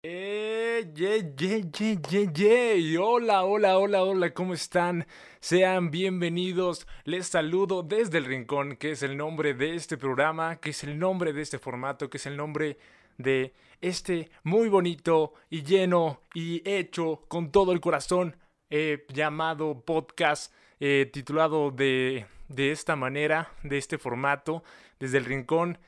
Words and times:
Eh, 0.00 0.92
yeah, 0.94 1.16
yeah, 1.36 1.98
yeah, 2.08 2.32
yeah, 2.32 3.00
Hola, 3.02 3.44
hola, 3.44 3.78
hola, 3.78 4.04
hola, 4.04 4.32
¿cómo 4.32 4.54
están? 4.54 5.08
Sean 5.40 5.90
bienvenidos. 5.90 6.86
Les 7.02 7.26
saludo 7.26 7.82
desde 7.82 8.18
el 8.18 8.24
rincón, 8.26 8.76
que 8.76 8.92
es 8.92 9.02
el 9.02 9.16
nombre 9.16 9.54
de 9.54 9.74
este 9.74 9.96
programa, 9.96 10.60
que 10.60 10.70
es 10.70 10.84
el 10.84 11.00
nombre 11.00 11.32
de 11.32 11.42
este 11.42 11.58
formato, 11.58 12.08
que 12.08 12.18
es 12.18 12.26
el 12.26 12.36
nombre 12.36 12.78
de 13.16 13.54
este 13.80 14.30
muy 14.44 14.68
bonito 14.68 15.32
y 15.50 15.64
lleno 15.64 16.22
y 16.32 16.62
hecho 16.64 17.24
con 17.26 17.50
todo 17.50 17.72
el 17.72 17.80
corazón 17.80 18.36
eh, 18.70 19.04
llamado 19.12 19.80
podcast 19.84 20.54
eh, 20.78 21.10
titulado 21.12 21.72
de, 21.72 22.26
de 22.46 22.70
esta 22.70 22.94
manera, 22.94 23.50
de 23.64 23.78
este 23.78 23.98
formato, 23.98 24.62
desde 25.00 25.18
el 25.18 25.24
rincón. 25.24 25.78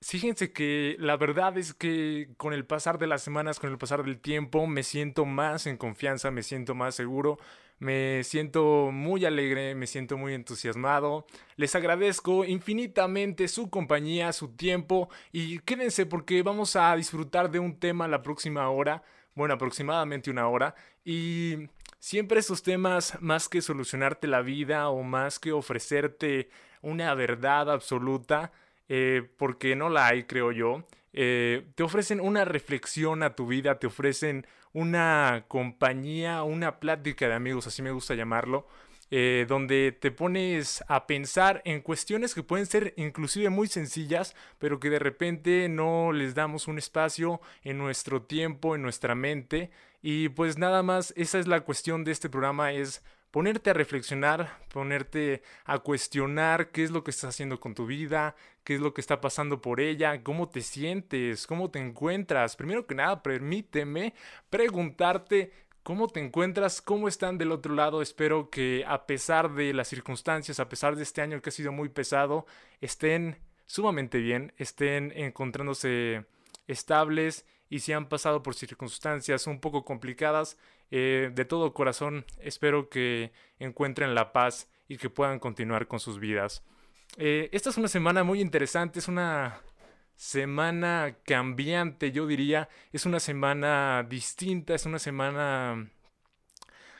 Fíjense 0.00 0.52
que 0.52 0.96
la 1.00 1.16
verdad 1.16 1.58
es 1.58 1.74
que 1.74 2.30
con 2.36 2.52
el 2.52 2.64
pasar 2.64 2.98
de 2.98 3.08
las 3.08 3.20
semanas, 3.22 3.58
con 3.58 3.70
el 3.70 3.78
pasar 3.78 4.04
del 4.04 4.20
tiempo, 4.20 4.66
me 4.68 4.84
siento 4.84 5.24
más 5.24 5.66
en 5.66 5.76
confianza, 5.76 6.30
me 6.30 6.44
siento 6.44 6.76
más 6.76 6.94
seguro, 6.94 7.38
me 7.80 8.22
siento 8.22 8.90
muy 8.92 9.24
alegre, 9.24 9.74
me 9.74 9.88
siento 9.88 10.16
muy 10.16 10.34
entusiasmado. 10.34 11.26
Les 11.56 11.74
agradezco 11.74 12.44
infinitamente 12.44 13.48
su 13.48 13.70
compañía, 13.70 14.32
su 14.32 14.48
tiempo 14.54 15.08
y 15.32 15.58
quédense 15.60 16.06
porque 16.06 16.42
vamos 16.42 16.76
a 16.76 16.94
disfrutar 16.94 17.50
de 17.50 17.58
un 17.58 17.78
tema 17.78 18.06
la 18.06 18.22
próxima 18.22 18.68
hora, 18.70 19.02
bueno, 19.34 19.54
aproximadamente 19.54 20.30
una 20.30 20.48
hora 20.48 20.76
y 21.04 21.68
siempre 21.98 22.38
esos 22.38 22.62
temas, 22.62 23.20
más 23.20 23.48
que 23.48 23.62
solucionarte 23.62 24.28
la 24.28 24.42
vida 24.42 24.90
o 24.90 25.02
más 25.02 25.40
que 25.40 25.50
ofrecerte 25.52 26.50
una 26.82 27.14
verdad 27.14 27.70
absoluta, 27.70 28.52
eh, 28.88 29.28
porque 29.36 29.76
no 29.76 29.88
la 29.88 30.06
hay, 30.06 30.24
creo 30.24 30.52
yo. 30.52 30.84
Eh, 31.12 31.66
te 31.74 31.82
ofrecen 31.82 32.20
una 32.20 32.44
reflexión 32.44 33.22
a 33.22 33.34
tu 33.34 33.46
vida, 33.46 33.78
te 33.78 33.86
ofrecen 33.86 34.46
una 34.72 35.44
compañía, 35.48 36.42
una 36.42 36.78
plática 36.78 37.28
de 37.28 37.34
amigos, 37.34 37.66
así 37.66 37.82
me 37.82 37.90
gusta 37.90 38.14
llamarlo, 38.14 38.66
eh, 39.10 39.46
donde 39.48 39.92
te 39.92 40.10
pones 40.10 40.84
a 40.86 41.06
pensar 41.06 41.62
en 41.64 41.80
cuestiones 41.80 42.34
que 42.34 42.42
pueden 42.42 42.66
ser 42.66 42.92
inclusive 42.96 43.48
muy 43.48 43.66
sencillas, 43.66 44.36
pero 44.58 44.78
que 44.78 44.90
de 44.90 44.98
repente 44.98 45.68
no 45.68 46.12
les 46.12 46.34
damos 46.34 46.68
un 46.68 46.78
espacio 46.78 47.40
en 47.64 47.78
nuestro 47.78 48.22
tiempo, 48.22 48.74
en 48.74 48.82
nuestra 48.82 49.14
mente. 49.14 49.70
Y 50.02 50.28
pues 50.28 50.58
nada 50.58 50.82
más, 50.82 51.12
esa 51.16 51.38
es 51.38 51.48
la 51.48 51.62
cuestión 51.62 52.04
de 52.04 52.12
este 52.12 52.28
programa, 52.28 52.72
es 52.72 53.02
ponerte 53.38 53.70
a 53.70 53.72
reflexionar, 53.72 54.58
ponerte 54.68 55.44
a 55.64 55.78
cuestionar 55.78 56.72
qué 56.72 56.82
es 56.82 56.90
lo 56.90 57.04
que 57.04 57.12
estás 57.12 57.28
haciendo 57.28 57.60
con 57.60 57.72
tu 57.72 57.86
vida, 57.86 58.34
qué 58.64 58.74
es 58.74 58.80
lo 58.80 58.92
que 58.92 59.00
está 59.00 59.20
pasando 59.20 59.62
por 59.62 59.78
ella, 59.78 60.24
cómo 60.24 60.48
te 60.48 60.60
sientes, 60.60 61.46
cómo 61.46 61.70
te 61.70 61.78
encuentras. 61.78 62.56
Primero 62.56 62.84
que 62.84 62.96
nada, 62.96 63.22
permíteme 63.22 64.12
preguntarte 64.50 65.52
cómo 65.84 66.08
te 66.08 66.18
encuentras, 66.18 66.82
cómo 66.82 67.06
están 67.06 67.38
del 67.38 67.52
otro 67.52 67.76
lado. 67.76 68.02
Espero 68.02 68.50
que 68.50 68.84
a 68.88 69.06
pesar 69.06 69.54
de 69.54 69.72
las 69.72 69.86
circunstancias, 69.86 70.58
a 70.58 70.68
pesar 70.68 70.96
de 70.96 71.04
este 71.04 71.22
año 71.22 71.40
que 71.40 71.50
ha 71.50 71.52
sido 71.52 71.70
muy 71.70 71.90
pesado, 71.90 72.44
estén 72.80 73.38
sumamente 73.66 74.18
bien, 74.18 74.52
estén 74.56 75.12
encontrándose 75.14 76.24
estables 76.66 77.46
y 77.70 77.78
si 77.78 77.92
han 77.92 78.08
pasado 78.08 78.42
por 78.42 78.56
circunstancias 78.56 79.46
un 79.46 79.60
poco 79.60 79.84
complicadas, 79.84 80.58
eh, 80.90 81.30
de 81.34 81.44
todo 81.44 81.74
corazón 81.74 82.24
espero 82.40 82.88
que 82.88 83.32
encuentren 83.58 84.14
la 84.14 84.32
paz 84.32 84.68
y 84.88 84.96
que 84.96 85.10
puedan 85.10 85.38
continuar 85.38 85.86
con 85.86 86.00
sus 86.00 86.18
vidas. 86.18 86.64
Eh, 87.16 87.48
esta 87.52 87.70
es 87.70 87.76
una 87.76 87.88
semana 87.88 88.24
muy 88.24 88.40
interesante, 88.40 88.98
es 88.98 89.08
una 89.08 89.60
semana 90.16 91.16
cambiante, 91.24 92.10
yo 92.10 92.26
diría, 92.26 92.68
es 92.92 93.06
una 93.06 93.20
semana 93.20 94.04
distinta, 94.08 94.74
es 94.74 94.84
una 94.84 94.98
semana 94.98 95.90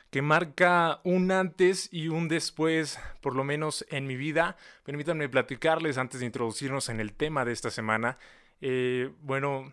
que 0.09 0.21
marca 0.21 1.01
un 1.03 1.31
antes 1.31 1.89
y 1.91 2.07
un 2.07 2.27
después, 2.27 2.99
por 3.21 3.35
lo 3.35 3.43
menos 3.43 3.85
en 3.89 4.07
mi 4.07 4.15
vida. 4.15 4.57
Permítanme 4.83 5.29
platicarles 5.29 5.97
antes 5.97 6.19
de 6.19 6.25
introducirnos 6.25 6.89
en 6.89 6.99
el 6.99 7.13
tema 7.13 7.45
de 7.45 7.51
esta 7.51 7.69
semana. 7.69 8.17
Eh, 8.61 9.11
bueno, 9.21 9.71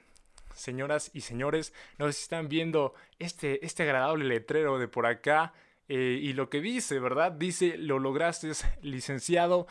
señoras 0.56 1.10
y 1.14 1.20
señores, 1.20 1.72
no 1.98 2.06
sé 2.06 2.14
si 2.14 2.22
están 2.22 2.48
viendo 2.48 2.94
este, 3.18 3.64
este 3.64 3.84
agradable 3.84 4.24
letrero 4.24 4.78
de 4.78 4.88
por 4.88 5.06
acá. 5.06 5.52
Eh, 5.88 6.18
y 6.20 6.32
lo 6.32 6.50
que 6.50 6.60
dice, 6.60 6.98
¿verdad? 6.98 7.32
Dice, 7.32 7.76
lo 7.78 7.98
lograste, 7.98 8.50
licenciado. 8.82 9.66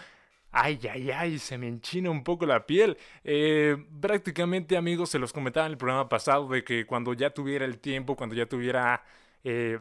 Ay, 0.51 0.79
ay, 0.89 1.11
ay, 1.11 1.39
se 1.39 1.57
me 1.57 1.67
enchina 1.67 2.09
un 2.09 2.23
poco 2.23 2.45
la 2.45 2.65
piel. 2.65 2.97
Eh, 3.23 3.75
prácticamente, 3.99 4.77
amigos, 4.77 5.09
se 5.09 5.19
los 5.19 5.33
comentaba 5.33 5.65
en 5.65 5.73
el 5.73 5.77
programa 5.77 6.07
pasado 6.07 6.47
de 6.47 6.63
que 6.63 6.85
cuando 6.85 7.13
ya 7.13 7.31
tuviera 7.31 7.65
el 7.65 7.79
tiempo, 7.79 8.15
cuando 8.15 8.35
ya 8.35 8.45
tuviera 8.45 9.03
eh, 9.43 9.77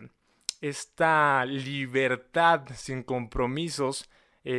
esta 0.61 1.45
libertad 1.47 2.63
sin 2.75 3.03
compromisos, 3.03 4.11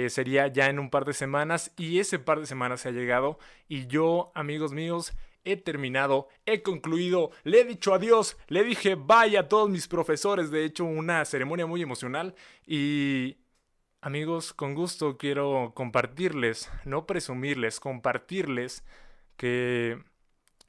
sería 0.07 0.47
ya 0.47 0.67
en 0.67 0.79
un 0.79 0.89
par 0.89 1.05
de 1.05 1.13
semanas. 1.13 1.71
Y 1.77 1.99
ese 1.99 2.17
par 2.17 2.39
de 2.39 2.47
semanas 2.47 2.81
se 2.81 2.89
ha 2.89 2.91
llegado. 2.91 3.37
Y 3.67 3.85
yo, 3.87 4.31
amigos 4.33 4.71
míos, 4.73 5.13
he 5.45 5.55
terminado, 5.57 6.27
he 6.45 6.61
concluido, 6.61 7.31
le 7.43 7.61
he 7.61 7.63
dicho 7.63 7.93
adiós, 7.93 8.37
le 8.47 8.63
dije 8.63 8.95
bye 8.95 9.37
a 9.37 9.47
todos 9.47 9.69
mis 9.69 9.87
profesores, 9.87 10.51
de 10.51 10.65
hecho 10.65 10.83
una 10.85 11.23
ceremonia 11.23 11.65
muy 11.65 11.81
emocional. 11.81 12.35
Y 12.65 13.37
amigos, 14.01 14.53
con 14.53 14.73
gusto 14.73 15.17
quiero 15.17 15.71
compartirles, 15.75 16.69
no 16.83 17.05
presumirles, 17.05 17.79
compartirles 17.79 18.83
que 19.37 20.03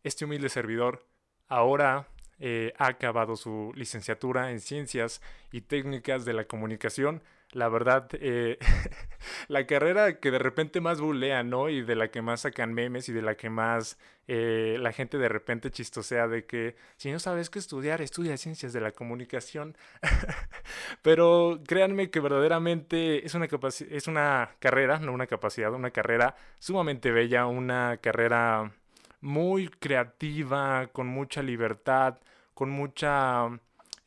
este 0.04 0.24
humilde 0.24 0.48
servidor 0.48 1.06
ahora 1.48 2.08
eh, 2.38 2.74
ha 2.78 2.88
acabado 2.88 3.36
su 3.36 3.72
licenciatura 3.74 4.50
en 4.50 4.60
Ciencias 4.60 5.22
y 5.50 5.62
Técnicas 5.62 6.24
de 6.24 6.34
la 6.34 6.44
Comunicación 6.44 7.22
la 7.52 7.68
verdad, 7.68 8.08
eh, 8.12 8.58
la 9.48 9.66
carrera 9.66 10.18
que 10.20 10.30
de 10.30 10.38
repente 10.38 10.80
más 10.80 11.00
bulea, 11.00 11.42
¿no? 11.42 11.68
Y 11.68 11.82
de 11.82 11.96
la 11.96 12.10
que 12.10 12.22
más 12.22 12.40
sacan 12.42 12.74
memes 12.74 13.08
y 13.08 13.12
de 13.12 13.22
la 13.22 13.36
que 13.36 13.50
más 13.50 13.98
eh, 14.28 14.76
la 14.80 14.92
gente 14.92 15.18
de 15.18 15.28
repente 15.28 15.70
chistosea 15.70 16.26
de 16.26 16.46
que 16.46 16.76
si 16.96 17.12
no 17.12 17.18
sabes 17.18 17.48
qué 17.48 17.58
estudiar, 17.58 18.02
estudia 18.02 18.36
ciencias 18.36 18.72
de 18.72 18.80
la 18.80 18.92
comunicación. 18.92 19.76
Pero 21.02 21.60
créanme 21.66 22.10
que 22.10 22.20
verdaderamente 22.20 23.24
es 23.24 23.34
una, 23.34 23.46
es 23.90 24.06
una 24.08 24.50
carrera, 24.58 24.98
no 24.98 25.12
una 25.12 25.26
capacidad, 25.26 25.72
una 25.72 25.90
carrera 25.92 26.34
sumamente 26.58 27.10
bella, 27.12 27.46
una 27.46 27.98
carrera 27.98 28.72
muy 29.20 29.68
creativa, 29.68 30.88
con 30.92 31.06
mucha 31.06 31.42
libertad, 31.42 32.18
con 32.54 32.70
mucha 32.70 33.48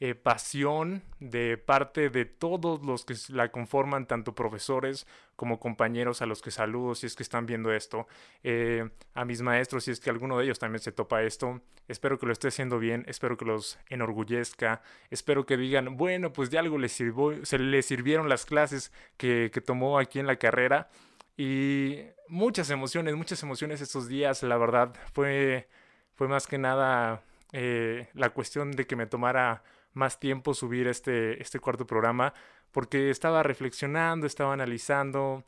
eh, 0.01 0.15
pasión 0.15 1.03
de 1.19 1.57
parte 1.57 2.09
de 2.09 2.23
todos 2.23 2.81
los 2.85 3.03
que 3.03 3.15
la 3.29 3.51
conforman, 3.51 4.07
tanto 4.07 4.33
profesores 4.33 5.05
como 5.35 5.59
compañeros 5.59 6.21
a 6.21 6.25
los 6.25 6.41
que 6.41 6.51
saludo 6.51 6.95
si 6.95 7.05
es 7.05 7.15
que 7.15 7.23
están 7.23 7.45
viendo 7.45 7.73
esto, 7.73 8.07
eh, 8.43 8.89
a 9.13 9.25
mis 9.25 9.41
maestros 9.41 9.83
si 9.83 9.91
es 9.91 9.99
que 9.99 10.09
alguno 10.09 10.37
de 10.37 10.45
ellos 10.45 10.59
también 10.59 10.81
se 10.81 10.91
topa 10.91 11.23
esto. 11.23 11.61
Espero 11.87 12.17
que 12.17 12.27
lo 12.27 12.31
esté 12.31 12.47
haciendo 12.47 12.79
bien, 12.79 13.03
espero 13.07 13.35
que 13.35 13.45
los 13.45 13.77
enorgullezca, 13.89 14.81
espero 15.09 15.45
que 15.45 15.57
digan, 15.57 15.97
bueno, 15.97 16.31
pues 16.31 16.49
de 16.49 16.59
algo 16.59 16.77
les 16.77 16.93
sirvió, 16.93 17.45
se 17.45 17.59
les 17.59 17.85
sirvieron 17.85 18.29
las 18.29 18.45
clases 18.45 18.93
que, 19.17 19.51
que 19.53 19.59
tomó 19.59 19.99
aquí 19.99 20.19
en 20.19 20.27
la 20.27 20.37
carrera. 20.37 20.89
Y 21.35 22.03
muchas 22.27 22.69
emociones, 22.69 23.15
muchas 23.15 23.41
emociones 23.43 23.81
estos 23.81 24.07
días, 24.07 24.43
la 24.43 24.57
verdad, 24.57 24.93
fue, 25.13 25.67
fue 26.15 26.27
más 26.27 26.47
que 26.47 26.57
nada 26.57 27.23
eh, 27.51 28.07
la 28.13 28.29
cuestión 28.29 28.71
de 28.71 28.85
que 28.85 28.95
me 28.95 29.07
tomara 29.07 29.63
más 29.99 30.19
tiempo 30.19 30.53
subir 30.55 30.87
este, 30.87 31.41
este 31.41 31.59
cuarto 31.59 31.85
programa 31.85 32.33
porque 32.71 33.09
estaba 33.09 33.43
reflexionando, 33.43 34.25
estaba 34.25 34.53
analizando 34.53 35.43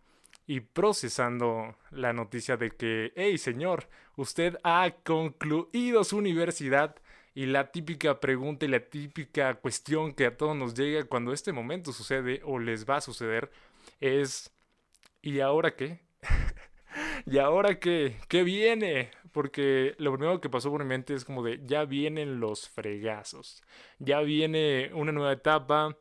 y 0.46 0.60
procesando 0.60 1.76
la 1.92 2.14
noticia 2.14 2.58
de 2.58 2.72
que, 2.72 3.14
hey 3.16 3.38
señor, 3.38 3.88
usted 4.16 4.58
ha 4.64 4.92
concluido 5.04 6.04
su 6.04 6.18
universidad 6.18 6.96
y 7.34 7.46
la 7.46 7.72
típica 7.72 8.20
pregunta 8.20 8.66
y 8.66 8.70
la 8.70 8.82
típica 8.82 9.54
cuestión 9.56 10.14
que 10.14 10.26
a 10.26 10.36
todos 10.36 10.56
nos 10.56 10.74
llega 10.74 11.06
cuando 11.06 11.32
este 11.32 11.54
momento 11.54 11.94
sucede 11.94 12.42
o 12.44 12.60
les 12.60 12.86
va 12.86 12.98
a 12.98 13.02
suceder 13.02 13.52
es, 14.02 14.52
¿y 15.22 15.40
ahora 15.40 15.76
qué? 15.76 16.02
¿Y 17.26 17.38
ahora 17.38 17.80
qué? 17.80 18.18
¿Qué 18.28 18.44
viene? 18.44 19.12
Porque 19.32 19.96
lo 19.98 20.12
primero 20.14 20.42
que 20.42 20.50
pasó 20.50 20.70
por 20.70 20.84
mi 20.84 20.90
mente 20.90 21.14
es 21.14 21.24
como 21.26 21.44
de, 21.44 21.62
ya 21.66 21.86
vienen 21.86 22.40
los 22.40 22.70
fregazos, 22.70 23.64
ya 24.00 24.20
viene 24.22 24.92
una 24.94 25.12
nueva 25.12 25.32
etapa, 25.32 25.98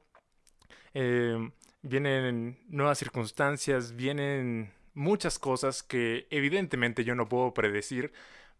eh, 0.94 1.50
vienen 1.82 2.58
nuevas 2.68 2.98
circunstancias, 2.98 3.94
vienen 3.94 4.72
muchas 4.94 5.38
cosas 5.38 5.82
que 5.82 6.26
evidentemente 6.30 7.04
yo 7.04 7.14
no 7.14 7.28
puedo 7.28 7.54
predecir, 7.54 8.12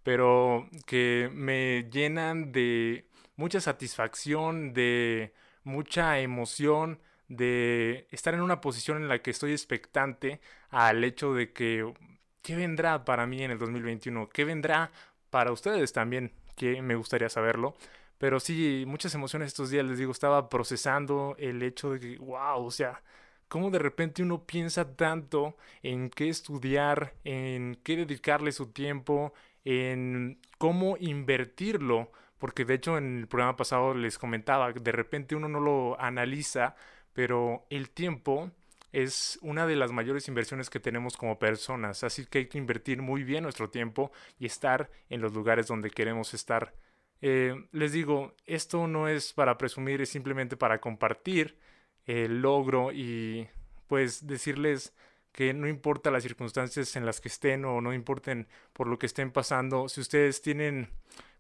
pero 0.02 0.69
que 0.87 1.31
me 1.32 1.88
llenan 1.90 2.52
de 2.52 3.06
mucha 3.37 3.61
satisfacción, 3.61 4.73
de 4.73 5.34
mucha 5.64 6.20
emoción, 6.20 7.00
de 7.28 8.06
estar 8.11 8.34
en 8.34 8.43
una 8.43 8.61
posición 8.61 8.99
en 8.99 9.08
la 9.08 9.20
que 9.23 9.31
estoy 9.31 9.52
expectante 9.52 10.40
al 10.70 11.05
hecho 11.05 11.34
de 11.34 11.52
que 11.52 11.93
¿Qué 12.42 12.56
vendrá 12.56 13.04
para 13.04 13.26
mí 13.26 13.42
en 13.42 13.50
el 13.50 13.58
2021? 13.58 14.28
¿Qué 14.28 14.44
vendrá 14.44 14.90
para 15.31 15.52
ustedes 15.52 15.92
también? 15.92 16.32
que 16.60 16.82
me 16.82 16.94
gustaría 16.94 17.31
saberlo. 17.31 17.75
Pero 18.19 18.38
sí, 18.38 18.84
muchas 18.87 19.14
emociones 19.14 19.48
estos 19.48 19.70
días, 19.70 19.84
les 19.87 19.98
digo, 19.98 20.12
estaba 20.12 20.50
procesando 20.50 21.34
el 21.38 21.62
hecho 21.62 21.92
de 21.92 22.00
que, 22.00 22.19
wow, 22.19 22.66
o 22.66 22.70
sea, 22.70 23.02
cómo 23.48 23.70
de 23.70 23.78
repente 23.78 24.22
uno 24.22 24.44
piensa 24.44 24.94
tanto 24.94 25.56
en 25.82 26.10
qué 26.10 26.28
estudiar, 26.28 27.14
en 27.25 27.81
qué 27.82 27.96
dedicarle 27.96 28.52
su 28.52 28.66
tiempo, 28.72 29.32
en 29.64 30.38
cómo 30.58 30.96
invertirlo, 31.00 32.12
porque 32.38 32.66
de 32.66 32.75
hecho 32.75 32.98
en 32.98 33.20
el 33.20 33.26
programa 33.26 33.56
pasado 33.56 33.94
les 33.94 34.19
comentaba, 34.19 34.70
de 34.72 34.92
repente 34.92 35.34
uno 35.34 35.48
no 35.48 35.60
lo 35.60 35.98
analiza, 35.98 36.75
pero 37.14 37.66
el 37.70 37.88
tiempo 37.88 38.50
es 38.92 39.38
una 39.42 39.66
de 39.66 39.76
las 39.76 39.92
mayores 39.92 40.28
inversiones 40.28 40.70
que 40.70 40.81
tenemos 40.81 41.16
como 41.16 41.38
personas, 41.38 42.04
así 42.04 42.26
que 42.26 42.38
hay 42.38 42.46
que 42.46 42.58
invertir 42.58 43.02
muy 43.02 43.22
bien 43.25 43.44
nuestro 43.44 43.70
tiempo 43.70 44.10
y 44.38 44.46
estar 44.46 44.90
en 45.08 45.20
los 45.20 45.32
lugares 45.32 45.66
donde 45.66 45.90
queremos 45.90 46.34
estar. 46.34 46.75
Eh, 47.22 47.54
les 47.72 47.92
digo, 47.92 48.34
esto 48.46 48.87
no 48.87 49.08
es 49.08 49.32
para 49.32 49.58
presumir, 49.58 50.00
es 50.00 50.08
simplemente 50.08 50.56
para 50.56 50.81
compartir 50.81 51.58
el 52.06 52.40
logro 52.40 52.92
y 52.92 53.48
pues 53.87 54.26
decirles 54.26 54.94
que 55.32 55.52
no 55.54 55.69
importa 55.69 56.10
las 56.10 56.22
circunstancias 56.22 56.96
en 56.96 57.06
las 57.06 57.20
que 57.20 57.28
estén 57.28 57.64
o 57.64 57.81
no 57.81 57.92
importen 57.92 58.48
por 58.72 58.88
lo 58.88 58.98
que 58.98 59.06
estén 59.06 59.31
pasando, 59.31 59.88
si 59.88 60.00
ustedes 60.00 60.42
tienen 60.42 60.88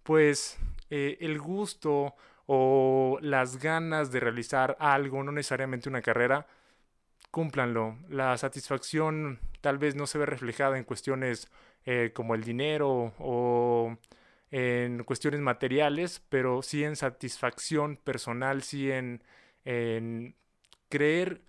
pues 0.02 0.58
eh, 0.90 1.18
el 1.20 1.38
gusto 1.40 2.14
o 2.46 3.18
las 3.20 3.58
ganas 3.58 4.12
de 4.12 4.20
realizar 4.20 4.76
algo, 4.80 5.22
no 5.22 5.32
necesariamente 5.32 5.88
una 5.88 6.02
carrera, 6.02 6.46
cúmplanlo. 7.30 7.96
La 8.08 8.36
satisfacción 8.38 9.40
tal 9.60 9.78
vez 9.78 9.94
no 9.94 10.06
se 10.06 10.18
ve 10.18 10.26
reflejada 10.26 10.78
en 10.78 10.84
cuestiones 10.84 11.48
eh, 11.84 12.12
como 12.14 12.34
el 12.34 12.44
dinero 12.44 13.14
o 13.18 13.96
en 14.50 15.04
cuestiones 15.04 15.40
materiales, 15.40 16.22
pero 16.28 16.62
sí 16.62 16.84
en 16.84 16.96
satisfacción 16.96 17.96
personal, 17.96 18.62
sí 18.62 18.90
en, 18.90 19.22
en 19.64 20.34
creer 20.88 21.42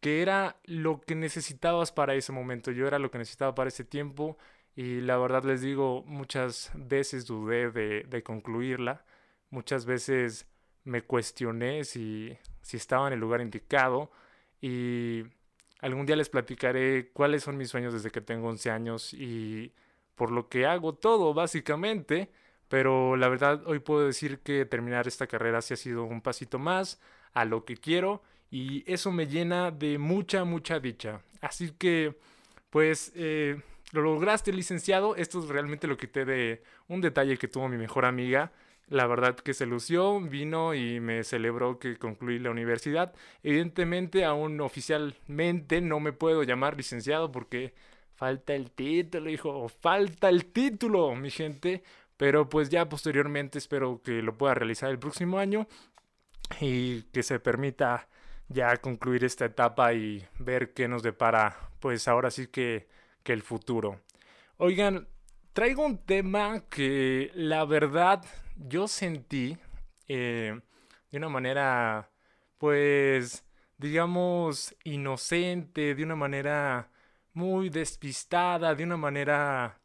que 0.00 0.22
era 0.22 0.56
lo 0.64 1.00
que 1.00 1.14
necesitabas 1.14 1.92
para 1.92 2.14
ese 2.14 2.32
momento. 2.32 2.70
Yo 2.70 2.86
era 2.86 2.98
lo 2.98 3.10
que 3.10 3.18
necesitaba 3.18 3.54
para 3.54 3.68
ese 3.68 3.84
tiempo 3.84 4.38
y 4.76 5.00
la 5.00 5.16
verdad 5.18 5.44
les 5.44 5.62
digo, 5.62 6.04
muchas 6.06 6.70
veces 6.74 7.26
dudé 7.26 7.70
de, 7.70 8.04
de 8.04 8.22
concluirla, 8.22 9.04
muchas 9.50 9.86
veces 9.86 10.46
me 10.84 11.02
cuestioné 11.02 11.84
si, 11.84 12.36
si 12.62 12.76
estaba 12.76 13.08
en 13.08 13.14
el 13.14 13.20
lugar 13.20 13.40
indicado 13.40 14.12
y 14.60 15.24
algún 15.80 16.06
día 16.06 16.16
les 16.16 16.28
platicaré 16.28 17.10
cuáles 17.12 17.42
son 17.42 17.56
mis 17.56 17.70
sueños 17.70 17.92
desde 17.92 18.10
que 18.10 18.20
tengo 18.20 18.48
11 18.48 18.70
años 18.70 19.14
y 19.14 19.72
por 20.14 20.30
lo 20.30 20.48
que 20.48 20.66
hago 20.66 20.94
todo, 20.94 21.34
básicamente. 21.34 22.30
Pero 22.68 23.16
la 23.16 23.28
verdad, 23.28 23.62
hoy 23.66 23.78
puedo 23.78 24.06
decir 24.06 24.40
que 24.40 24.64
terminar 24.64 25.06
esta 25.06 25.26
carrera 25.26 25.62
sí 25.62 25.74
ha 25.74 25.76
sido 25.76 26.04
un 26.04 26.20
pasito 26.20 26.58
más 26.58 27.00
a 27.32 27.44
lo 27.44 27.64
que 27.64 27.76
quiero 27.76 28.22
y 28.50 28.82
eso 28.90 29.12
me 29.12 29.26
llena 29.26 29.70
de 29.70 29.98
mucha, 29.98 30.44
mucha 30.44 30.80
dicha. 30.80 31.20
Así 31.40 31.72
que, 31.72 32.16
pues, 32.70 33.12
eh, 33.14 33.60
lo 33.92 34.02
lograste, 34.02 34.52
licenciado. 34.52 35.14
Esto 35.16 35.40
es 35.40 35.48
realmente 35.48 35.86
lo 35.86 35.96
que 35.96 36.08
te 36.08 36.24
de 36.24 36.62
un 36.88 37.00
detalle 37.00 37.36
que 37.38 37.48
tuvo 37.48 37.68
mi 37.68 37.76
mejor 37.76 38.04
amiga 38.04 38.52
la 38.88 39.06
verdad 39.06 39.34
que 39.36 39.54
se 39.54 39.66
lució, 39.66 40.20
vino 40.20 40.74
y 40.74 41.00
me 41.00 41.24
celebró 41.24 41.78
que 41.78 41.96
concluí 41.98 42.38
la 42.38 42.50
universidad. 42.50 43.14
Evidentemente 43.42 44.24
aún 44.24 44.60
oficialmente 44.60 45.80
no 45.80 45.98
me 46.00 46.12
puedo 46.12 46.44
llamar 46.44 46.76
licenciado 46.76 47.32
porque 47.32 47.74
falta 48.14 48.54
el 48.54 48.70
título, 48.70 49.28
hijo, 49.28 49.68
falta 49.68 50.28
el 50.28 50.46
título, 50.46 51.14
mi 51.16 51.30
gente. 51.30 51.82
Pero 52.16 52.48
pues 52.48 52.70
ya 52.70 52.88
posteriormente 52.88 53.58
espero 53.58 54.00
que 54.02 54.22
lo 54.22 54.38
pueda 54.38 54.54
realizar 54.54 54.90
el 54.90 54.98
próximo 54.98 55.38
año 55.38 55.66
y 56.60 57.02
que 57.12 57.22
se 57.22 57.40
permita 57.40 58.08
ya 58.48 58.76
concluir 58.76 59.24
esta 59.24 59.46
etapa 59.46 59.92
y 59.92 60.24
ver 60.38 60.72
qué 60.72 60.88
nos 60.88 61.02
depara 61.02 61.70
pues 61.80 62.08
ahora 62.08 62.30
sí 62.30 62.46
que, 62.46 62.88
que 63.22 63.32
el 63.32 63.42
futuro. 63.42 64.00
Oigan, 64.56 65.08
traigo 65.52 65.84
un 65.84 65.98
tema 65.98 66.64
que 66.70 67.30
la 67.34 67.64
verdad 67.64 68.24
yo 68.56 68.88
sentí 68.88 69.58
eh, 70.08 70.58
de 71.10 71.18
una 71.18 71.28
manera, 71.28 72.10
pues, 72.58 73.44
digamos, 73.78 74.74
inocente, 74.84 75.94
de 75.94 76.04
una 76.04 76.16
manera 76.16 76.90
muy 77.32 77.68
despistada, 77.70 78.74
de 78.74 78.84
una 78.84 78.96
manera 78.96 79.80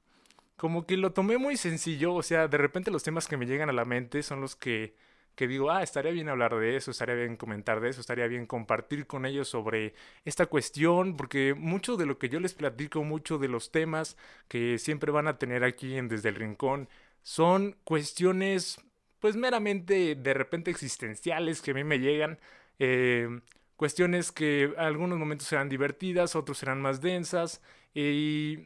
como 0.61 0.85
que 0.85 0.95
lo 0.95 1.11
tomé 1.11 1.39
muy 1.39 1.57
sencillo, 1.57 2.13
o 2.13 2.21
sea, 2.23 2.47
de 2.47 2.57
repente 2.59 2.91
los 2.91 3.01
temas 3.03 3.27
que 3.27 3.35
me 3.35 3.47
llegan 3.47 3.69
a 3.69 3.73
la 3.73 3.83
mente 3.83 4.21
son 4.21 4.41
los 4.41 4.55
que, 4.55 4.95
que 5.35 5.47
digo, 5.47 5.71
ah, 5.71 5.81
estaría 5.81 6.11
bien 6.11 6.29
hablar 6.29 6.55
de 6.55 6.75
eso, 6.75 6.91
estaría 6.91 7.15
bien 7.15 7.35
comentar 7.35 7.81
de 7.81 7.89
eso, 7.89 7.99
estaría 8.01 8.27
bien 8.27 8.45
compartir 8.45 9.07
con 9.07 9.25
ellos 9.25 9.47
sobre 9.47 9.95
esta 10.23 10.45
cuestión, 10.45 11.17
porque 11.17 11.55
mucho 11.55 11.97
de 11.97 12.05
lo 12.05 12.19
que 12.19 12.29
yo 12.29 12.39
les 12.39 12.53
platico, 12.53 13.03
mucho 13.03 13.39
de 13.39 13.47
los 13.47 13.71
temas 13.71 14.17
que 14.47 14.77
siempre 14.77 15.11
van 15.11 15.27
a 15.27 15.39
tener 15.39 15.63
aquí 15.63 15.97
en 15.97 16.07
Desde 16.07 16.29
el 16.29 16.35
Rincón, 16.35 16.89
son 17.23 17.77
cuestiones 17.83 18.79
pues 19.19 19.35
meramente 19.35 20.15
de 20.15 20.33
repente 20.33 20.71
existenciales 20.71 21.61
que 21.61 21.71
a 21.71 21.73
mí 21.75 21.83
me 21.83 21.99
llegan. 21.99 22.39
Eh, 22.79 23.41
cuestiones 23.75 24.31
que 24.31 24.73
algunos 24.77 25.19
momentos 25.19 25.47
serán 25.47 25.69
divertidas, 25.69 26.35
otros 26.35 26.57
serán 26.57 26.81
más 26.81 27.01
densas. 27.01 27.61
Y 27.93 28.65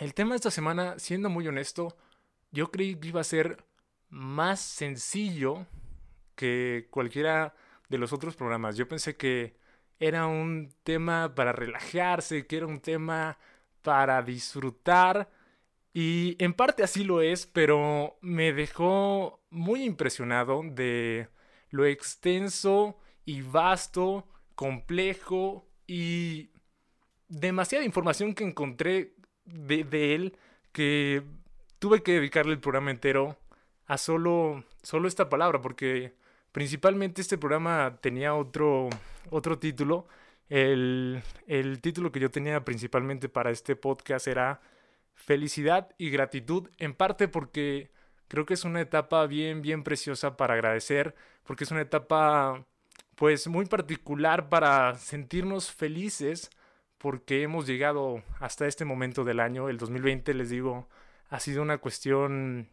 el 0.00 0.12
tema 0.12 0.30
de 0.30 0.36
esta 0.36 0.50
semana, 0.50 0.98
siendo 0.98 1.30
muy 1.30 1.46
honesto, 1.46 1.96
yo 2.50 2.70
creí 2.72 2.96
que 2.96 3.08
iba 3.08 3.20
a 3.20 3.24
ser 3.24 3.64
más 4.10 4.60
sencillo 4.60 5.66
que 6.34 6.88
cualquiera 6.90 7.54
de 7.88 7.98
los 7.98 8.12
otros 8.12 8.34
programas. 8.34 8.76
Yo 8.76 8.88
pensé 8.88 9.16
que 9.16 9.56
era 10.00 10.26
un 10.26 10.72
tema 10.82 11.34
para 11.34 11.52
relajarse, 11.52 12.46
que 12.46 12.56
era 12.56 12.66
un 12.66 12.80
tema 12.80 13.38
para 13.82 14.22
disfrutar 14.22 15.30
y 15.94 16.36
en 16.42 16.54
parte 16.54 16.82
así 16.82 17.04
lo 17.04 17.22
es, 17.22 17.46
pero 17.46 18.18
me 18.20 18.52
dejó 18.52 19.40
muy 19.50 19.84
impresionado 19.84 20.60
de 20.64 21.28
lo 21.70 21.86
extenso 21.86 22.98
y 23.24 23.42
vasto, 23.42 24.26
complejo 24.56 25.68
y 25.86 26.50
demasiada 27.28 27.84
información 27.84 28.34
que 28.34 28.42
encontré 28.42 29.14
de, 29.44 30.14
él 30.16 30.36
que 30.72 31.22
tuve 31.78 32.02
que 32.02 32.14
dedicarle 32.14 32.52
el 32.52 32.60
programa 32.60 32.90
entero 32.90 33.38
a 33.86 33.96
solo, 33.96 34.64
solo 34.82 35.06
esta 35.06 35.28
palabra, 35.28 35.60
porque 35.60 36.14
principalmente 36.50 37.20
este 37.20 37.38
programa 37.38 37.98
tenía 38.00 38.34
otro, 38.34 38.88
otro 39.30 39.60
título. 39.60 40.08
El, 40.48 41.22
el 41.46 41.80
título 41.80 42.10
que 42.10 42.20
yo 42.20 42.32
tenía 42.32 42.64
principalmente 42.64 43.28
para 43.28 43.50
este 43.52 43.76
podcast 43.76 44.26
era 44.26 44.60
felicidad 45.14 45.94
y 45.98 46.10
gratitud, 46.10 46.70
en 46.78 46.94
parte 46.94 47.28
porque 47.28 47.90
creo 48.28 48.46
que 48.46 48.54
es 48.54 48.64
una 48.64 48.80
etapa 48.80 49.26
bien, 49.26 49.62
bien 49.62 49.84
preciosa 49.84 50.36
para 50.36 50.54
agradecer, 50.54 51.14
porque 51.44 51.64
es 51.64 51.70
una 51.70 51.82
etapa 51.82 52.66
pues 53.14 53.46
muy 53.46 53.66
particular 53.66 54.48
para 54.48 54.94
sentirnos 54.98 55.72
felices 55.72 56.50
porque 56.98 57.42
hemos 57.42 57.66
llegado 57.66 58.22
hasta 58.40 58.66
este 58.66 58.84
momento 58.84 59.24
del 59.24 59.40
año, 59.40 59.68
el 59.68 59.76
2020 59.76 60.32
les 60.34 60.50
digo, 60.50 60.88
ha 61.28 61.38
sido 61.38 61.62
una 61.62 61.78
cuestión 61.78 62.68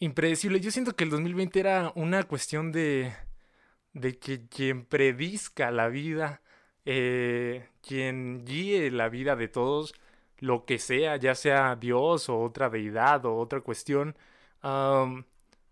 impredecible. 0.00 0.60
Yo 0.60 0.70
siento 0.70 0.96
que 0.96 1.04
el 1.04 1.10
2020 1.10 1.60
era 1.60 1.92
una 1.94 2.24
cuestión 2.24 2.72
de, 2.72 3.14
de 3.92 4.18
que 4.18 4.48
quien 4.48 4.84
predizca 4.84 5.70
la 5.70 5.88
vida, 5.88 6.42
eh, 6.84 7.68
quien 7.86 8.44
guíe 8.44 8.90
la 8.90 9.08
vida 9.08 9.36
de 9.36 9.48
todos, 9.48 9.94
lo 10.38 10.64
que 10.64 10.78
sea, 10.78 11.16
ya 11.16 11.34
sea 11.34 11.76
Dios 11.76 12.28
o 12.28 12.38
otra 12.40 12.70
deidad 12.70 13.24
o 13.26 13.36
otra 13.36 13.60
cuestión, 13.60 14.16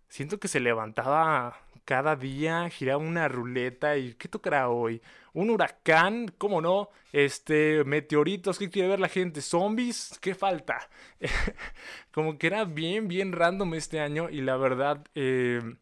siento 0.09 0.39
que 0.39 0.49
se 0.49 0.61
levantaba 0.61 1.57
cada 1.85 2.17
día, 2.17 2.69
giraba 2.71 3.03
una 3.03 3.29
ruleta 3.29 3.97
y 3.97 4.15
¿qué 4.15 4.29
tocará 4.29 4.69
hoy? 4.69 5.03
Un 5.33 5.51
huracán, 5.51 6.29
¿cómo 6.39 6.61
no? 6.61 6.91
Este, 7.13 7.85
meteoritos, 7.85 8.59
¿qué 8.59 8.71
quiere 8.71 8.89
ver 8.89 9.01
la 9.01 9.09
gente? 9.09 9.41
¿Zombies? 9.41 10.19
¿Qué 10.21 10.35
falta? 10.35 10.89
Como 12.13 12.39
que 12.39 12.47
era 12.47 12.65
bien, 12.65 13.09
bien 13.09 13.33
random 13.33 13.75
este 13.75 14.01
año 14.01 14.29
y 14.31 14.43
la 14.43 14.57
verdad, 14.57 15.05
em, 15.15 15.79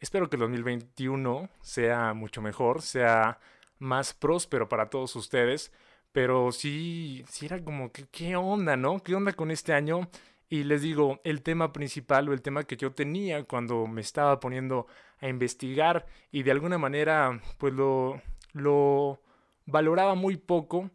espero 0.00 0.28
que 0.28 0.36
el 0.36 0.40
2021 0.40 1.48
sea 1.60 2.14
mucho 2.14 2.42
mejor, 2.42 2.82
sea 2.82 3.38
más 3.78 4.14
próspero 4.14 4.68
para 4.68 4.90
todos 4.90 5.16
ustedes. 5.16 5.72
Pero 6.12 6.52
sí, 6.52 7.24
sí 7.28 7.46
era 7.46 7.62
como 7.64 7.90
que, 7.92 8.06
¿qué 8.10 8.36
onda, 8.36 8.76
no? 8.76 9.02
¿Qué 9.02 9.14
onda 9.14 9.32
con 9.32 9.50
este 9.50 9.72
año? 9.72 10.08
Y 10.48 10.64
les 10.64 10.82
digo, 10.82 11.20
el 11.24 11.42
tema 11.42 11.72
principal 11.72 12.28
o 12.28 12.32
el 12.34 12.42
tema 12.42 12.64
que 12.64 12.76
yo 12.76 12.92
tenía 12.92 13.44
cuando 13.44 13.86
me 13.86 14.02
estaba 14.02 14.38
poniendo 14.38 14.86
a 15.20 15.28
investigar 15.28 16.06
y 16.30 16.42
de 16.42 16.50
alguna 16.50 16.76
manera 16.78 17.40
pues 17.58 17.72
lo, 17.72 18.20
lo 18.52 19.20
valoraba 19.66 20.14
muy 20.14 20.36
poco, 20.36 20.90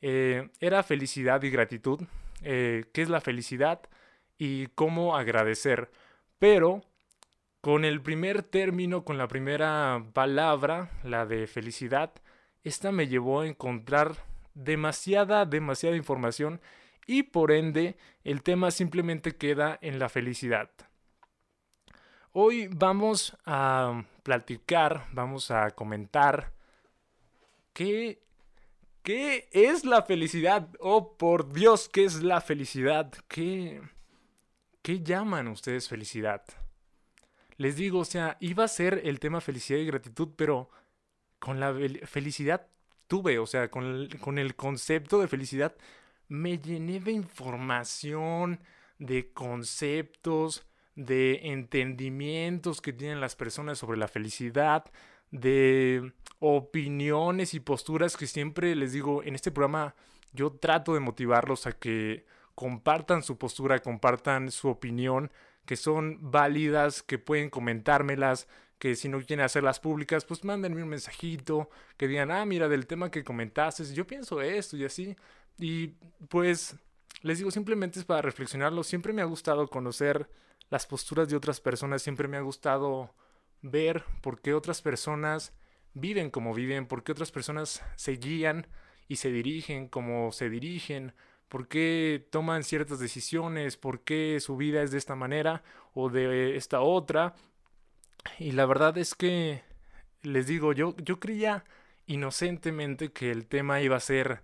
eh, 0.00 0.50
era 0.60 0.82
felicidad 0.82 1.42
y 1.42 1.50
gratitud. 1.50 2.00
Eh, 2.42 2.84
¿Qué 2.92 3.02
es 3.02 3.08
la 3.08 3.20
felicidad? 3.20 3.80
Y 4.38 4.68
cómo 4.68 5.16
agradecer. 5.16 5.90
Pero 6.38 6.82
con 7.60 7.84
el 7.84 8.00
primer 8.00 8.42
término, 8.42 9.04
con 9.04 9.18
la 9.18 9.28
primera 9.28 10.04
palabra, 10.12 10.90
la 11.02 11.26
de 11.26 11.46
felicidad, 11.46 12.12
esta 12.62 12.92
me 12.92 13.08
llevó 13.08 13.40
a 13.40 13.48
encontrar 13.48 14.29
demasiada, 14.54 15.46
demasiada 15.46 15.96
información 15.96 16.60
y 17.06 17.24
por 17.24 17.52
ende 17.52 17.96
el 18.24 18.42
tema 18.42 18.70
simplemente 18.70 19.36
queda 19.36 19.78
en 19.82 19.98
la 19.98 20.08
felicidad. 20.08 20.70
Hoy 22.32 22.68
vamos 22.68 23.36
a 23.44 24.04
platicar, 24.22 25.06
vamos 25.12 25.50
a 25.50 25.70
comentar 25.72 26.52
qué, 27.72 28.22
qué 29.02 29.48
es 29.50 29.84
la 29.84 30.02
felicidad. 30.02 30.68
Oh, 30.78 31.16
por 31.16 31.52
Dios, 31.52 31.88
¿qué 31.88 32.04
es 32.04 32.22
la 32.22 32.40
felicidad? 32.40 33.12
¿Qué, 33.26 33.82
qué 34.82 35.00
llaman 35.00 35.48
ustedes 35.48 35.88
felicidad? 35.88 36.44
Les 37.56 37.76
digo, 37.76 37.98
o 37.98 38.04
sea, 38.04 38.36
iba 38.40 38.64
a 38.64 38.68
ser 38.68 39.02
el 39.04 39.18
tema 39.18 39.40
felicidad 39.40 39.80
y 39.80 39.86
gratitud, 39.86 40.28
pero 40.36 40.70
con 41.40 41.58
la 41.58 41.74
felicidad 42.04 42.68
tuve, 43.10 43.40
o 43.40 43.46
sea, 43.46 43.72
con 43.72 43.84
el, 43.84 44.20
con 44.20 44.38
el 44.38 44.54
concepto 44.54 45.18
de 45.18 45.26
felicidad, 45.26 45.74
me 46.28 46.58
llené 46.58 47.00
de 47.00 47.10
información, 47.10 48.60
de 49.00 49.32
conceptos, 49.32 50.64
de 50.94 51.40
entendimientos 51.50 52.80
que 52.80 52.92
tienen 52.92 53.20
las 53.20 53.34
personas 53.34 53.78
sobre 53.78 53.98
la 53.98 54.06
felicidad, 54.06 54.84
de 55.32 56.12
opiniones 56.38 57.52
y 57.52 57.58
posturas 57.58 58.16
que 58.16 58.28
siempre 58.28 58.76
les 58.76 58.92
digo, 58.92 59.24
en 59.24 59.34
este 59.34 59.50
programa 59.50 59.96
yo 60.32 60.52
trato 60.52 60.94
de 60.94 61.00
motivarlos 61.00 61.66
a 61.66 61.72
que 61.72 62.26
compartan 62.54 63.24
su 63.24 63.38
postura, 63.38 63.80
compartan 63.80 64.52
su 64.52 64.68
opinión, 64.68 65.32
que 65.66 65.74
son 65.74 66.30
válidas, 66.30 67.02
que 67.02 67.18
pueden 67.18 67.50
comentármelas, 67.50 68.46
que 68.80 68.96
si 68.96 69.10
no 69.10 69.18
quieren 69.18 69.44
hacerlas 69.44 69.78
públicas, 69.78 70.24
pues 70.24 70.42
mándenme 70.42 70.82
un 70.82 70.88
mensajito, 70.88 71.68
que 71.98 72.08
digan, 72.08 72.30
ah, 72.30 72.46
mira, 72.46 72.66
del 72.66 72.86
tema 72.86 73.10
que 73.10 73.22
comentaste, 73.22 73.84
yo 73.94 74.06
pienso 74.06 74.40
esto 74.40 74.76
y 74.76 74.86
así. 74.86 75.14
Y 75.58 75.88
pues 76.28 76.76
les 77.20 77.38
digo, 77.38 77.50
simplemente 77.50 77.98
es 77.98 78.06
para 78.06 78.22
reflexionarlo. 78.22 78.82
Siempre 78.82 79.12
me 79.12 79.20
ha 79.20 79.26
gustado 79.26 79.68
conocer 79.68 80.30
las 80.70 80.86
posturas 80.86 81.28
de 81.28 81.36
otras 81.36 81.60
personas, 81.60 82.00
siempre 82.00 82.26
me 82.26 82.38
ha 82.38 82.40
gustado 82.40 83.14
ver 83.60 84.02
por 84.22 84.40
qué 84.40 84.54
otras 84.54 84.80
personas 84.80 85.52
viven 85.92 86.30
como 86.30 86.54
viven, 86.54 86.86
por 86.86 87.04
qué 87.04 87.12
otras 87.12 87.30
personas 87.30 87.82
se 87.96 88.12
guían 88.12 88.66
y 89.08 89.16
se 89.16 89.30
dirigen 89.30 89.88
como 89.88 90.32
se 90.32 90.48
dirigen, 90.48 91.12
por 91.48 91.68
qué 91.68 92.26
toman 92.30 92.62
ciertas 92.62 92.98
decisiones, 92.98 93.76
por 93.76 94.04
qué 94.04 94.38
su 94.40 94.56
vida 94.56 94.82
es 94.82 94.90
de 94.90 94.98
esta 94.98 95.16
manera 95.16 95.62
o 95.92 96.08
de 96.08 96.56
esta 96.56 96.80
otra. 96.80 97.34
Y 98.38 98.52
la 98.52 98.66
verdad 98.66 98.96
es 98.98 99.14
que, 99.14 99.62
les 100.22 100.46
digo, 100.46 100.72
yo, 100.72 100.94
yo 100.98 101.20
creía 101.20 101.64
inocentemente 102.06 103.12
que 103.12 103.30
el 103.30 103.46
tema 103.46 103.80
iba 103.80 103.96
a 103.96 104.00
ser 104.00 104.42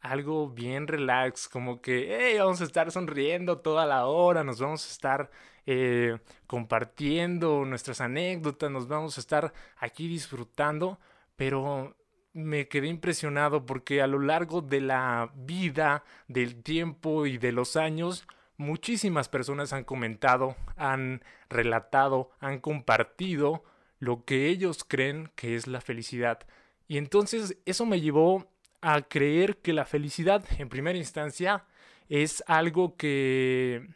algo 0.00 0.50
bien 0.50 0.86
relax, 0.86 1.48
como 1.48 1.80
que, 1.80 2.16
hey, 2.18 2.38
vamos 2.38 2.60
a 2.60 2.64
estar 2.64 2.90
sonriendo 2.92 3.58
toda 3.58 3.86
la 3.86 4.06
hora, 4.06 4.44
nos 4.44 4.60
vamos 4.60 4.86
a 4.86 4.92
estar 4.92 5.30
eh, 5.66 6.18
compartiendo 6.46 7.64
nuestras 7.64 8.02
anécdotas, 8.02 8.70
nos 8.70 8.86
vamos 8.86 9.16
a 9.16 9.20
estar 9.20 9.54
aquí 9.78 10.08
disfrutando, 10.08 10.98
pero 11.36 11.96
me 12.34 12.68
quedé 12.68 12.88
impresionado 12.88 13.64
porque 13.64 14.02
a 14.02 14.06
lo 14.06 14.18
largo 14.18 14.60
de 14.60 14.82
la 14.82 15.32
vida, 15.34 16.04
del 16.28 16.62
tiempo 16.62 17.24
y 17.24 17.38
de 17.38 17.52
los 17.52 17.76
años, 17.76 18.26
muchísimas 18.56 19.28
personas 19.28 19.72
han 19.72 19.84
comentado, 19.84 20.56
han 20.76 21.22
relatado, 21.48 22.30
han 22.40 22.60
compartido 22.60 23.64
lo 23.98 24.24
que 24.24 24.48
ellos 24.48 24.84
creen 24.84 25.30
que 25.34 25.56
es 25.56 25.66
la 25.66 25.80
felicidad. 25.80 26.40
Y 26.86 26.98
entonces 26.98 27.56
eso 27.64 27.86
me 27.86 28.00
llevó 28.00 28.48
a 28.80 29.02
creer 29.02 29.58
que 29.58 29.72
la 29.72 29.86
felicidad, 29.86 30.44
en 30.58 30.68
primera 30.68 30.98
instancia, 30.98 31.64
es 32.08 32.44
algo 32.46 32.96
que, 32.96 33.88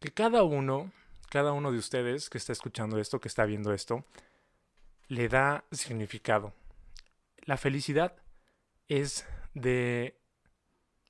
que 0.00 0.10
cada 0.10 0.42
uno, 0.42 0.90
cada 1.28 1.52
uno 1.52 1.70
de 1.70 1.78
ustedes 1.78 2.30
que 2.30 2.38
está 2.38 2.52
escuchando 2.52 2.98
esto, 2.98 3.20
que 3.20 3.28
está 3.28 3.44
viendo 3.44 3.74
esto, 3.74 4.04
le 5.08 5.28
da 5.28 5.64
significado. 5.70 6.54
La 7.44 7.56
felicidad 7.56 8.16
es 8.88 9.26
de 9.54 10.18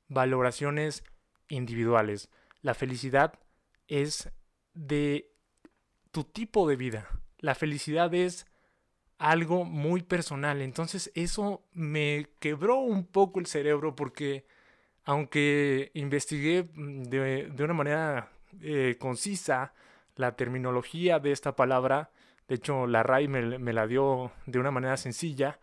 valoraciones 0.08 1.04
individuales. 1.48 2.30
La 2.62 2.74
felicidad 2.74 3.38
es 3.88 4.30
de 4.74 5.30
tu 6.10 6.24
tipo 6.24 6.68
de 6.68 6.76
vida. 6.76 7.08
La 7.38 7.54
felicidad 7.54 8.12
es 8.14 8.46
algo 9.18 9.64
muy 9.64 10.02
personal. 10.02 10.62
Entonces 10.62 11.10
eso 11.14 11.64
me 11.72 12.28
quebró 12.38 12.78
un 12.78 13.06
poco 13.06 13.40
el 13.40 13.46
cerebro 13.46 13.94
porque 13.94 14.46
aunque 15.04 15.90
investigué 15.94 16.68
mm, 16.74 17.02
de, 17.04 17.64
una 17.64 17.74
manera 17.74 18.30
eh, 18.60 18.96
concisa 18.98 19.72
la 20.16 20.36
terminología 20.36 21.18
de 21.18 21.32
esta 21.32 21.56
palabra, 21.56 22.10
de 22.48 22.56
hecho 22.56 22.86
la 22.86 23.02
RAI 23.02 23.28
me, 23.28 23.58
me 23.58 23.72
la 23.72 23.86
dio 23.86 24.32
de 24.46 24.58
una 24.58 24.70
manera 24.70 24.96
sencilla, 24.96 25.58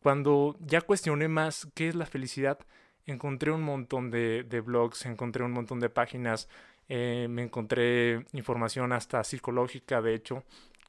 cuando 0.00 0.56
ya 0.60 0.80
cuestioné 0.80 1.28
más 1.28 1.68
qué 1.74 1.88
es 1.88 1.94
la 1.94 2.06
felicidad, 2.06 2.58
encontré 3.06 3.50
un 3.52 3.62
montón 3.62 4.10
de, 4.10 4.42
blogs, 4.64 5.06
encontré 5.06 5.44
un 5.44 5.52
montón 5.52 5.80
de 5.80 5.90
páginas, 5.90 6.48
eh, 6.88 7.26
me 7.30 7.42
encontré 7.42 8.26
información 8.32 8.92
hasta 8.92 9.24
psicológica, 9.24 10.02
de 10.02 10.14
hecho, 10.14 10.44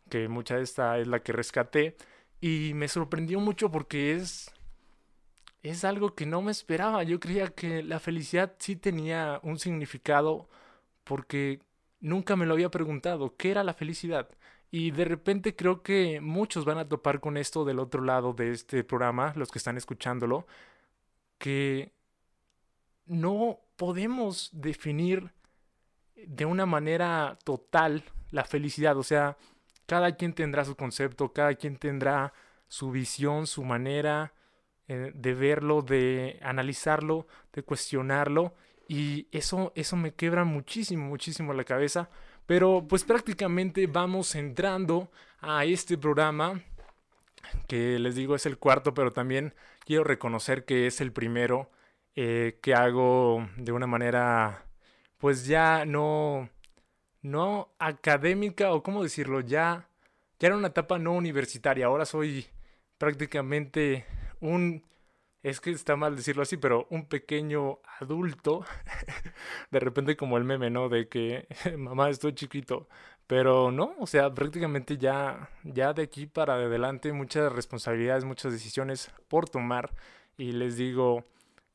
que 0.10 0.28
mucha 0.28 0.58
de 0.58 0.64
esta 0.64 0.98
es 1.00 1.08
la 1.08 1.22
que 1.22 1.32
rescaté. 1.34 1.96
Y 2.42 2.74
me 2.76 2.88
sorprendió 2.88 3.40
mucho 3.40 3.72
porque 3.72 4.14
es, 4.14 4.52
es 5.64 5.84
algo 5.84 6.16
que 6.16 6.26
no 6.26 6.42
me 6.42 6.52
esperaba. 6.52 7.04
Yo 7.04 7.20
creía 7.20 7.48
que 7.50 7.84
la 7.84 8.00
felicidad 8.00 8.56
sí 8.60 8.76
tenía 8.76 9.40
un 9.44 9.60
significado 9.60 10.50
porque 11.04 11.62
nunca 12.00 12.36
me 12.36 12.46
lo 12.46 12.54
había 12.54 12.70
preguntado. 12.72 13.36
¿Qué 13.38 13.52
era 13.52 13.64
la 13.64 13.74
felicidad? 13.74 14.30
Y 14.72 14.92
de 14.92 15.06
repente 15.06 15.56
creo 15.56 15.82
que 15.82 16.22
muchos 16.22 16.66
van 16.66 16.78
a 16.78 16.88
topar 16.88 17.20
con 17.20 17.38
esto 17.38 17.66
del 17.66 17.80
otro 17.80 18.04
lado 18.04 18.34
de 18.34 18.52
este 18.52 18.84
programa, 18.84 19.34
los 19.36 19.50
que 19.52 19.60
están 19.60 19.78
escuchándolo, 19.78 20.46
que 21.38 21.92
no 23.08 23.60
podemos 23.76 24.50
definir 24.54 25.32
de 26.16 26.46
una 26.46 26.66
manera 26.66 27.38
total 27.44 28.04
la 28.32 28.44
felicidad. 28.44 28.98
O 28.98 29.04
sea, 29.04 29.38
cada 29.86 30.16
quien 30.16 30.34
tendrá 30.34 30.66
su 30.66 30.76
concepto, 30.76 31.32
cada 31.32 31.56
quien 31.56 31.78
tendrá 31.78 32.34
su 32.68 32.92
visión, 32.92 33.48
su 33.48 33.64
manera 33.64 34.34
eh, 34.88 35.12
de 35.14 35.34
verlo, 35.34 35.82
de 35.82 36.40
analizarlo, 36.42 37.28
de 37.54 37.64
cuestionarlo. 37.64 38.54
Y 38.88 39.28
eso, 39.32 39.74
eso 39.76 39.96
me 39.96 40.14
quebra 40.14 40.44
muchísimo, 40.44 41.06
muchísimo 41.06 41.54
la 41.54 41.64
cabeza. 41.64 42.10
Pero 42.46 42.86
pues 42.88 43.04
prácticamente 43.04 43.88
vamos 43.88 44.34
entrando 44.36 45.12
a 45.40 45.66
este 45.66 45.98
programa, 45.98 46.62
que 47.68 48.00
les 48.00 48.16
digo 48.16 48.36
es 48.36 48.46
el 48.46 48.58
cuarto, 48.58 48.94
pero 48.94 49.12
también 49.12 49.54
quiero 49.86 50.04
reconocer 50.04 50.66
que 50.66 50.88
es 50.88 51.02
el 51.02 51.12
primero 51.12 51.70
eh, 52.18 52.60
que 52.64 52.74
hago 52.74 53.48
de 53.58 53.72
una 53.72 53.88
manera, 53.88 54.66
pues 55.20 55.46
ya 55.46 55.86
no, 55.86 56.50
no 57.22 57.70
académica 57.80 58.74
o 58.74 58.84
cómo 58.84 59.04
decirlo, 59.04 59.42
ya, 59.42 59.90
ya 60.40 60.48
era 60.48 60.58
una 60.58 60.70
etapa 60.70 60.98
no 61.00 61.14
universitaria, 61.14 61.86
ahora 61.86 62.06
soy 62.06 62.48
prácticamente 62.98 64.08
un, 64.42 64.84
es 65.44 65.62
que 65.62 65.72
está 65.72 65.96
mal 65.96 66.16
decirlo 66.16 66.44
así, 66.44 66.58
pero 66.58 66.88
un 66.90 67.06
pequeño 67.08 67.80
adulto, 68.00 68.66
de 69.72 69.80
repente 69.80 70.18
como 70.18 70.38
el 70.38 70.44
meme, 70.44 70.72
¿no? 70.72 70.90
De 70.90 71.08
que 71.10 71.48
mamá 71.78 72.10
estoy 72.10 72.34
chiquito, 72.34 72.88
pero 73.28 73.72
no, 73.72 73.94
o 74.00 74.08
sea, 74.08 74.34
prácticamente 74.34 74.98
ya, 74.98 75.52
ya 75.64 75.94
de 75.94 76.04
aquí 76.04 76.26
para 76.26 76.56
adelante 76.56 77.14
muchas 77.14 77.52
responsabilidades, 77.54 78.26
muchas 78.26 78.54
decisiones 78.54 79.12
por 79.28 79.50
tomar 79.50 79.94
y 80.38 80.54
les 80.54 80.78
digo, 80.78 81.26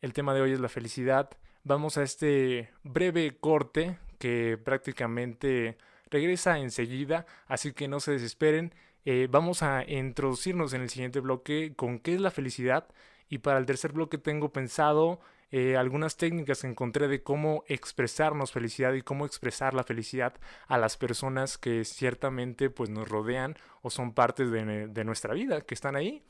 el 0.02 0.12
tema 0.12 0.34
de 0.34 0.42
hoy 0.42 0.52
es 0.52 0.60
la 0.60 0.68
felicidad. 0.68 1.30
Vamos 1.64 1.96
a 1.96 2.02
este 2.02 2.70
breve 2.82 3.36
corte 3.38 3.98
que 4.18 4.58
prácticamente 4.62 5.78
regresa 6.10 6.58
enseguida, 6.58 7.24
así 7.46 7.72
que 7.72 7.88
no 7.88 8.00
se 8.00 8.12
desesperen. 8.12 8.74
Eh, 9.04 9.28
vamos 9.30 9.62
a 9.62 9.84
introducirnos 9.88 10.74
en 10.74 10.82
el 10.82 10.90
siguiente 10.90 11.20
bloque 11.20 11.72
con 11.74 11.98
qué 12.00 12.14
es 12.14 12.20
la 12.20 12.30
felicidad 12.30 12.86
y 13.28 13.38
para 13.38 13.58
el 13.58 13.66
tercer 13.66 13.92
bloque 13.92 14.18
tengo 14.18 14.52
pensado 14.52 15.20
eh, 15.52 15.76
algunas 15.76 16.16
técnicas 16.16 16.62
que 16.62 16.66
encontré 16.66 17.08
de 17.08 17.22
cómo 17.22 17.62
expresarnos 17.68 18.52
felicidad 18.52 18.92
y 18.94 19.02
cómo 19.02 19.24
expresar 19.24 19.72
la 19.74 19.84
felicidad 19.84 20.34
a 20.66 20.78
las 20.78 20.96
personas 20.96 21.58
que 21.58 21.84
ciertamente 21.84 22.70
pues 22.70 22.90
nos 22.90 23.08
rodean 23.08 23.56
o 23.82 23.90
son 23.90 24.14
partes 24.14 24.50
de, 24.50 24.88
de 24.88 25.04
nuestra 25.04 25.34
vida, 25.34 25.60
que 25.60 25.74
están 25.74 25.94
ahí. 25.94 26.22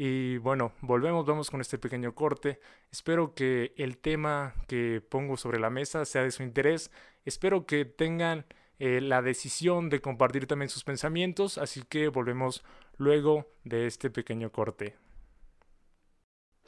Y 0.00 0.38
bueno, 0.38 0.72
volvemos, 0.80 1.26
vamos 1.26 1.50
con 1.50 1.60
este 1.60 1.76
pequeño 1.76 2.14
corte. 2.14 2.60
Espero 2.92 3.34
que 3.34 3.74
el 3.76 3.98
tema 3.98 4.54
que 4.68 5.02
pongo 5.06 5.36
sobre 5.36 5.58
la 5.58 5.70
mesa 5.70 6.04
sea 6.04 6.22
de 6.22 6.30
su 6.30 6.44
interés. 6.44 6.92
Espero 7.24 7.66
que 7.66 7.84
tengan 7.84 8.46
eh, 8.78 9.00
la 9.00 9.22
decisión 9.22 9.90
de 9.90 10.00
compartir 10.00 10.46
también 10.46 10.68
sus 10.68 10.84
pensamientos, 10.84 11.58
así 11.58 11.82
que 11.82 12.06
volvemos 12.08 12.64
luego 12.96 13.50
de 13.64 13.88
este 13.88 14.08
pequeño 14.08 14.52
corte. 14.52 14.94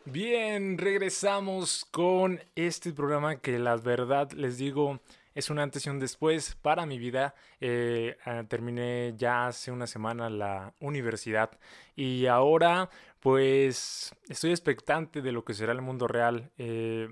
Bien, 0.07 0.77
regresamos 0.77 1.85
con 1.93 2.41
este 2.57 2.93
programa 2.93 3.37
que 3.37 3.61
la 3.61 3.77
verdad 3.77 4.33
les 4.33 4.59
digo 4.59 4.99
es 5.41 5.51
un 5.51 5.59
antes 5.59 5.87
y 5.87 5.91
un 5.91 5.99
después 5.99 6.55
para 6.63 6.87
mi 6.87 6.99
vida. 6.99 7.35
Eh, 7.61 8.17
ah, 8.27 8.45
terminé 8.47 9.15
ya 9.17 9.47
hace 9.47 9.73
una 9.73 9.87
semana 9.87 10.29
la 10.31 10.75
universidad 10.81 11.51
y 11.97 12.27
ahora 12.27 12.91
pues 13.21 14.15
estoy 14.29 14.51
expectante 14.51 15.23
de 15.23 15.33
lo 15.33 15.45
que 15.45 15.55
será 15.55 15.73
el 15.73 15.81
mundo 15.81 16.07
real. 16.07 16.51
Eh, 16.59 17.09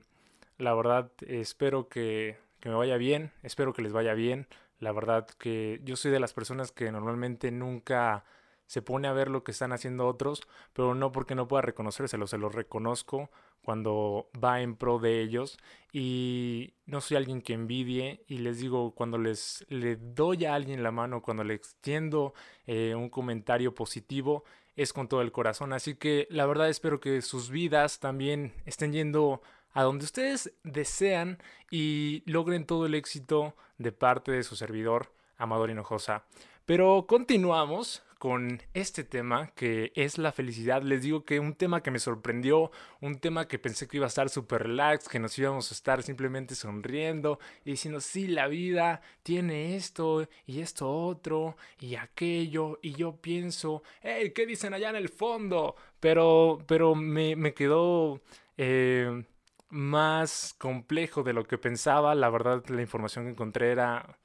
la 0.58 0.74
verdad 0.74 1.10
espero 1.26 1.88
que, 1.88 2.38
que 2.60 2.68
me 2.68 2.74
vaya 2.74 2.98
bien, 2.98 3.32
espero 3.42 3.72
que 3.72 3.82
les 3.82 3.92
vaya 3.92 4.12
bien. 4.14 4.46
La 4.78 4.92
verdad 4.92 5.26
que 5.26 5.80
yo 5.84 5.96
soy 5.96 6.10
de 6.10 6.20
las 6.20 6.34
personas 6.34 6.70
que 6.70 6.92
normalmente 6.92 7.50
nunca 7.50 8.24
se 8.68 8.82
pone 8.82 9.08
a 9.08 9.12
ver 9.12 9.30
lo 9.30 9.42
que 9.42 9.50
están 9.50 9.72
haciendo 9.72 10.06
otros, 10.06 10.42
pero 10.74 10.94
no 10.94 11.10
porque 11.10 11.34
no 11.34 11.48
pueda 11.48 11.62
reconocérselo, 11.62 12.26
se 12.26 12.38
los 12.38 12.54
reconozco 12.54 13.30
cuando 13.62 14.30
va 14.42 14.60
en 14.60 14.76
pro 14.76 14.98
de 14.98 15.20
ellos 15.20 15.58
y 15.92 16.74
no 16.86 17.00
soy 17.00 17.16
alguien 17.16 17.42
que 17.42 17.54
envidie 17.54 18.22
y 18.28 18.38
les 18.38 18.60
digo 18.60 18.92
cuando 18.94 19.18
les 19.18 19.64
le 19.68 19.96
doy 19.96 20.44
a 20.44 20.54
alguien 20.54 20.82
la 20.82 20.92
mano, 20.92 21.22
cuando 21.22 21.44
le 21.44 21.54
extiendo 21.54 22.34
eh, 22.66 22.94
un 22.94 23.08
comentario 23.08 23.74
positivo, 23.74 24.44
es 24.76 24.92
con 24.92 25.08
todo 25.08 25.22
el 25.22 25.32
corazón. 25.32 25.72
Así 25.72 25.94
que 25.94 26.28
la 26.30 26.46
verdad 26.46 26.68
espero 26.68 27.00
que 27.00 27.20
sus 27.22 27.50
vidas 27.50 28.00
también 28.00 28.52
estén 28.66 28.92
yendo 28.92 29.42
a 29.72 29.82
donde 29.82 30.04
ustedes 30.04 30.52
desean 30.62 31.38
y 31.70 32.22
logren 32.26 32.66
todo 32.66 32.84
el 32.86 32.94
éxito 32.94 33.54
de 33.78 33.92
parte 33.92 34.30
de 34.30 34.42
su 34.42 34.56
servidor, 34.56 35.10
Amador 35.38 35.70
Hinojosa. 35.70 36.24
Pero 36.64 37.06
continuamos 37.08 38.02
con 38.18 38.60
este 38.74 39.04
tema 39.04 39.52
que 39.54 39.92
es 39.94 40.18
la 40.18 40.32
felicidad. 40.32 40.82
Les 40.82 41.02
digo 41.02 41.24
que 41.24 41.40
un 41.40 41.54
tema 41.54 41.82
que 41.82 41.90
me 41.90 41.98
sorprendió, 41.98 42.70
un 43.00 43.18
tema 43.18 43.48
que 43.48 43.58
pensé 43.58 43.86
que 43.86 43.98
iba 43.98 44.06
a 44.06 44.08
estar 44.08 44.28
súper 44.28 44.64
relax, 44.64 45.08
que 45.08 45.18
nos 45.18 45.38
íbamos 45.38 45.70
a 45.70 45.74
estar 45.74 46.02
simplemente 46.02 46.54
sonriendo 46.54 47.38
y 47.64 47.70
diciendo, 47.72 48.00
sí, 48.00 48.26
la 48.26 48.48
vida 48.48 49.00
tiene 49.22 49.76
esto 49.76 50.28
y 50.46 50.60
esto 50.60 50.90
otro 50.90 51.56
y 51.80 51.94
aquello. 51.94 52.78
Y 52.82 52.94
yo 52.94 53.16
pienso, 53.16 53.82
hey, 54.02 54.32
¿qué 54.34 54.46
dicen 54.46 54.74
allá 54.74 54.90
en 54.90 54.96
el 54.96 55.08
fondo? 55.08 55.76
Pero, 56.00 56.58
pero 56.66 56.94
me, 56.94 57.36
me 57.36 57.54
quedó... 57.54 58.20
Eh, 58.56 59.24
más 59.70 60.54
complejo 60.58 61.22
de 61.22 61.32
lo 61.32 61.44
que 61.44 61.58
pensaba. 61.58 62.14
La 62.14 62.30
verdad, 62.30 62.64
la 62.68 62.80
información 62.80 63.24
que 63.24 63.32
encontré 63.32 63.70
era, 63.70 64.18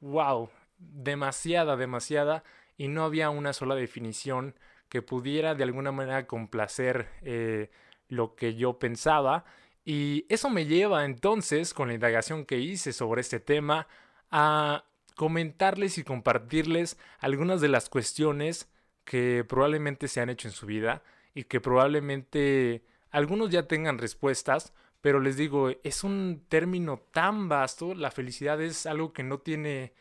wow, 0.00 0.50
demasiada, 0.78 1.76
demasiada 1.76 2.44
y 2.78 2.88
no 2.88 3.04
había 3.04 3.28
una 3.28 3.52
sola 3.52 3.74
definición 3.74 4.54
que 4.88 5.02
pudiera 5.02 5.54
de 5.54 5.64
alguna 5.64 5.92
manera 5.92 6.26
complacer 6.26 7.08
eh, 7.22 7.70
lo 8.08 8.34
que 8.36 8.54
yo 8.54 8.78
pensaba. 8.78 9.44
Y 9.84 10.24
eso 10.28 10.48
me 10.48 10.64
lleva 10.64 11.04
entonces, 11.04 11.74
con 11.74 11.88
la 11.88 11.94
indagación 11.94 12.46
que 12.46 12.58
hice 12.58 12.92
sobre 12.92 13.20
este 13.20 13.40
tema, 13.40 13.88
a 14.30 14.84
comentarles 15.16 15.98
y 15.98 16.04
compartirles 16.04 16.96
algunas 17.18 17.60
de 17.60 17.68
las 17.68 17.88
cuestiones 17.90 18.70
que 19.04 19.44
probablemente 19.46 20.06
se 20.06 20.20
han 20.20 20.30
hecho 20.30 20.48
en 20.48 20.54
su 20.54 20.66
vida 20.66 21.02
y 21.34 21.44
que 21.44 21.60
probablemente 21.60 22.84
algunos 23.10 23.50
ya 23.50 23.66
tengan 23.66 23.98
respuestas, 23.98 24.72
pero 25.00 25.20
les 25.20 25.36
digo, 25.36 25.70
es 25.82 26.04
un 26.04 26.44
término 26.48 26.98
tan 27.12 27.48
vasto, 27.48 27.94
la 27.94 28.10
felicidad 28.10 28.60
es 28.60 28.86
algo 28.86 29.12
que 29.12 29.22
no 29.22 29.38
tiene 29.38 29.92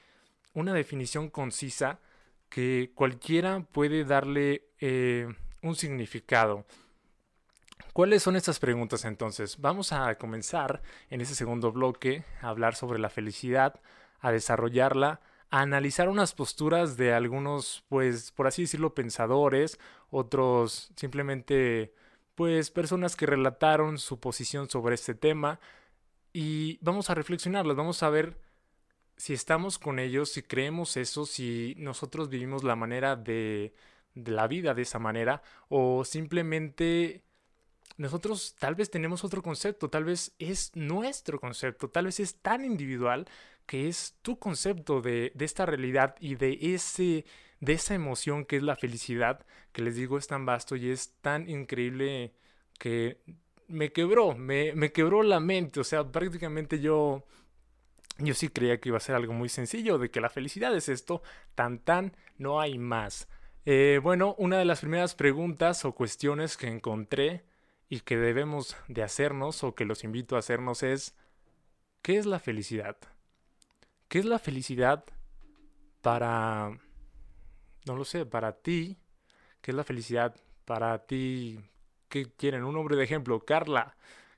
una 0.53 0.73
definición 0.73 1.29
concisa 1.29 1.99
que 2.49 2.91
cualquiera 2.95 3.61
puede 3.71 4.03
darle 4.03 4.69
eh, 4.79 5.27
un 5.61 5.75
significado. 5.75 6.65
¿Cuáles 7.93 8.23
son 8.23 8.35
estas 8.35 8.59
preguntas 8.59 9.05
entonces? 9.05 9.59
Vamos 9.59 9.91
a 9.91 10.15
comenzar 10.15 10.83
en 11.09 11.21
ese 11.21 11.35
segundo 11.35 11.71
bloque 11.71 12.23
a 12.41 12.49
hablar 12.49 12.75
sobre 12.75 12.99
la 12.99 13.09
felicidad, 13.09 13.81
a 14.19 14.31
desarrollarla, 14.31 15.21
a 15.49 15.61
analizar 15.61 16.09
unas 16.09 16.33
posturas 16.33 16.97
de 16.97 17.13
algunos, 17.13 17.83
pues, 17.89 18.31
por 18.31 18.47
así 18.47 18.63
decirlo, 18.63 18.93
pensadores, 18.93 19.79
otros 20.11 20.91
simplemente, 20.95 21.93
pues, 22.35 22.69
personas 22.69 23.15
que 23.15 23.25
relataron 23.25 23.97
su 23.97 24.19
posición 24.19 24.69
sobre 24.69 24.95
este 24.95 25.15
tema 25.15 25.59
y 26.33 26.77
vamos 26.81 27.09
a 27.09 27.15
reflexionarlas, 27.15 27.75
vamos 27.75 28.03
a 28.03 28.09
ver 28.09 28.37
si 29.17 29.33
estamos 29.33 29.79
con 29.79 29.99
ellos, 29.99 30.31
si 30.31 30.43
creemos 30.43 30.95
eso, 30.95 31.25
si 31.25 31.75
nosotros 31.77 32.29
vivimos 32.29 32.63
la 32.63 32.75
manera 32.75 33.15
de, 33.15 33.73
de 34.13 34.31
la 34.31 34.47
vida 34.47 34.73
de 34.73 34.83
esa 34.83 34.99
manera, 34.99 35.41
o 35.69 36.05
simplemente 36.05 37.23
nosotros 37.97 38.55
tal 38.59 38.75
vez 38.75 38.91
tenemos 38.91 39.23
otro 39.23 39.41
concepto, 39.41 39.89
tal 39.89 40.05
vez 40.05 40.33
es 40.39 40.71
nuestro 40.75 41.39
concepto, 41.39 41.89
tal 41.89 42.05
vez 42.05 42.19
es 42.19 42.35
tan 42.35 42.63
individual 42.63 43.27
que 43.65 43.87
es 43.89 44.15
tu 44.21 44.39
concepto 44.39 45.01
de, 45.01 45.31
de, 45.35 45.45
esta 45.45 45.65
realidad 45.65 46.15
y 46.19 46.35
de 46.35 46.57
ese 46.73 47.25
de 47.59 47.73
esa 47.73 47.95
emoción 47.95 48.45
que 48.45 48.57
es 48.57 48.63
la 48.63 48.75
felicidad, 48.75 49.45
que 49.71 49.81
les 49.81 49.95
digo 49.95 50.17
es 50.19 50.27
tan 50.27 50.45
vasto 50.45 50.75
y 50.75 50.89
es 50.89 51.13
tan 51.21 51.49
increíble 51.49 52.33
que 52.77 53.19
me 53.67 53.91
quebró, 53.91 54.35
me, 54.35 54.73
me 54.73 54.91
quebró 54.91 55.23
la 55.23 55.39
mente, 55.39 55.79
o 55.79 55.83
sea, 55.83 56.09
prácticamente 56.11 56.79
yo 56.79 57.25
yo 58.19 58.33
sí 58.33 58.49
creía 58.49 58.79
que 58.79 58.89
iba 58.89 58.97
a 58.97 59.01
ser 59.01 59.15
algo 59.15 59.33
muy 59.33 59.49
sencillo, 59.49 59.97
de 59.97 60.09
que 60.09 60.21
la 60.21 60.29
felicidad 60.29 60.75
es 60.75 60.89
esto, 60.89 61.21
tan 61.55 61.79
tan, 61.79 62.15
no 62.37 62.59
hay 62.59 62.77
más. 62.77 63.27
Eh, 63.65 63.99
bueno, 64.01 64.35
una 64.37 64.57
de 64.57 64.65
las 64.65 64.79
primeras 64.79 65.15
preguntas 65.15 65.83
o 65.85 65.93
cuestiones 65.93 66.57
que 66.57 66.67
encontré 66.67 67.43
y 67.89 68.01
que 68.01 68.17
debemos 68.17 68.75
de 68.87 69.03
hacernos 69.03 69.63
o 69.63 69.75
que 69.75 69.85
los 69.85 70.03
invito 70.03 70.35
a 70.35 70.39
hacernos 70.39 70.83
es, 70.83 71.15
¿qué 72.01 72.17
es 72.17 72.25
la 72.25 72.39
felicidad? 72.39 72.97
¿Qué 74.07 74.19
es 74.19 74.25
la 74.25 74.39
felicidad 74.39 75.03
para, 76.01 76.77
no 77.85 77.95
lo 77.95 78.05
sé, 78.05 78.25
para 78.25 78.53
ti? 78.53 78.97
¿Qué 79.61 79.71
es 79.71 79.75
la 79.75 79.83
felicidad 79.83 80.35
para 80.65 81.05
ti? 81.05 81.59
¿Qué 82.07 82.31
quieren? 82.31 82.63
Un 82.63 82.75
nombre 82.75 82.95
de 82.95 83.03
ejemplo, 83.03 83.43
Carla. 83.45 83.97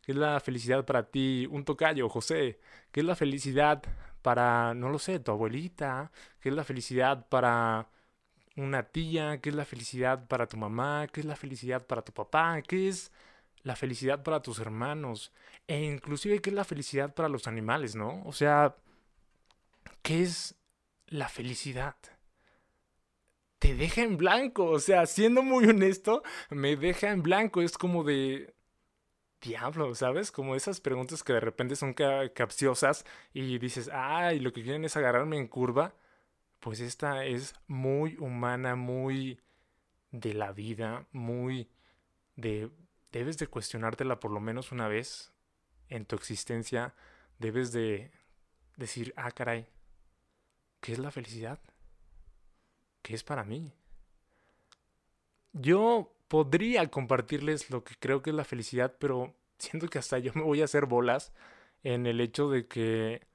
¿Qué 0.09 0.13
es 0.13 0.17
la 0.17 0.39
felicidad 0.39 0.85
para 0.85 1.03
ti? 1.03 1.47
Un 1.51 1.63
tocayo, 1.63 2.09
José. 2.09 2.59
¿Qué 2.91 3.01
es 3.01 3.05
la 3.05 3.15
felicidad 3.15 3.83
para, 4.23 4.73
no 4.73 4.89
lo 4.89 4.97
sé, 4.97 5.19
tu 5.19 5.29
abuelita? 5.29 6.11
¿Qué 6.39 6.49
es 6.49 6.55
la 6.55 6.63
felicidad 6.63 7.27
para 7.29 7.91
una 8.55 8.81
tía? 8.81 9.39
¿Qué 9.39 9.49
es 9.49 9.55
la 9.55 9.65
felicidad 9.65 10.27
para 10.27 10.47
tu 10.47 10.57
mamá? 10.57 11.05
¿Qué 11.13 11.19
es 11.19 11.27
la 11.27 11.35
felicidad 11.35 11.85
para 11.85 12.01
tu 12.01 12.11
papá? 12.11 12.59
¿Qué 12.63 12.87
es 12.87 13.11
la 13.61 13.75
felicidad 13.75 14.23
para 14.23 14.41
tus 14.41 14.57
hermanos? 14.57 15.31
E 15.67 15.79
inclusive, 15.83 16.41
¿qué 16.41 16.49
es 16.49 16.55
la 16.55 16.63
felicidad 16.63 17.13
para 17.13 17.29
los 17.29 17.45
animales, 17.45 17.95
no? 17.95 18.23
O 18.25 18.33
sea, 18.33 18.75
¿qué 20.01 20.23
es 20.23 20.55
la 21.05 21.29
felicidad? 21.29 21.95
Te 23.59 23.75
deja 23.75 24.01
en 24.01 24.17
blanco, 24.17 24.65
o 24.71 24.79
sea, 24.79 25.05
siendo 25.05 25.43
muy 25.43 25.65
honesto, 25.65 26.23
me 26.49 26.75
deja 26.75 27.11
en 27.11 27.21
blanco. 27.21 27.61
Es 27.61 27.77
como 27.77 28.03
de, 28.03 28.55
diablo, 29.41 29.93
¿sabes? 29.95 30.31
Como 30.31 30.55
esas 30.55 30.81
preguntas 30.81 31.23
que 31.23 31.33
de 31.33 31.39
repente 31.39 31.75
son 31.75 31.93
capciosas 31.93 33.05
y 33.33 33.57
dices, 33.59 33.89
ay, 33.93 34.39
lo 34.39 34.51
que 34.53 34.63
quieren 34.63 34.85
es 34.85 34.97
agarrarme 34.97 35.37
en 35.37 35.47
curva. 35.47 35.93
Pues 36.59 36.79
esta 36.81 37.25
es 37.25 37.53
muy 37.67 38.17
humana, 38.17 38.75
muy 38.75 39.39
de 40.11 40.33
la 40.33 40.51
vida, 40.51 41.07
muy 41.11 41.69
de... 42.35 42.69
Debes 43.11 43.37
de 43.37 43.47
cuestionártela 43.47 44.19
por 44.19 44.31
lo 44.31 44.39
menos 44.39 44.71
una 44.71 44.87
vez 44.87 45.31
en 45.87 46.05
tu 46.05 46.15
existencia. 46.15 46.93
Debes 47.39 47.71
de 47.71 48.11
decir, 48.75 49.13
ah, 49.17 49.31
caray, 49.31 49.67
¿qué 50.79 50.93
es 50.93 50.99
la 50.99 51.11
felicidad? 51.11 51.59
¿Qué 53.01 53.15
es 53.15 53.23
para 53.23 53.43
mí? 53.43 53.73
Yo 55.53 56.13
podría 56.29 56.87
compartirles 56.89 57.69
lo 57.69 57.83
que 57.83 57.95
creo 57.99 58.21
que 58.21 58.29
es 58.29 58.35
la 58.35 58.45
felicidad, 58.45 58.95
pero 58.99 59.35
siento 59.59 59.89
que 59.89 59.99
hasta 59.99 60.19
yo 60.19 60.31
me 60.35 60.43
voy 60.43 60.61
a 60.61 60.65
hacer 60.65 60.85
bolas 60.85 61.33
en 61.83 62.05
el 62.05 62.21
hecho 62.21 62.49
de 62.49 62.67
que, 62.67 63.27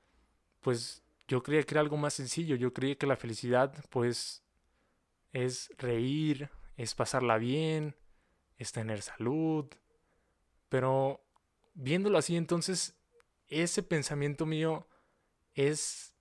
pues, 0.63 1.03
yo 1.29 1.43
creía 1.43 1.63
que 1.65 1.75
era 1.75 1.81
algo 1.81 1.97
más 1.97 2.15
sencillo. 2.15 2.57
Yo 2.57 2.73
creía 2.73 2.97
que 2.97 3.07
la 3.07 3.17
felicidad, 3.17 3.75
pues, 3.91 4.43
es 5.33 5.71
reír, 5.79 6.51
es 6.77 6.95
pasarla 6.95 7.39
bien, 7.39 7.97
es 8.59 8.73
tener 8.73 9.03
salud. 9.03 9.67
Pero 10.69 11.25
viéndolo 11.75 12.19
así, 12.19 12.37
entonces, 12.37 12.97
ese 13.49 13.83
pensamiento 13.83 14.47
mío 14.47 14.87
es 15.55 16.14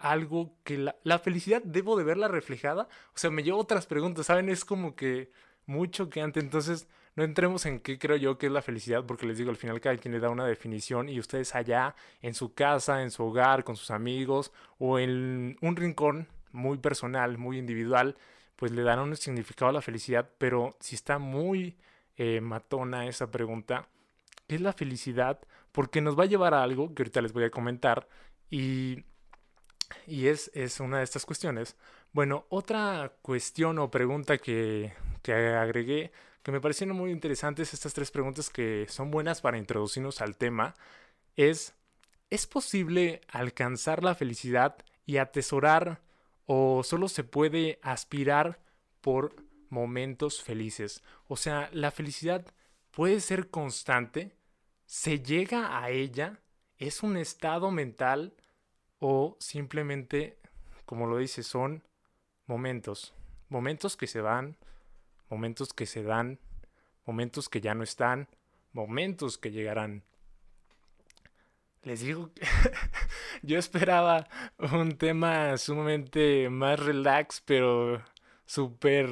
algo 0.00 0.56
que 0.64 0.78
la, 1.04 1.18
felicidad 1.18 1.62
debo 1.62 1.96
de 1.96 2.04
verla 2.04 2.26
reflejada. 2.26 2.88
O 3.14 3.18
sea, 3.18 3.30
me 3.30 3.42
llevo 3.42 3.58
otras 3.58 3.86
preguntas, 3.86 4.26
¿saben? 4.26 4.48
Es 4.48 4.64
como 4.64 4.96
que 4.96 5.30
mucho 5.66 6.08
que 6.08 6.22
antes. 6.22 6.42
Entonces, 6.42 6.88
no 7.16 7.22
entremos 7.22 7.66
en 7.66 7.80
qué 7.80 7.98
creo 7.98 8.16
yo 8.16 8.38
que 8.38 8.46
es 8.46 8.52
la 8.52 8.62
felicidad, 8.62 9.04
porque 9.04 9.26
les 9.26 9.36
digo, 9.38 9.50
al 9.50 9.56
final 9.56 9.80
cada 9.80 9.96
quien 9.98 10.12
le 10.12 10.20
da 10.20 10.30
una 10.30 10.46
definición 10.46 11.08
y 11.08 11.20
ustedes 11.20 11.54
allá, 11.54 11.94
en 12.22 12.34
su 12.34 12.54
casa, 12.54 13.02
en 13.02 13.10
su 13.10 13.24
hogar, 13.24 13.62
con 13.62 13.76
sus 13.76 13.90
amigos 13.90 14.52
o 14.78 14.98
en 14.98 15.56
un 15.60 15.76
rincón 15.76 16.28
muy 16.52 16.78
personal, 16.78 17.36
muy 17.36 17.58
individual, 17.58 18.16
pues 18.56 18.72
le 18.72 18.82
dan 18.82 19.00
un 19.00 19.16
significado 19.16 19.68
a 19.68 19.72
la 19.72 19.82
felicidad, 19.82 20.30
pero 20.38 20.76
si 20.80 20.94
está 20.94 21.18
muy 21.18 21.76
eh, 22.16 22.40
matona 22.40 23.06
esa 23.06 23.30
pregunta, 23.30 23.88
¿qué 24.46 24.54
es 24.56 24.60
la 24.60 24.72
felicidad? 24.72 25.40
Porque 25.72 26.00
nos 26.00 26.18
va 26.18 26.24
a 26.24 26.26
llevar 26.26 26.54
a 26.54 26.62
algo 26.62 26.94
que 26.94 27.02
ahorita 27.02 27.22
les 27.22 27.32
voy 27.32 27.44
a 27.44 27.50
comentar 27.50 28.08
y, 28.50 29.04
y 30.06 30.28
es, 30.28 30.50
es 30.54 30.80
una 30.80 30.98
de 30.98 31.04
estas 31.04 31.26
cuestiones. 31.26 31.76
Bueno, 32.12 32.46
otra 32.48 33.12
cuestión 33.22 33.78
o 33.78 33.90
pregunta 33.90 34.38
que, 34.38 34.92
que 35.22 35.32
agregué 35.32 36.12
que 36.42 36.52
me 36.52 36.60
parecieron 36.60 36.96
muy 36.96 37.10
interesantes 37.10 37.74
estas 37.74 37.92
tres 37.92 38.10
preguntas 38.10 38.48
que 38.48 38.86
son 38.88 39.10
buenas 39.10 39.40
para 39.40 39.58
introducirnos 39.58 40.20
al 40.20 40.36
tema 40.36 40.74
es 41.36 41.74
¿es 42.30 42.46
posible 42.46 43.20
alcanzar 43.28 44.02
la 44.02 44.14
felicidad 44.14 44.76
y 45.04 45.18
atesorar 45.18 46.00
o 46.46 46.82
solo 46.82 47.08
se 47.08 47.24
puede 47.24 47.78
aspirar 47.82 48.60
por 49.00 49.36
momentos 49.68 50.42
felices? 50.42 51.02
O 51.28 51.36
sea, 51.36 51.68
la 51.72 51.90
felicidad 51.90 52.46
puede 52.90 53.20
ser 53.20 53.50
constante, 53.50 54.34
se 54.86 55.20
llega 55.20 55.82
a 55.82 55.90
ella, 55.90 56.40
es 56.78 57.02
un 57.02 57.16
estado 57.16 57.70
mental 57.70 58.34
o 59.00 59.36
simplemente, 59.40 60.38
como 60.86 61.06
lo 61.06 61.16
dice, 61.16 61.42
son 61.42 61.82
momentos, 62.46 63.14
momentos 63.48 63.96
que 63.96 64.06
se 64.06 64.20
van, 64.20 64.56
momentos 65.28 65.72
que 65.72 65.86
se 65.86 66.02
dan, 66.02 66.38
momentos 67.04 67.48
que 67.48 67.60
ya 67.60 67.74
no 67.74 67.82
están, 67.82 68.28
momentos 68.72 69.38
que 69.38 69.50
llegarán. 69.50 70.04
Les 71.82 72.00
digo, 72.00 72.30
yo 73.42 73.58
esperaba 73.58 74.28
un 74.58 74.92
tema 74.98 75.56
sumamente 75.56 76.50
más 76.50 76.78
relax, 76.78 77.40
pero 77.40 78.02
súper... 78.44 79.08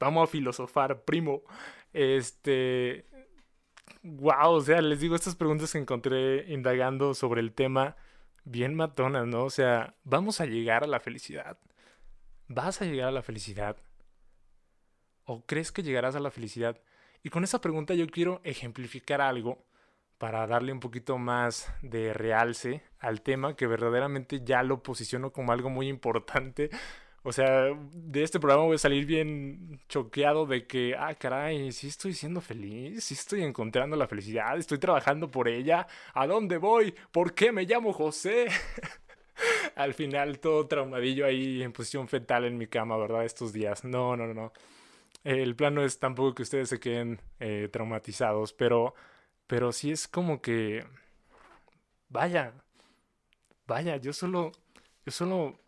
Vamos 0.00 0.28
a 0.28 0.32
filosofar, 0.32 1.02
primo. 1.04 1.42
Este... 1.92 3.06
Wow, 4.02 4.54
o 4.54 4.60
sea, 4.60 4.80
les 4.80 4.98
digo, 4.98 5.14
estas 5.14 5.36
preguntas 5.36 5.72
que 5.72 5.78
encontré 5.78 6.50
indagando 6.52 7.14
sobre 7.14 7.40
el 7.40 7.52
tema, 7.52 7.96
bien 8.44 8.74
matonas, 8.74 9.26
¿no? 9.26 9.44
O 9.44 9.50
sea, 9.50 9.94
vamos 10.04 10.40
a 10.40 10.46
llegar 10.46 10.84
a 10.84 10.86
la 10.86 11.00
felicidad. 11.00 11.58
¿Vas 12.48 12.82
a 12.82 12.84
llegar 12.84 13.08
a 13.08 13.12
la 13.12 13.22
felicidad? 13.22 13.76
¿O 15.24 15.46
crees 15.46 15.72
que 15.72 15.82
llegarás 15.82 16.16
a 16.16 16.20
la 16.20 16.30
felicidad? 16.30 16.80
Y 17.22 17.30
con 17.30 17.44
esa 17.44 17.60
pregunta 17.60 17.94
yo 17.94 18.06
quiero 18.08 18.40
ejemplificar 18.44 19.20
algo 19.20 19.64
para 20.18 20.46
darle 20.46 20.72
un 20.72 20.80
poquito 20.80 21.18
más 21.18 21.72
de 21.82 22.12
realce 22.12 22.82
al 22.98 23.22
tema 23.22 23.56
que 23.56 23.66
verdaderamente 23.66 24.42
ya 24.44 24.62
lo 24.62 24.82
posiciono 24.82 25.32
como 25.32 25.52
algo 25.52 25.70
muy 25.70 25.88
importante. 25.88 26.70
O 27.24 27.32
sea, 27.32 27.68
de 27.92 28.22
este 28.22 28.40
programa 28.40 28.64
voy 28.64 28.74
a 28.74 28.78
salir 28.78 29.06
bien 29.06 29.80
choqueado 29.88 30.46
de 30.46 30.66
que, 30.66 30.94
ah, 30.98 31.14
caray, 31.14 31.70
sí 31.72 31.86
estoy 31.88 32.14
siendo 32.14 32.40
feliz, 32.40 33.04
sí 33.04 33.14
estoy 33.14 33.42
encontrando 33.42 33.96
la 33.96 34.08
felicidad, 34.08 34.58
estoy 34.58 34.78
trabajando 34.78 35.30
por 35.30 35.48
ella. 35.48 35.86
¿A 36.14 36.26
dónde 36.26 36.58
voy? 36.58 36.94
¿Por 37.12 37.34
qué 37.34 37.52
me 37.52 37.64
llamo 37.64 37.92
José? 37.92 38.48
Al 39.76 39.94
final 39.94 40.40
todo 40.40 40.66
traumadillo 40.66 41.26
ahí 41.26 41.62
en 41.62 41.72
posición 41.72 42.08
fetal 42.08 42.44
en 42.44 42.58
mi 42.58 42.66
cama, 42.66 42.96
¿verdad? 42.96 43.24
Estos 43.24 43.52
días. 43.52 43.84
No, 43.84 44.16
no, 44.16 44.26
no, 44.26 44.34
no 44.34 44.52
el 45.24 45.54
plan 45.56 45.74
no 45.74 45.84
es 45.84 45.98
tampoco 45.98 46.34
que 46.34 46.42
ustedes 46.42 46.68
se 46.68 46.80
queden 46.80 47.20
eh, 47.40 47.68
traumatizados, 47.72 48.52
pero, 48.52 48.94
pero 49.46 49.72
sí 49.72 49.92
es 49.92 50.08
como 50.08 50.40
que, 50.42 50.84
vaya, 52.08 52.54
vaya, 53.66 53.96
yo 53.96 54.12
solo, 54.12 54.52
yo 55.04 55.12
solo, 55.12 55.58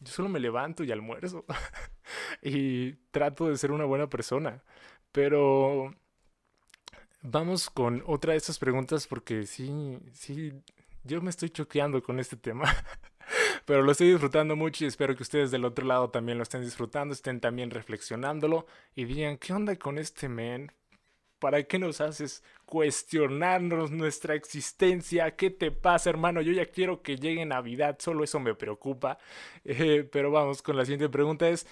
yo 0.00 0.12
solo 0.12 0.28
me 0.28 0.40
levanto 0.40 0.84
y 0.84 0.92
almuerzo 0.92 1.44
y 2.42 2.92
trato 3.10 3.48
de 3.48 3.56
ser 3.56 3.72
una 3.72 3.84
buena 3.84 4.08
persona, 4.08 4.62
pero 5.12 5.94
vamos 7.22 7.70
con 7.70 8.02
otra 8.06 8.32
de 8.32 8.38
estas 8.38 8.58
preguntas 8.58 9.06
porque 9.06 9.46
sí, 9.46 9.98
sí, 10.12 10.52
yo 11.04 11.20
me 11.20 11.30
estoy 11.30 11.50
choqueando 11.50 12.02
con 12.02 12.20
este 12.20 12.36
tema. 12.36 12.64
Pero 13.64 13.82
lo 13.82 13.92
estoy 13.92 14.10
disfrutando 14.10 14.56
mucho 14.56 14.84
y 14.84 14.88
espero 14.88 15.16
que 15.16 15.22
ustedes 15.22 15.50
del 15.50 15.64
otro 15.64 15.86
lado 15.86 16.10
también 16.10 16.36
lo 16.36 16.42
estén 16.42 16.60
disfrutando, 16.60 17.14
estén 17.14 17.40
también 17.40 17.70
reflexionándolo 17.70 18.66
y 18.94 19.06
digan, 19.06 19.38
¿qué 19.38 19.54
onda 19.54 19.76
con 19.76 19.98
este 19.98 20.28
men? 20.28 20.70
¿Para 21.38 21.62
qué 21.64 21.78
nos 21.78 22.00
haces 22.00 22.42
cuestionarnos 22.64 23.90
nuestra 23.90 24.34
existencia? 24.34 25.36
¿Qué 25.36 25.50
te 25.50 25.70
pasa, 25.70 26.10
hermano? 26.10 26.40
Yo 26.40 26.52
ya 26.52 26.66
quiero 26.66 27.02
que 27.02 27.16
llegue 27.16 27.44
Navidad, 27.44 27.96
solo 28.00 28.24
eso 28.24 28.40
me 28.40 28.54
preocupa. 28.54 29.18
Eh, 29.64 30.08
pero 30.10 30.30
vamos 30.30 30.62
con 30.62 30.76
la 30.76 30.84
siguiente 30.84 31.08
pregunta 31.08 31.48
es, 31.48 31.66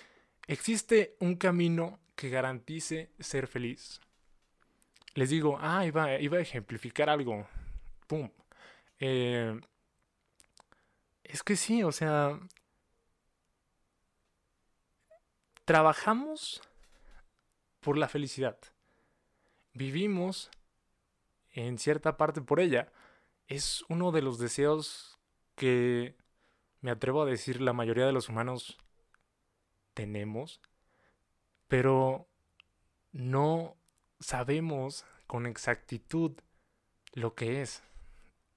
¿existe 0.46 1.16
un 1.20 1.36
camino 1.36 2.00
que 2.16 2.28
garantice 2.30 3.10
ser 3.18 3.46
feliz? 3.46 4.00
Les 5.14 5.30
digo, 5.30 5.58
ah, 5.60 5.86
iba, 5.86 6.18
iba 6.20 6.38
a 6.38 6.40
ejemplificar 6.40 7.10
algo. 7.10 7.46
Pum. 8.06 8.30
Eh, 8.98 9.58
es 11.24 11.42
que 11.42 11.56
sí, 11.56 11.82
o 11.82 11.92
sea, 11.92 12.38
trabajamos 15.64 16.60
por 17.80 17.98
la 17.98 18.08
felicidad. 18.08 18.58
Vivimos 19.74 20.50
en 21.52 21.78
cierta 21.78 22.16
parte 22.16 22.40
por 22.40 22.60
ella. 22.60 22.92
Es 23.46 23.84
uno 23.88 24.12
de 24.12 24.22
los 24.22 24.38
deseos 24.38 25.18
que 25.54 26.16
me 26.80 26.90
atrevo 26.90 27.22
a 27.22 27.26
decir 27.26 27.60
la 27.60 27.72
mayoría 27.72 28.06
de 28.06 28.12
los 28.12 28.28
humanos 28.28 28.78
tenemos, 29.94 30.60
pero 31.68 32.26
no 33.12 33.76
sabemos 34.20 35.04
con 35.26 35.46
exactitud 35.46 36.32
lo 37.12 37.34
que 37.34 37.62
es. 37.62 37.82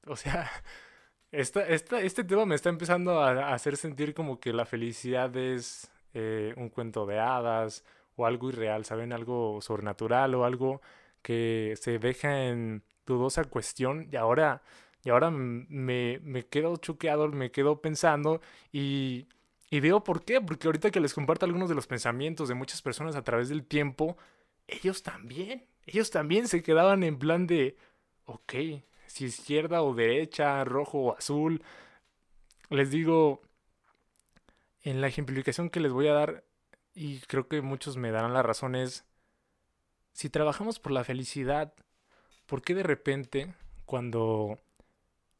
O 0.07 0.15
sea, 0.15 0.49
este 1.31 2.23
tema 2.23 2.45
me 2.45 2.55
está 2.55 2.69
empezando 2.69 3.21
a, 3.21 3.53
hacer 3.53 3.77
sentir 3.77 4.13
como 4.13 4.39
que 4.39 4.53
la 4.53 4.65
felicidad 4.65 5.35
es 5.35 5.91
eh, 6.13 6.53
un 6.57 6.69
cuento 6.69 7.05
de 7.05 7.19
hadas 7.19 7.83
o 8.15 8.25
algo 8.25 8.49
irreal, 8.49 8.85
¿saben? 8.85 9.13
Algo 9.13 9.61
sobrenatural 9.61 10.33
o 10.35 10.45
algo 10.45 10.81
que 11.25 11.73
se 11.81 11.97
deja 11.97 12.45
en 12.45 12.83
dudosa 13.03 13.45
cuestión 13.45 14.07
y 14.11 14.15
ahora, 14.15 14.61
y 15.03 15.09
ahora 15.09 15.31
me, 15.31 16.19
me 16.21 16.45
quedo 16.45 16.77
choqueado, 16.77 17.27
me 17.29 17.49
quedo 17.49 17.81
pensando 17.81 18.41
y, 18.71 19.27
y 19.71 19.79
veo 19.79 20.03
por 20.03 20.23
qué, 20.23 20.39
porque 20.39 20.67
ahorita 20.67 20.91
que 20.91 20.99
les 20.99 21.15
comparto 21.15 21.47
algunos 21.47 21.67
de 21.67 21.73
los 21.73 21.87
pensamientos 21.87 22.47
de 22.47 22.53
muchas 22.53 22.83
personas 22.83 23.15
a 23.15 23.23
través 23.23 23.49
del 23.49 23.65
tiempo, 23.65 24.17
ellos 24.67 25.01
también, 25.01 25.65
ellos 25.87 26.11
también 26.11 26.47
se 26.47 26.61
quedaban 26.61 27.01
en 27.03 27.17
plan 27.17 27.47
de, 27.47 27.75
ok, 28.25 28.53
si 29.07 29.25
izquierda 29.25 29.81
o 29.81 29.95
derecha, 29.95 30.63
rojo 30.63 30.99
o 30.99 31.17
azul. 31.17 31.63
Les 32.69 32.91
digo, 32.91 33.41
en 34.83 35.01
la 35.01 35.07
ejemplificación 35.07 35.71
que 35.71 35.79
les 35.79 35.91
voy 35.91 36.07
a 36.07 36.13
dar, 36.13 36.43
y 36.93 37.17
creo 37.21 37.47
que 37.47 37.61
muchos 37.61 37.97
me 37.97 38.11
darán 38.11 38.33
la 38.35 38.43
razón, 38.43 38.75
es, 38.75 39.05
si 40.15 40.29
trabajamos 40.29 40.79
por 40.79 40.93
la 40.93 41.03
felicidad, 41.03 41.73
¿por 42.45 42.61
qué 42.61 42.73
de 42.73 42.83
repente 42.83 43.53
cuando, 43.85 44.59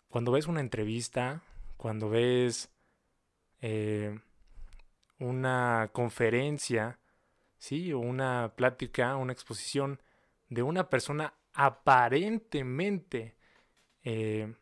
cuando 0.09 0.33
ves 0.33 0.47
una 0.47 0.59
entrevista, 0.59 1.43
cuando 1.77 2.09
ves 2.09 2.69
eh, 3.61 4.19
una 5.17 5.91
conferencia, 5.93 6.99
¿sí? 7.57 7.93
O 7.93 7.99
una 7.99 8.51
plática, 8.57 9.15
una 9.15 9.31
exposición 9.31 10.01
de 10.49 10.61
una 10.61 10.89
persona 10.89 11.33
aparentemente 11.53 13.37
eh, 14.03 14.53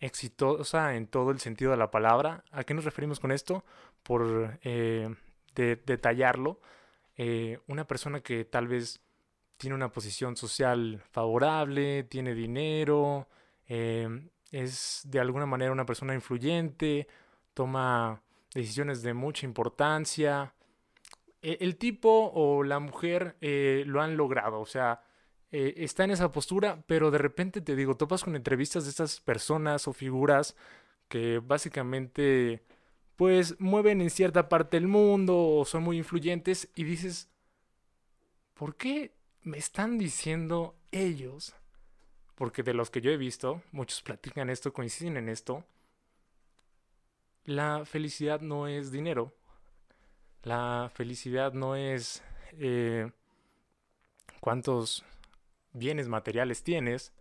exitosa 0.00 0.96
en 0.96 1.06
todo 1.06 1.30
el 1.30 1.38
sentido 1.38 1.70
de 1.70 1.76
la 1.76 1.92
palabra. 1.92 2.42
¿A 2.50 2.64
qué 2.64 2.74
nos 2.74 2.84
referimos 2.84 3.20
con 3.20 3.30
esto? 3.30 3.64
Por 4.02 4.58
eh, 4.62 5.14
detallarlo, 5.54 6.60
eh, 7.16 7.60
una 7.68 7.86
persona 7.86 8.20
que 8.20 8.44
tal 8.44 8.66
vez 8.66 9.00
tiene 9.60 9.76
una 9.76 9.92
posición 9.92 10.38
social 10.38 11.02
favorable, 11.10 12.04
tiene 12.04 12.34
dinero, 12.34 13.28
es 13.68 15.02
de 15.04 15.20
alguna 15.20 15.44
manera 15.44 15.70
una 15.70 15.84
persona 15.84 16.14
influyente, 16.14 17.06
toma 17.52 18.22
decisiones 18.54 19.02
de 19.02 19.12
mucha 19.12 19.44
importancia. 19.44 20.54
E, 21.42 21.58
el 21.60 21.76
tipo 21.76 22.32
o 22.34 22.64
la 22.64 22.80
mujer 22.80 23.36
lo 23.40 24.00
han 24.00 24.16
logrado, 24.16 24.60
o 24.60 24.66
sea, 24.66 25.02
eh, 25.52 25.74
está 25.76 26.04
en 26.04 26.12
esa 26.12 26.32
postura, 26.32 26.82
pero 26.86 27.10
de 27.10 27.18
repente 27.18 27.60
te 27.60 27.76
digo, 27.76 27.96
topas 27.96 28.24
con 28.24 28.36
entrevistas 28.36 28.84
de 28.84 28.90
estas 28.90 29.20
personas 29.20 29.86
o 29.88 29.92
figuras 29.92 30.56
que 31.08 31.38
básicamente 31.38 32.62
pues 33.16 33.60
mueven 33.60 34.00
en 34.00 34.08
cierta 34.08 34.48
parte 34.48 34.78
del 34.78 34.88
mundo 34.88 35.36
o 35.36 35.66
son 35.66 35.82
muy 35.82 35.98
influyentes 35.98 36.70
y 36.74 36.84
dices, 36.84 37.28
¿por 38.54 38.76
qué 38.76 39.12
me 39.42 39.58
están 39.58 39.98
diciendo 39.98 40.76
ellos, 40.90 41.54
porque 42.34 42.62
de 42.62 42.74
los 42.74 42.90
que 42.90 43.00
yo 43.00 43.10
he 43.10 43.16
visto, 43.16 43.62
muchos 43.72 44.02
platican 44.02 44.50
esto, 44.50 44.72
coinciden 44.72 45.16
en 45.16 45.28
esto, 45.28 45.64
la 47.44 47.84
felicidad 47.84 48.40
no 48.40 48.66
es 48.66 48.92
dinero, 48.92 49.34
la 50.42 50.90
felicidad 50.94 51.52
no 51.52 51.76
es 51.76 52.22
eh, 52.52 53.10
cuántos 54.40 55.04
bienes 55.72 56.08
materiales 56.08 56.62
tienes, 56.62 57.12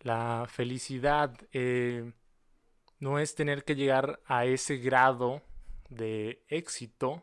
la 0.00 0.46
felicidad 0.48 1.36
eh, 1.52 2.12
no 2.98 3.18
es 3.18 3.34
tener 3.34 3.64
que 3.64 3.76
llegar 3.76 4.20
a 4.26 4.44
ese 4.44 4.76
grado 4.76 5.42
de 5.88 6.42
éxito, 6.48 7.22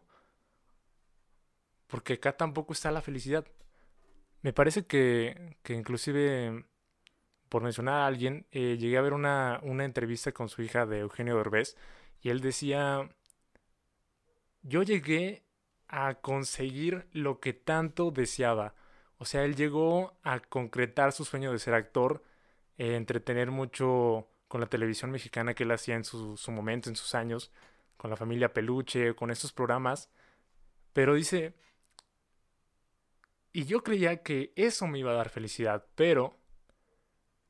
porque 1.88 2.13
acá 2.13 2.36
tampoco 2.36 2.73
está 2.73 2.91
la 2.91 3.02
felicidad. 3.02 3.45
Me 4.41 4.54
parece 4.54 4.86
que, 4.86 5.58
que 5.63 5.73
inclusive, 5.73 6.65
por 7.50 7.63
mencionar 7.63 7.95
a 7.95 8.08
alguien, 8.08 8.47
eh, 8.52 8.78
llegué 8.80 8.97
a 8.97 9.02
ver 9.02 9.13
una, 9.13 9.60
una 9.63 9.86
entrevista 9.86 10.32
con 10.32 10.50
su 10.50 10.62
hija 10.62 10.86
de 10.86 11.00
Eugenio 11.00 11.38
Derbez 11.38 11.76
y 12.21 12.30
él 12.30 12.41
decía, 12.41 13.10
yo 14.63 14.84
llegué 14.84 15.43
a 15.88 16.15
conseguir 16.15 17.08
lo 17.13 17.39
que 17.39 17.54
tanto 17.54 18.12
deseaba. 18.12 18.76
O 19.17 19.26
sea, 19.26 19.43
él 19.45 19.56
llegó 19.56 20.17
a 20.23 20.39
concretar 20.39 21.12
su 21.13 21.26
sueño 21.26 21.52
de 21.52 21.60
ser 21.60 21.73
actor, 21.73 22.23
eh, 22.78 22.95
entretener 22.95 23.52
mucho 23.52 24.28
con 24.47 24.62
la 24.62 24.67
televisión 24.67 25.12
mexicana 25.12 25.54
que 25.54 25.63
él 25.63 25.71
hacía 25.71 25.95
en 25.95 26.04
su, 26.04 26.38
su 26.38 26.52
momento, 26.52 26.89
en 26.89 26.95
sus 26.95 27.15
años, 27.15 27.52
con 27.97 28.10
la 28.10 28.17
familia 28.17 28.54
Peluche, 28.54 29.15
con 29.15 29.32
estos 29.32 29.54
programas. 29.54 30.10
Pero 30.93 31.15
dice, 31.15 31.56
y 33.58 33.65
yo 33.65 33.82
creía 33.82 34.22
que 34.22 34.54
eso 34.56 34.86
me 34.86 35.00
iba 35.00 35.10
a 35.10 35.15
dar 35.15 35.30
felicidad, 35.30 35.84
pero 35.96 36.38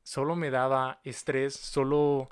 solo 0.02 0.36
me 0.36 0.48
daba 0.48 1.02
estrés, 1.04 1.52
solo 1.54 2.30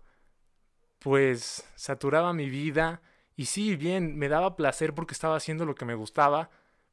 pues 0.99 1.71
saturaba 1.75 2.33
mi 2.33 2.49
vida 2.49 3.03
y 3.37 3.45
sí, 3.45 3.77
bien, 3.77 4.17
me 4.17 4.31
daba 4.31 4.57
placer 4.57 4.95
porque 4.95 5.13
estaba 5.13 5.37
haciendo 5.37 5.67
lo 5.67 5.75
que 5.75 5.85
me 5.85 5.95
gustaba, 5.95 6.49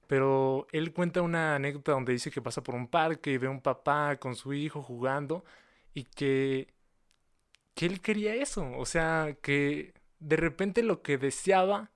pero 0.08 0.68
él 0.74 0.92
cuenta 0.92 1.22
una 1.22 1.56
anécdota 1.56 1.94
donde 1.94 2.12
dice 2.12 2.32
que 2.32 2.42
pasa 2.42 2.64
por 2.64 2.76
un 2.76 2.90
parque 2.90 3.32
y 3.32 3.38
ve 3.38 3.48
a 3.48 3.52
un 3.52 3.62
papá 3.62 4.18
con 4.18 4.36
su 4.36 4.52
hijo 4.52 4.82
jugando 4.84 5.46
y 5.94 6.04
que 6.04 6.74
que 7.76 7.86
él 7.86 8.02
quería 8.02 8.36
eso, 8.36 8.70
o 8.78 8.86
sea, 8.86 9.38
que 9.42 9.94
de 10.20 10.36
repente 10.36 10.84
lo 10.84 11.02
que 11.02 11.18
deseaba 11.18 11.92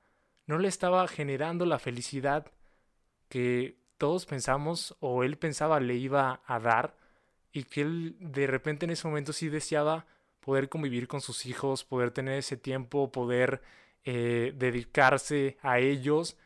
no 0.45 0.59
le 0.59 0.69
estaba 0.69 1.05
generando 1.09 1.65
la 1.65 1.77
felicidad 1.77 2.53
que 3.27 3.77
todos 3.97 4.25
pensamos 4.25 4.95
o 4.99 5.23
él 5.23 5.37
pensaba 5.37 5.79
le 5.79 5.95
iba 5.95 6.41
a 6.45 6.59
dar 6.59 6.95
y 7.51 7.63
que 7.63 7.81
él 7.81 8.15
de 8.19 8.47
repente 8.47 8.85
en 8.85 8.91
ese 8.91 9.07
momento 9.07 9.33
sí 9.33 9.49
deseaba 9.49 10.05
poder 10.41 10.69
convivir 10.69 11.07
con 11.07 11.21
sus 11.21 11.45
hijos, 11.45 11.83
poder 11.83 12.11
tener 12.11 12.37
ese 12.39 12.57
tiempo, 12.57 13.11
poder 13.11 13.61
eh, 14.05 14.53
dedicarse 14.55 15.57
a 15.61 15.79
ellos 15.79 16.37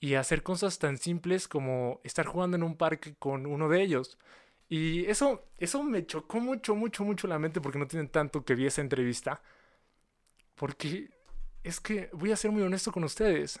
y 0.00 0.14
hacer 0.14 0.42
cosas 0.42 0.78
tan 0.78 0.96
simples 0.98 1.46
como 1.48 2.00
estar 2.04 2.26
jugando 2.26 2.56
en 2.56 2.62
un 2.62 2.76
parque 2.76 3.14
con 3.18 3.46
uno 3.46 3.68
de 3.68 3.82
ellos. 3.82 4.18
Y 4.68 5.04
eso, 5.06 5.44
eso 5.58 5.82
me 5.82 6.06
chocó 6.06 6.40
mucho, 6.40 6.74
mucho, 6.74 7.04
mucho 7.04 7.26
la 7.28 7.38
mente 7.38 7.60
porque 7.60 7.78
no 7.78 7.86
tienen 7.86 8.08
tanto 8.08 8.44
que 8.44 8.54
vi 8.54 8.66
esa 8.66 8.80
entrevista. 8.80 9.42
Porque 10.54 11.10
es 11.62 11.80
que 11.80 12.08
voy 12.12 12.32
a 12.32 12.36
ser 12.36 12.50
muy 12.52 12.62
honesto 12.62 12.92
con 12.92 13.04
ustedes. 13.04 13.60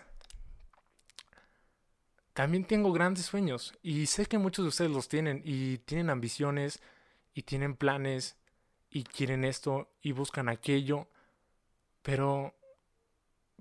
También 2.40 2.64
tengo 2.64 2.90
grandes 2.90 3.26
sueños 3.26 3.74
y 3.82 4.06
sé 4.06 4.24
que 4.24 4.38
muchos 4.38 4.64
de 4.64 4.70
ustedes 4.70 4.90
los 4.90 5.08
tienen 5.08 5.42
y 5.44 5.76
tienen 5.76 6.08
ambiciones 6.08 6.80
y 7.34 7.42
tienen 7.42 7.76
planes 7.76 8.38
y 8.88 9.04
quieren 9.04 9.44
esto 9.44 9.90
y 10.00 10.12
buscan 10.12 10.48
aquello. 10.48 11.10
Pero, 12.00 12.54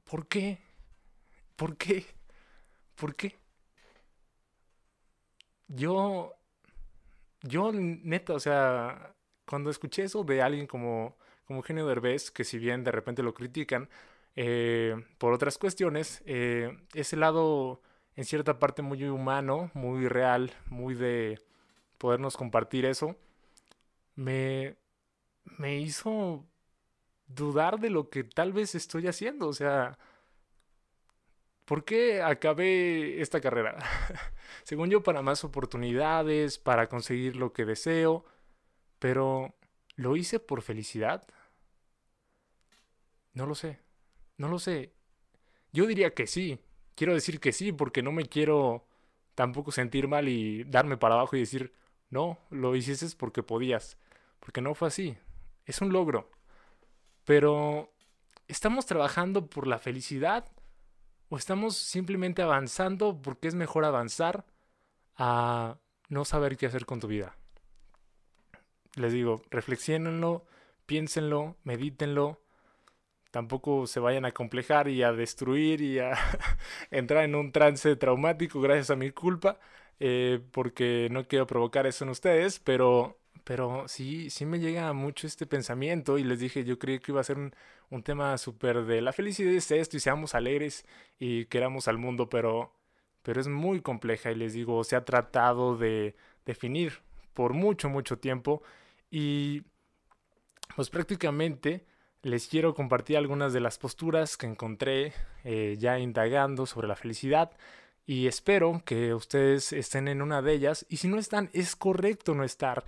¿por 0.05 0.27
qué? 0.27 0.61
¿Por 1.57 1.75
qué? 1.75 2.05
¿Por 2.95 3.15
qué? 3.15 3.37
Yo 5.67 6.37
yo, 7.41 7.73
neta, 7.73 8.33
o 8.33 8.39
sea, 8.39 9.13
cuando 9.45 9.71
escuché 9.71 10.03
eso 10.03 10.23
de 10.23 10.41
alguien 10.41 10.67
como, 10.67 11.17
como 11.43 11.59
Eugenio 11.59 11.85
Derbez, 11.85 12.31
que 12.31 12.45
si 12.45 12.57
bien 12.57 12.85
de 12.85 12.93
repente 12.93 13.23
lo 13.23 13.33
critican 13.33 13.89
eh, 14.37 14.95
por 15.17 15.33
otras 15.33 15.57
cuestiones, 15.57 16.23
eh, 16.25 16.77
ese 16.93 17.17
lado 17.17 17.81
en 18.19 18.25
cierta 18.25 18.59
parte 18.59 18.81
muy 18.81 19.01
humano, 19.05 19.71
muy 19.73 20.09
real, 20.09 20.51
muy 20.67 20.93
de 20.93 21.39
podernos 21.97 22.35
compartir 22.35 22.83
eso, 22.85 23.15
me, 24.15 24.75
me 25.57 25.77
hizo 25.79 26.45
dudar 27.27 27.79
de 27.79 27.89
lo 27.89 28.09
que 28.09 28.25
tal 28.25 28.51
vez 28.51 28.75
estoy 28.75 29.07
haciendo. 29.07 29.47
O 29.47 29.53
sea, 29.53 29.97
¿por 31.63 31.85
qué 31.85 32.21
acabé 32.21 33.21
esta 33.21 33.39
carrera? 33.39 33.77
según 34.63 34.89
yo, 34.89 35.01
para 35.01 35.21
más 35.21 35.45
oportunidades, 35.45 36.57
para 36.57 36.89
conseguir 36.89 37.37
lo 37.37 37.53
que 37.53 37.63
deseo, 37.63 38.25
pero 38.99 39.55
¿lo 39.95 40.17
hice 40.17 40.41
por 40.41 40.61
felicidad? 40.61 41.25
No 43.31 43.45
lo 43.45 43.55
sé, 43.55 43.79
no 44.35 44.49
lo 44.49 44.59
sé. 44.59 44.91
Yo 45.71 45.87
diría 45.87 46.13
que 46.13 46.27
sí, 46.27 46.59
quiero 46.99 47.13
decir 47.13 47.39
que 47.39 47.53
sí, 47.53 47.71
porque 47.71 48.03
no 48.03 48.11
me 48.11 48.25
quiero 48.25 48.85
tampoco 49.33 49.71
sentir 49.71 50.09
mal 50.09 50.27
y 50.27 50.65
darme 50.65 50.97
para 50.97 51.15
abajo 51.15 51.37
y 51.37 51.39
decir, 51.39 51.73
no, 52.09 52.37
lo 52.49 52.75
hiciste 52.75 53.07
porque 53.17 53.41
podías, 53.41 53.97
porque 54.41 54.59
no 54.59 54.75
fue 54.75 54.89
así, 54.89 55.17
es 55.65 55.79
un 55.79 55.93
logro. 55.93 56.29
Pero, 57.23 57.93
¿estamos 58.49 58.85
trabajando 58.85 59.47
por 59.47 59.65
la 59.65 59.79
felicidad? 59.79 60.51
¿O 61.29 61.37
estamos 61.37 61.77
simplemente 61.77 62.41
avanzando 62.41 63.21
porque 63.21 63.47
es 63.47 63.55
mejor 63.55 63.85
avanzar 63.85 64.45
a 65.15 65.77
no 66.09 66.25
saber 66.25 66.57
qué 66.57 66.65
hacer 66.65 66.85
con 66.85 66.99
tu 66.99 67.07
vida. 67.07 67.37
Les 68.95 69.13
digo, 69.13 69.41
reflexionenlo, 69.49 70.45
piénsenlo, 70.85 71.55
medítenlo. 71.63 72.41
Tampoco 73.31 73.87
se 73.87 73.99
vayan 73.99 74.25
a 74.25 74.31
complejar 74.31 74.87
y 74.89 75.03
a 75.03 75.11
destruir 75.13 75.81
y 75.81 75.99
a 75.99 76.13
entrar 76.91 77.23
en 77.25 77.35
un 77.35 77.51
trance 77.51 77.95
traumático 77.95 78.61
gracias 78.61 78.89
a 78.89 78.95
mi 78.95 79.11
culpa, 79.11 79.59
eh, 79.99 80.39
porque 80.51 81.07
no 81.11 81.27
quiero 81.27 81.47
provocar 81.47 81.85
eso 81.87 82.03
en 82.05 82.11
ustedes, 82.11 82.59
pero, 82.59 83.19
pero 83.43 83.87
sí, 83.87 84.29
sí 84.29 84.45
me 84.45 84.59
llega 84.59 84.91
mucho 84.93 85.27
este 85.27 85.45
pensamiento 85.45 86.17
y 86.17 86.23
les 86.23 86.39
dije, 86.39 86.63
yo 86.63 86.79
creí 86.79 86.99
que 86.99 87.11
iba 87.11 87.21
a 87.21 87.23
ser 87.23 87.37
un, 87.37 87.53
un 87.89 88.03
tema 88.03 88.37
súper 88.37 88.85
de 88.85 89.01
la 89.01 89.13
felicidad 89.13 89.53
es 89.53 89.69
esto 89.71 89.97
y 89.97 89.99
seamos 89.99 90.35
alegres 90.35 90.85
y 91.19 91.45
queramos 91.45 91.87
al 91.87 91.97
mundo, 91.97 92.29
pero 92.29 92.73
pero 93.23 93.41
es 93.41 93.47
muy 93.47 93.81
compleja 93.81 94.31
y 94.31 94.35
les 94.35 94.53
digo, 94.53 94.83
se 94.83 94.95
ha 94.95 95.05
tratado 95.05 95.77
de 95.77 96.15
definir 96.45 97.01
por 97.33 97.53
mucho, 97.53 97.89
mucho 97.89 98.17
tiempo 98.17 98.63
y 99.11 99.63
pues 100.75 100.89
prácticamente 100.89 101.85
les 102.21 102.47
quiero 102.47 102.73
compartir 102.73 103.17
algunas 103.17 103.53
de 103.53 103.59
las 103.61 103.77
posturas 103.77 104.37
que 104.37 104.47
encontré 104.47 105.13
eh, 105.43 105.75
ya 105.79 105.99
indagando 105.99 106.65
sobre 106.65 106.87
la 106.87 106.95
felicidad 106.95 107.51
y 108.05 108.27
espero 108.27 108.81
que 108.85 109.13
ustedes 109.13 109.71
estén 109.73 110.07
en 110.07 110.21
una 110.21 110.41
de 110.41 110.53
ellas 110.53 110.85
y 110.89 110.97
si 110.97 111.07
no 111.07 111.17
están 111.17 111.49
es 111.53 111.75
correcto 111.75 112.33
no 112.35 112.43
estar, 112.43 112.85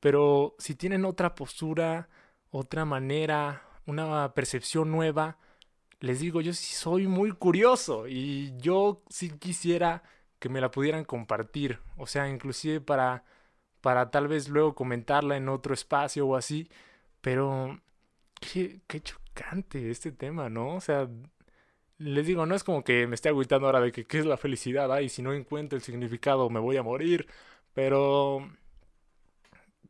pero 0.00 0.54
si 0.58 0.74
tienen 0.74 1.04
otra 1.04 1.34
postura, 1.34 2.08
otra 2.50 2.84
manera, 2.84 3.62
una 3.86 4.32
percepción 4.34 4.90
nueva, 4.90 5.38
les 6.00 6.20
digo, 6.20 6.40
yo 6.40 6.54
sí 6.54 6.74
soy 6.74 7.06
muy 7.06 7.32
curioso 7.32 8.08
y 8.08 8.56
yo 8.58 9.02
sí 9.10 9.30
quisiera 9.30 10.02
que 10.38 10.48
me 10.48 10.60
la 10.60 10.70
pudieran 10.70 11.04
compartir, 11.04 11.80
o 11.98 12.06
sea, 12.06 12.28
inclusive 12.28 12.80
para 12.80 13.24
para 13.80 14.10
tal 14.10 14.28
vez 14.28 14.48
luego 14.48 14.74
comentarla 14.74 15.36
en 15.36 15.48
otro 15.48 15.74
espacio 15.74 16.26
o 16.26 16.36
así, 16.36 16.68
pero 17.20 17.80
qué, 18.40 18.80
qué 18.86 19.00
chocante 19.00 19.90
este 19.90 20.12
tema, 20.12 20.48
¿no? 20.50 20.76
O 20.76 20.80
sea, 20.80 21.08
les 21.98 22.26
digo, 22.26 22.46
no 22.46 22.54
es 22.54 22.64
como 22.64 22.84
que 22.84 23.06
me 23.06 23.14
esté 23.14 23.28
agüitando 23.28 23.66
ahora 23.66 23.80
de 23.80 23.92
que 23.92 24.06
qué 24.06 24.18
es 24.18 24.26
la 24.26 24.36
felicidad, 24.36 24.98
y 25.00 25.08
si 25.08 25.22
no 25.22 25.32
encuentro 25.32 25.76
el 25.76 25.82
significado 25.82 26.50
me 26.50 26.60
voy 26.60 26.76
a 26.76 26.82
morir, 26.82 27.28
pero 27.74 28.50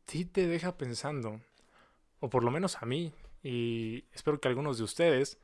sí 0.07 0.25
te 0.25 0.47
deja 0.47 0.77
pensando, 0.77 1.41
o 2.19 2.29
por 2.29 2.43
lo 2.43 2.51
menos 2.51 2.77
a 2.81 2.85
mí, 2.85 3.13
y 3.43 4.05
espero 4.13 4.39
que 4.39 4.47
algunos 4.47 4.77
de 4.77 4.83
ustedes 4.83 5.39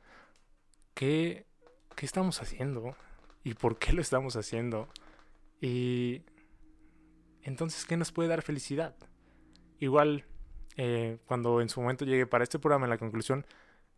¿qué, 0.98 1.46
qué 1.94 2.06
estamos 2.06 2.42
haciendo? 2.42 2.96
¿Y 3.44 3.54
por 3.54 3.78
qué 3.78 3.92
lo 3.92 4.02
estamos 4.02 4.34
haciendo? 4.34 4.88
Y 5.60 6.22
entonces, 7.42 7.84
¿qué 7.86 7.96
nos 7.96 8.10
puede 8.10 8.28
dar 8.28 8.42
felicidad? 8.42 8.96
Igual, 9.78 10.24
eh, 10.78 11.18
cuando 11.26 11.60
en 11.60 11.68
su 11.68 11.82
momento 11.82 12.06
llegue 12.06 12.26
para 12.26 12.44
este 12.44 12.58
programa, 12.58 12.86
en 12.86 12.90
la 12.90 12.98
conclusión, 12.98 13.44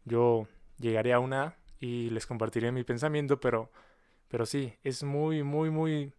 yo 0.04 0.48
llegaré 0.78 1.12
a 1.12 1.20
una 1.20 1.54
y 1.78 2.10
les 2.10 2.26
compartiré 2.26 2.72
mi 2.72 2.82
pensamiento, 2.82 3.38
pero, 3.38 3.70
pero 4.26 4.44
sí, 4.46 4.74
es 4.82 5.04
muy, 5.04 5.44
muy, 5.44 5.70
muy 5.70 6.12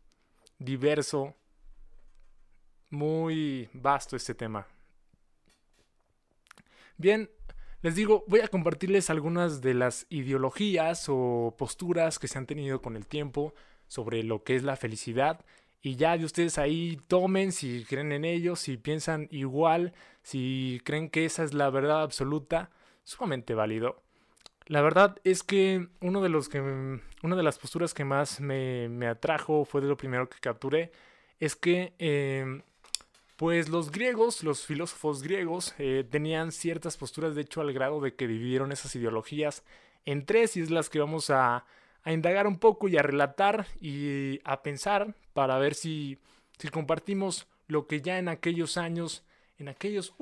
diverso 0.58 1.36
muy 2.91 3.69
vasto 3.74 4.15
este 4.15 4.36
tema. 4.36 4.67
Bien, 6.97 7.32
les 7.82 7.95
digo, 7.95 8.24
voy 8.28 8.41
a 8.41 8.47
compartirles 8.47 9.10
algunas 9.10 9.62
de 9.62 9.74
las 9.74 10.06
ideologías 10.10 11.06
o 11.08 11.56
posturas 11.58 12.19
que 12.19 12.28
se 12.28 12.38
han 12.38 12.45
tenido 12.45 12.82
con 12.82 12.95
el 12.95 13.08
tiempo 13.08 13.56
sobre 13.88 14.24
lo 14.24 14.43
que 14.43 14.56
es 14.56 14.63
la 14.63 14.76
felicidad. 14.76 15.43
Y 15.81 15.95
ya 15.95 16.17
de 16.17 16.25
ustedes 16.25 16.57
ahí 16.57 16.99
tomen 17.07 17.51
si 17.51 17.85
creen 17.85 18.11
en 18.11 18.25
ello, 18.25 18.55
si 18.55 18.77
piensan 18.77 19.27
igual, 19.31 19.93
si 20.21 20.81
creen 20.83 21.09
que 21.09 21.25
esa 21.25 21.43
es 21.43 21.53
la 21.53 21.69
verdad 21.69 22.03
absoluta, 22.03 22.69
sumamente 23.03 23.55
válido. 23.55 24.03
La 24.67 24.81
verdad 24.81 25.17
es 25.23 25.43
que 25.43 25.87
uno 26.01 26.21
de 26.21 26.29
los 26.29 26.49
que 26.49 26.61
una 26.61 27.35
de 27.35 27.43
las 27.43 27.57
posturas 27.57 27.93
que 27.93 28.05
más 28.05 28.39
me, 28.39 28.89
me 28.89 29.07
atrajo 29.07 29.65
fue 29.65 29.81
de 29.81 29.87
lo 29.87 29.97
primero 29.97 30.29
que 30.29 30.39
capturé 30.39 30.91
es 31.39 31.55
que 31.55 31.93
em, 31.97 32.61
pues 33.41 33.69
los 33.69 33.91
griegos, 33.91 34.43
los 34.43 34.67
filósofos 34.67 35.23
griegos, 35.23 35.73
eh, 35.79 36.05
tenían 36.07 36.51
ciertas 36.51 36.95
posturas, 36.95 37.33
de 37.33 37.41
hecho, 37.41 37.61
al 37.61 37.73
grado 37.73 37.99
de 37.99 38.13
que 38.13 38.27
dividieron 38.27 38.71
esas 38.71 38.95
ideologías 38.95 39.63
en 40.05 40.27
tres, 40.27 40.55
y 40.55 40.61
es 40.61 40.69
las 40.69 40.91
que 40.91 40.99
vamos 40.99 41.31
a, 41.31 41.65
indagar 42.05 42.47
un 42.47 42.57
poco 42.57 42.87
y 42.87 42.97
a 42.97 43.03
relatar 43.03 43.67
y 43.79 44.39
a 44.43 44.63
pensar 44.63 45.13
para 45.33 45.59
ver 45.59 45.75
si, 45.75 46.17
si 46.57 46.69
compartimos 46.69 47.47
lo 47.67 47.87
que 47.87 48.01
ya 48.01 48.17
en 48.17 48.27
aquellos 48.27 48.77
años, 48.77 49.23
en 49.57 49.67
aquellos 49.67 50.15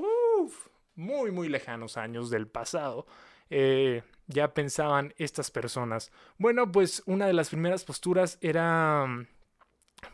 muy, 0.95 1.31
muy 1.31 1.47
lejanos 1.47 1.97
años 1.97 2.29
del 2.29 2.47
pasado, 2.47 3.07
eh, 3.49 4.03
ya 4.27 4.53
pensaban 4.53 5.13
estas 5.17 5.49
personas. 5.49 6.11
Bueno, 6.37 6.71
pues 6.71 7.01
una 7.05 7.25
de 7.25 7.33
las 7.33 7.49
primeras 7.49 7.85
posturas 7.85 8.37
era 8.41 9.07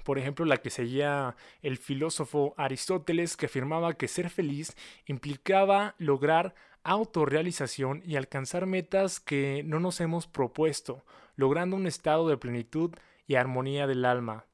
por 0.03 0.17
ejemplo, 0.17 0.45
la 0.45 0.57
que 0.57 0.69
seguía 0.69 1.35
el 1.61 1.77
filósofo 1.77 2.53
Aristóteles, 2.57 3.37
que 3.37 3.45
afirmaba 3.45 3.93
que 3.93 4.07
ser 4.07 4.29
feliz 4.29 4.75
implicaba 5.05 5.95
lograr 5.97 6.55
autorrealización 6.85 8.01
y 8.05 8.15
alcanzar 8.15 8.65
metas 8.65 9.19
que 9.19 9.63
no 9.65 9.81
nos 9.81 9.99
hemos 9.99 10.27
propuesto, 10.27 11.03
logrando 11.35 11.75
un 11.75 11.87
estado 11.87 12.29
de 12.29 12.37
plenitud 12.37 12.91
y 13.27 13.35
armonía 13.35 13.87
del 13.87 14.05
alma. 14.05 14.45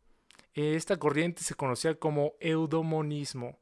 Esta 0.56 0.98
corriente 0.98 1.44
se 1.44 1.54
conocía 1.54 1.96
como 1.96 2.34
eudomonismo. 2.40 3.60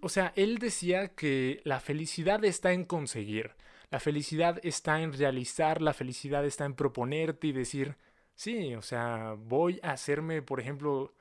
O 0.00 0.08
sea, 0.08 0.32
él 0.36 0.58
decía 0.58 1.08
que 1.08 1.60
la 1.64 1.80
felicidad 1.80 2.44
está 2.44 2.72
en 2.72 2.84
conseguir, 2.84 3.52
la 3.90 4.00
felicidad 4.00 4.58
está 4.62 5.02
en 5.02 5.12
realizar, 5.12 5.82
la 5.82 5.92
felicidad 5.92 6.46
está 6.46 6.64
en 6.64 6.74
proponerte 6.74 7.48
y 7.48 7.52
decir, 7.52 7.96
Sí, 8.38 8.76
o 8.76 8.82
sea, 8.82 9.34
voy 9.36 9.80
a 9.82 9.90
hacerme, 9.90 10.42
por 10.42 10.60
ejemplo, 10.60 11.12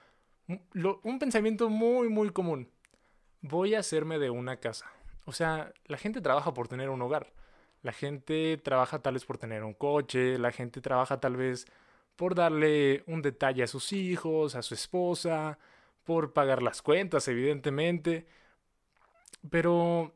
un, 1.03 1.17
pensamiento 1.17 1.67
muy, 1.67 2.09
muy 2.09 2.29
común. 2.29 2.69
Voy 3.41 3.73
a 3.73 3.79
hacerme 3.79 4.19
de 4.19 4.29
una 4.29 4.57
casa. 4.57 4.85
O 5.27 5.33
sea, 5.33 5.73
la 5.87 5.97
gente 5.97 6.21
trabaja 6.21 6.53
por 6.53 6.69
tener 6.69 6.89
un 6.89 7.01
hogar. 7.01 7.33
La 7.83 7.91
gente 7.91 8.55
trabaja 8.63 8.99
tal 8.99 9.15
vez 9.15 9.25
por 9.25 9.37
tener 9.37 9.61
un 9.65 9.73
coche. 9.73 10.37
La 10.39 10.53
gente 10.53 10.79
trabaja 10.79 11.19
tal 11.19 11.35
vez 11.35 11.67
por 12.15 12.33
darle 12.33 13.03
un 13.07 13.21
detalle 13.21 13.61
a 13.61 13.67
sus 13.67 13.91
hijos, 13.91 14.55
a 14.55 14.61
su 14.61 14.73
esposa, 14.73 15.59
por 16.05 16.31
pagar 16.31 16.63
las 16.63 16.81
cuentas, 16.81 17.27
evidentemente. 17.27 18.25
Pero 19.49 20.15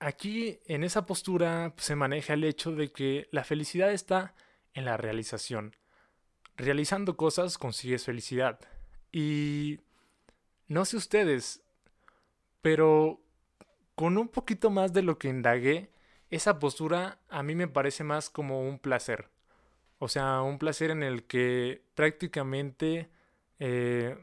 aquí, 0.00 0.58
en 0.66 0.82
esa 0.82 1.06
postura, 1.06 1.72
se 1.76 1.94
maneja 1.94 2.34
el 2.34 2.42
hecho 2.42 2.72
de 2.72 2.90
que 2.90 3.28
la 3.30 3.44
felicidad 3.44 3.92
está 3.92 4.34
en 4.74 4.86
la 4.86 4.96
realización. 4.96 5.76
Realizando 6.56 7.16
cosas 7.16 7.58
consigues 7.58 8.04
felicidad. 8.04 8.58
Y 9.12 9.78
no 10.66 10.84
sé 10.84 10.96
ustedes, 10.96 11.62
pero 12.60 13.20
con 13.98 14.16
un 14.16 14.28
poquito 14.28 14.70
más 14.70 14.92
de 14.92 15.02
lo 15.02 15.18
que 15.18 15.26
indagué, 15.26 15.90
esa 16.30 16.60
postura 16.60 17.18
a 17.28 17.42
mí 17.42 17.56
me 17.56 17.66
parece 17.66 18.04
más 18.04 18.30
como 18.30 18.62
un 18.62 18.78
placer. 18.78 19.28
O 19.98 20.06
sea, 20.06 20.40
un 20.42 20.60
placer 20.60 20.92
en 20.92 21.02
el 21.02 21.24
que 21.24 21.82
prácticamente 21.96 23.10
eh, 23.58 24.16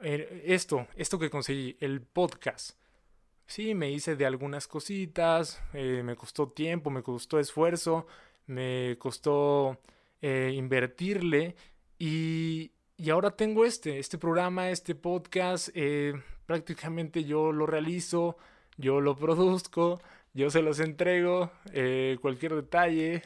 esto, 0.00 0.88
esto 0.96 1.20
que 1.20 1.30
conseguí, 1.30 1.76
el 1.78 2.02
podcast. 2.02 2.72
Sí, 3.46 3.72
me 3.76 3.88
hice 3.92 4.16
de 4.16 4.26
algunas 4.26 4.66
cositas, 4.66 5.62
eh, 5.74 6.02
me 6.04 6.16
costó 6.16 6.48
tiempo, 6.48 6.90
me 6.90 7.04
costó 7.04 7.38
esfuerzo, 7.38 8.08
me 8.46 8.96
costó 8.98 9.80
eh, 10.22 10.50
invertirle 10.56 11.54
y, 12.00 12.72
ahora 13.12 13.36
tengo 13.36 13.64
este, 13.64 14.00
este 14.00 14.18
programa, 14.18 14.70
este 14.70 14.96
podcast, 14.96 15.68
prácticamente 16.46 17.22
yo 17.22 17.52
lo 17.52 17.66
realizo, 17.66 18.36
yo 18.80 19.00
lo 19.00 19.16
produzco, 19.16 20.00
yo 20.34 20.50
se 20.50 20.62
los 20.62 20.80
entrego, 20.80 21.50
eh, 21.72 22.18
cualquier 22.20 22.54
detalle, 22.54 23.22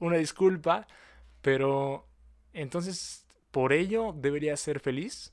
una 0.00 0.16
disculpa, 0.16 0.86
pero 1.42 2.06
entonces, 2.52 3.26
¿por 3.50 3.72
ello 3.72 4.14
debería 4.16 4.56
ser 4.56 4.80
feliz? 4.80 5.32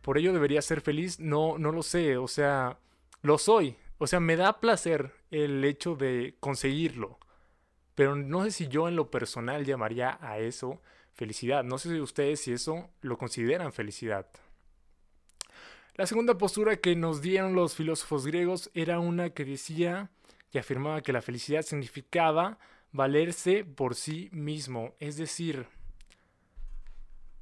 ¿Por 0.00 0.18
ello 0.18 0.32
debería 0.32 0.62
ser 0.62 0.80
feliz? 0.80 1.20
No, 1.20 1.58
no 1.58 1.70
lo 1.70 1.82
sé, 1.82 2.16
o 2.16 2.26
sea, 2.26 2.78
lo 3.22 3.38
soy, 3.38 3.76
o 3.98 4.06
sea, 4.06 4.18
me 4.18 4.36
da 4.36 4.58
placer 4.58 5.12
el 5.30 5.64
hecho 5.64 5.94
de 5.94 6.36
conseguirlo. 6.40 7.18
Pero 7.94 8.16
no 8.16 8.42
sé 8.44 8.50
si 8.50 8.68
yo 8.68 8.88
en 8.88 8.96
lo 8.96 9.10
personal 9.10 9.64
llamaría 9.64 10.18
a 10.20 10.38
eso 10.38 10.80
felicidad. 11.14 11.62
No 11.62 11.78
sé 11.78 11.90
si 11.90 12.00
ustedes 12.00 12.40
si 12.40 12.52
eso 12.52 12.90
lo 13.00 13.18
consideran 13.18 13.72
felicidad. 13.72 14.26
La 15.94 16.06
segunda 16.06 16.38
postura 16.38 16.76
que 16.76 16.96
nos 16.96 17.20
dieron 17.20 17.54
los 17.54 17.74
filósofos 17.74 18.26
griegos 18.26 18.70
era 18.72 18.98
una 18.98 19.30
que 19.30 19.44
decía 19.44 20.10
que 20.50 20.58
afirmaba 20.58 21.02
que 21.02 21.12
la 21.12 21.20
felicidad 21.20 21.60
significaba 21.60 22.58
valerse 22.92 23.66
por 23.66 23.94
sí 23.94 24.30
mismo, 24.32 24.94
es 25.00 25.16
decir, 25.18 25.66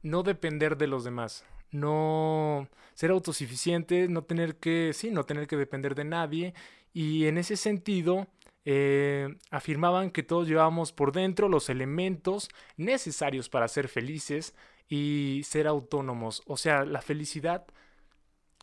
no 0.02 0.24
depender 0.24 0.76
de 0.76 0.88
los 0.88 1.04
demás, 1.04 1.44
no 1.70 2.68
ser 2.94 3.12
autosuficiente, 3.12 4.08
no 4.08 4.22
tener 4.24 4.56
que, 4.56 4.92
sí, 4.94 5.12
no 5.12 5.24
tener 5.24 5.46
que 5.46 5.56
depender 5.56 5.94
de 5.94 6.04
nadie 6.04 6.54
y 6.92 7.26
en 7.26 7.38
ese 7.38 7.56
sentido 7.56 8.26
eh, 8.64 9.28
afirmaban 9.52 10.10
que 10.10 10.24
todos 10.24 10.48
llevábamos 10.48 10.92
por 10.92 11.12
dentro 11.12 11.48
los 11.48 11.68
elementos 11.68 12.48
necesarios 12.76 13.48
para 13.48 13.68
ser 13.68 13.86
felices 13.86 14.56
y 14.88 15.42
ser 15.44 15.68
autónomos. 15.68 16.42
O 16.46 16.56
sea, 16.56 16.84
la 16.84 17.00
felicidad 17.00 17.64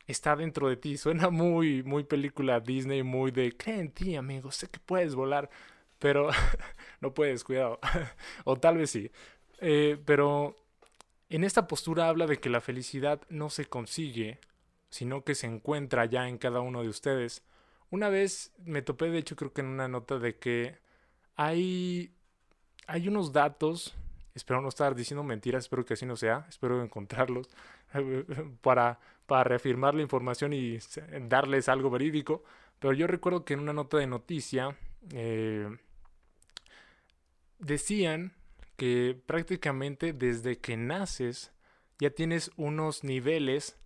está 0.08 0.34
dentro 0.34 0.68
de 0.68 0.76
ti. 0.76 0.96
Suena 0.96 1.30
muy, 1.30 1.82
muy 1.84 2.02
película 2.04 2.60
Disney, 2.60 3.02
muy 3.02 3.30
de 3.30 3.56
cree 3.56 3.78
en 3.78 3.92
ti, 3.92 4.16
amigo, 4.16 4.50
sé 4.50 4.68
que 4.68 4.80
puedes 4.80 5.14
volar, 5.14 5.48
pero 5.98 6.28
no 7.00 7.14
puedes, 7.14 7.44
cuidado. 7.44 7.78
o 8.44 8.56
tal 8.56 8.78
vez 8.78 8.90
sí. 8.90 9.10
Eh, 9.60 10.02
pero 10.04 10.56
en 11.28 11.44
esta 11.44 11.66
postura 11.66 12.08
habla 12.08 12.26
de 12.26 12.38
que 12.38 12.48
la 12.50 12.60
felicidad 12.60 13.20
no 13.28 13.50
se 13.50 13.66
consigue, 13.66 14.40
sino 14.90 15.24
que 15.24 15.34
se 15.34 15.46
encuentra 15.46 16.06
ya 16.06 16.28
en 16.28 16.38
cada 16.38 16.60
uno 16.60 16.82
de 16.82 16.88
ustedes. 16.88 17.44
Una 17.90 18.08
vez 18.08 18.52
me 18.64 18.82
topé, 18.82 19.10
de 19.10 19.18
hecho, 19.18 19.36
creo 19.36 19.52
que 19.52 19.60
en 19.60 19.68
una 19.68 19.88
nota 19.88 20.18
de 20.18 20.38
que 20.38 20.78
hay, 21.36 22.14
hay 22.86 23.08
unos 23.08 23.32
datos, 23.32 23.94
espero 24.38 24.60
no 24.62 24.68
estar 24.68 24.94
diciendo 24.94 25.22
mentiras, 25.22 25.64
espero 25.64 25.84
que 25.84 25.94
así 25.94 26.06
no 26.06 26.16
sea, 26.16 26.46
espero 26.48 26.82
encontrarlos 26.82 27.48
para, 28.62 28.98
para 29.26 29.44
reafirmar 29.44 29.94
la 29.94 30.02
información 30.02 30.52
y 30.52 30.78
darles 31.28 31.68
algo 31.68 31.90
verídico. 31.90 32.42
Pero 32.78 32.94
yo 32.94 33.06
recuerdo 33.06 33.44
que 33.44 33.54
en 33.54 33.60
una 33.60 33.72
nota 33.72 33.98
de 33.98 34.06
noticia 34.06 34.76
eh, 35.12 35.68
decían 37.58 38.32
que 38.76 39.20
prácticamente 39.26 40.12
desde 40.12 40.58
que 40.58 40.76
naces 40.76 41.52
ya 41.98 42.10
tienes 42.10 42.50
unos 42.56 43.02
niveles 43.02 43.76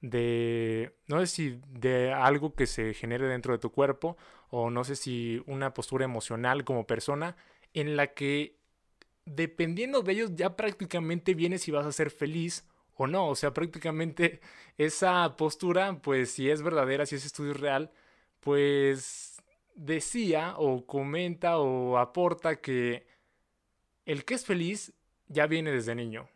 de, 0.00 0.96
no 1.06 1.20
sé 1.20 1.26
si 1.26 1.60
de 1.68 2.12
algo 2.12 2.54
que 2.54 2.66
se 2.66 2.94
genere 2.94 3.26
dentro 3.26 3.52
de 3.52 3.58
tu 3.58 3.70
cuerpo 3.70 4.16
o 4.48 4.70
no 4.70 4.82
sé 4.84 4.96
si 4.96 5.42
una 5.46 5.74
postura 5.74 6.06
emocional 6.06 6.64
como 6.64 6.86
persona 6.86 7.36
en 7.74 7.96
la 7.96 8.08
que 8.08 8.59
dependiendo 9.24 10.02
de 10.02 10.12
ellos 10.12 10.30
ya 10.34 10.56
prácticamente 10.56 11.34
vienes 11.34 11.62
si 11.62 11.70
vas 11.70 11.86
a 11.86 11.92
ser 11.92 12.10
feliz 12.10 12.64
o 12.94 13.06
no, 13.06 13.28
o 13.28 13.34
sea, 13.34 13.52
prácticamente 13.54 14.40
esa 14.78 15.36
postura, 15.36 16.00
pues 16.02 16.32
si 16.32 16.50
es 16.50 16.62
verdadera, 16.62 17.06
si 17.06 17.16
es 17.16 17.24
estudio 17.24 17.54
real, 17.54 17.90
pues 18.40 19.42
decía 19.74 20.54
o 20.58 20.86
comenta 20.86 21.58
o 21.58 21.98
aporta 21.98 22.60
que 22.60 23.06
el 24.04 24.24
que 24.24 24.34
es 24.34 24.44
feliz 24.44 24.92
ya 25.28 25.46
viene 25.46 25.70
desde 25.70 25.94
niño. 25.94 26.28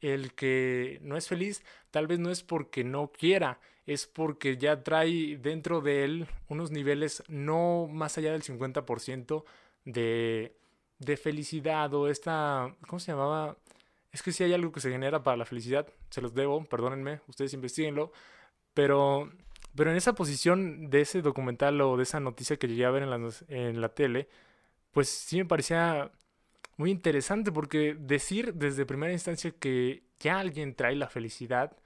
El 0.00 0.34
que 0.34 0.98
no 1.02 1.16
es 1.16 1.28
feliz 1.28 1.62
tal 1.90 2.06
vez 2.06 2.18
no 2.18 2.30
es 2.30 2.42
porque 2.42 2.84
no 2.84 3.10
quiera, 3.12 3.60
es 3.86 4.06
porque 4.06 4.56
ya 4.56 4.82
trae 4.82 5.38
dentro 5.38 5.80
de 5.80 6.04
él 6.04 6.26
unos 6.48 6.70
niveles 6.70 7.22
no 7.28 7.88
más 7.90 8.18
allá 8.18 8.32
del 8.32 8.42
50% 8.42 9.44
de, 9.84 10.56
de 10.98 11.16
felicidad 11.16 11.92
o 11.94 12.08
esta, 12.08 12.74
¿cómo 12.88 13.00
se 13.00 13.12
llamaba? 13.12 13.56
es 14.16 14.22
que 14.22 14.32
si 14.32 14.44
hay 14.44 14.54
algo 14.54 14.72
que 14.72 14.80
se 14.80 14.90
genera 14.90 15.22
para 15.22 15.36
la 15.36 15.44
felicidad, 15.44 15.86
se 16.08 16.22
los 16.22 16.32
debo, 16.34 16.64
perdónenme, 16.64 17.20
ustedes 17.28 17.52
investiguenlo, 17.52 18.12
pero, 18.74 19.30
pero 19.74 19.90
en 19.90 19.96
esa 19.98 20.14
posición 20.14 20.88
de 20.88 21.02
ese 21.02 21.20
documental 21.20 21.78
o 21.82 21.98
de 21.98 22.04
esa 22.04 22.18
noticia 22.18 22.56
que 22.56 22.66
llegué 22.66 22.86
a 22.86 22.90
ver 22.90 23.02
en 23.02 23.10
la, 23.10 23.30
en 23.48 23.80
la 23.80 23.90
tele, 23.90 24.28
pues 24.92 25.08
sí 25.10 25.38
me 25.38 25.44
parecía 25.44 26.10
muy 26.78 26.90
interesante 26.90 27.52
porque 27.52 27.94
decir 27.98 28.54
desde 28.54 28.86
primera 28.86 29.12
instancia 29.12 29.52
que 29.52 30.04
ya 30.18 30.40
alguien 30.40 30.74
trae 30.74 30.96
la 30.96 31.08
felicidad, 31.08 31.76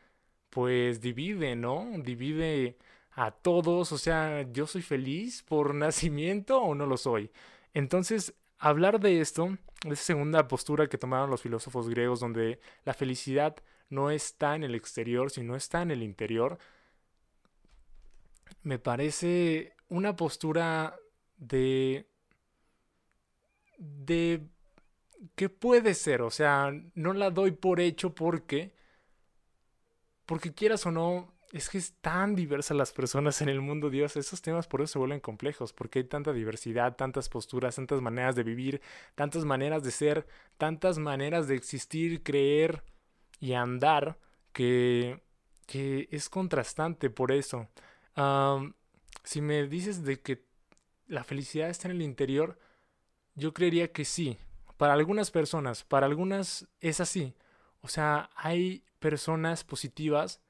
pues 0.50 1.00
divide, 1.00 1.56
¿no? 1.56 1.88
Divide 1.98 2.78
a 3.12 3.32
todos, 3.32 3.92
o 3.92 3.98
sea, 3.98 4.42
yo 4.52 4.66
soy 4.66 4.82
feliz 4.82 5.42
por 5.42 5.74
nacimiento 5.86 6.60
o 6.62 6.74
no 6.76 6.86
lo 6.86 6.96
soy. 6.96 7.30
Entonces, 7.74 8.34
hablar 8.60 9.00
de 9.00 9.20
esto, 9.20 9.56
de 9.82 9.94
esa 9.94 10.04
segunda 10.04 10.46
postura 10.46 10.88
que 10.88 10.98
tomaron 10.98 11.30
los 11.30 11.42
filósofos 11.42 11.88
griegos, 11.88 12.20
donde 12.20 12.60
la 12.84 12.94
felicidad 12.94 13.56
no 13.88 14.10
está 14.10 14.54
en 14.54 14.62
el 14.62 14.74
exterior, 14.74 15.30
sino 15.30 15.56
está 15.56 15.82
en 15.82 15.90
el 15.90 16.02
interior, 16.02 16.58
me 18.62 18.78
parece 18.78 19.74
una 19.88 20.14
postura 20.14 20.96
de... 21.38 22.06
de... 23.78 24.46
que 25.34 25.48
puede 25.48 25.94
ser, 25.94 26.22
o 26.22 26.30
sea, 26.30 26.72
no 26.94 27.12
la 27.14 27.30
doy 27.30 27.52
por 27.52 27.80
hecho 27.80 28.14
porque... 28.14 28.74
porque 30.26 30.52
quieras 30.52 30.84
o 30.86 30.92
no, 30.92 31.32
es 31.52 31.68
que 31.68 31.78
es 31.78 31.94
tan 32.00 32.34
diversa 32.34 32.74
las 32.74 32.92
personas 32.92 33.42
en 33.42 33.48
el 33.48 33.60
mundo, 33.60 33.90
Dios, 33.90 34.16
esos 34.16 34.40
temas 34.40 34.68
por 34.68 34.82
eso 34.82 34.94
se 34.94 34.98
vuelven 34.98 35.20
complejos, 35.20 35.72
porque 35.72 36.00
hay 36.00 36.04
tanta 36.04 36.32
diversidad, 36.32 36.96
tantas 36.96 37.28
posturas, 37.28 37.76
tantas 37.76 38.00
maneras 38.00 38.36
de 38.36 38.44
vivir, 38.44 38.80
tantas 39.14 39.44
maneras 39.44 39.82
de 39.82 39.90
ser, 39.90 40.26
tantas 40.58 40.98
maneras 40.98 41.48
de 41.48 41.56
existir, 41.56 42.22
creer 42.22 42.84
y 43.40 43.54
andar, 43.54 44.18
que, 44.52 45.22
que 45.66 46.08
es 46.12 46.28
contrastante 46.28 47.10
por 47.10 47.32
eso. 47.32 47.68
si 49.24 49.40
me 49.40 49.66
dices 49.66 50.04
de 50.04 50.20
que 50.20 50.44
la 51.06 51.24
felicidad 51.24 51.68
está 51.70 51.88
en 51.88 51.96
el 51.96 52.02
interior, 52.02 52.58
yo 53.34 53.52
creería 53.52 53.92
que 53.92 54.04
sí. 54.04 54.38
Para 54.76 54.94
algunas 54.94 55.30
personas, 55.30 55.84
para 55.84 56.06
algunas 56.06 56.68
es 56.80 57.00
así. 57.00 57.34
O 57.82 57.88
sea, 57.88 58.30
hay 58.36 58.84
personas 58.98 59.64
positivas 59.64 60.40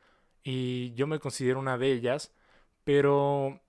y 0.45 0.93
yo 0.95 1.07
me 1.07 1.19
considero 1.21 1.59
una 1.61 1.79
de 1.79 1.93
ellas, 1.93 2.33
pero 2.85 3.61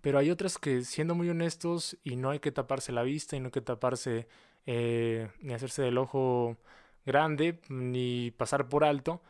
pero 0.00 0.18
hay 0.18 0.30
otras 0.30 0.58
que 0.58 0.82
siendo 0.84 1.14
muy 1.14 1.28
honestos 1.28 1.98
y 2.02 2.16
no 2.16 2.30
hay 2.30 2.40
que 2.40 2.52
taparse 2.52 2.92
la 2.92 3.02
vista 3.02 3.36
y 3.36 3.40
no 3.40 3.46
hay 3.46 3.52
que 3.52 3.60
taparse 3.60 4.28
eh, 4.66 5.30
ni 5.40 5.52
hacerse 5.54 5.82
del 5.82 5.98
ojo 5.98 6.56
grande 7.04 7.60
ni 7.68 8.30
pasar 8.30 8.68
por 8.68 8.84
alto 8.84 9.22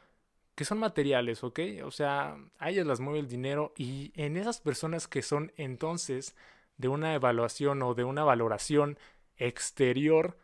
que 0.55 0.64
son 0.64 0.78
materiales, 0.78 1.43
¿ok? 1.45 1.61
O 1.84 1.90
sea, 1.90 2.36
a 2.59 2.70
ellas 2.70 2.86
las 2.86 3.01
mueve 3.01 3.20
el 3.20 3.28
dinero 3.28 3.72
y 3.76 4.12
en 4.16 4.36
esas 4.36 4.61
personas 4.61 5.09
que 5.09 5.22
son 5.22 5.53
entonces 5.57 6.36
de 6.76 6.88
una 6.88 7.14
evaluación 7.14 7.82
o 7.82 7.95
de 7.95 8.05
una 8.05 8.24
valoración 8.24 8.99
exterior 9.36 10.38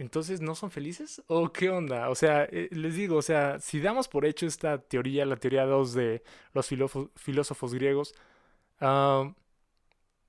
entonces 0.00 0.40
no 0.40 0.54
son 0.54 0.70
felices 0.70 1.22
o 1.26 1.52
qué 1.52 1.68
onda? 1.68 2.08
O 2.08 2.14
sea, 2.14 2.44
eh, 2.44 2.68
les 2.72 2.94
digo, 2.96 3.16
o 3.16 3.22
sea, 3.22 3.58
si 3.60 3.80
damos 3.80 4.08
por 4.08 4.24
hecho 4.24 4.46
esta 4.46 4.78
teoría, 4.78 5.26
la 5.26 5.36
teoría 5.36 5.66
2 5.66 5.92
de 5.92 6.22
los 6.54 6.66
filósofos 7.16 7.74
griegos, 7.74 8.14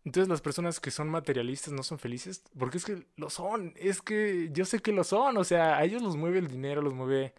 entonces 0.03 0.28
las 0.28 0.41
personas 0.41 0.82
que 0.82 0.91
son 0.91 1.07
materialistas 1.09 1.74
no 1.74 1.84
son 1.84 1.99
felices, 1.99 2.43
porque 2.59 2.80
es 2.80 2.86
que 2.86 3.07
lo 3.15 3.30
son, 3.30 3.74
es 3.78 4.01
que 4.01 4.49
yo 4.51 4.65
sé 4.65 4.80
que 4.80 4.91
lo 4.91 5.05
son, 5.05 5.38
o 5.38 5.43
sea, 5.45 5.78
a 5.78 5.86
ellos 5.86 6.01
los 6.01 6.17
mueve 6.17 6.39
el 6.39 6.49
dinero, 6.49 6.82
los 6.82 6.93
mueve 6.93 7.34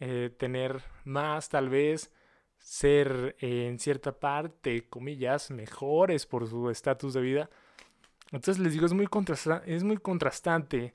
eh, 0.00 0.34
tener 0.38 0.82
más 1.04 1.50
tal 1.50 1.68
vez, 1.68 2.10
ser 2.58 3.36
en 3.40 3.78
cierta 3.78 4.18
parte, 4.18 4.88
comillas, 4.88 5.50
mejores 5.50 6.24
por 6.24 6.48
su 6.48 6.70
estatus 6.70 7.12
de 7.12 7.20
vida. 7.20 7.50
Entonces 8.32 8.58
les 8.62 8.72
digo, 8.72 8.86
es 8.86 8.94
muy, 8.94 9.06
es 9.66 9.84
muy 9.84 9.98
contrastante 9.98 10.94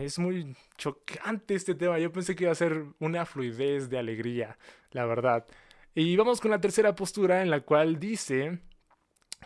es 0.00 0.18
muy 0.18 0.56
chocante 0.76 1.54
este 1.54 1.74
tema. 1.74 1.98
Yo 1.98 2.12
pensé 2.12 2.34
que 2.34 2.44
iba 2.44 2.52
a 2.52 2.56
ser 2.56 2.84
una 2.98 3.26
fluidez 3.26 3.90
de 3.90 3.98
alegría, 3.98 4.58
la 4.90 5.06
verdad. 5.06 5.46
Y 5.94 6.16
vamos 6.16 6.40
con 6.40 6.50
la 6.50 6.60
tercera 6.60 6.94
postura 6.94 7.42
en 7.42 7.50
la 7.50 7.60
cual 7.60 7.98
dice 7.98 8.60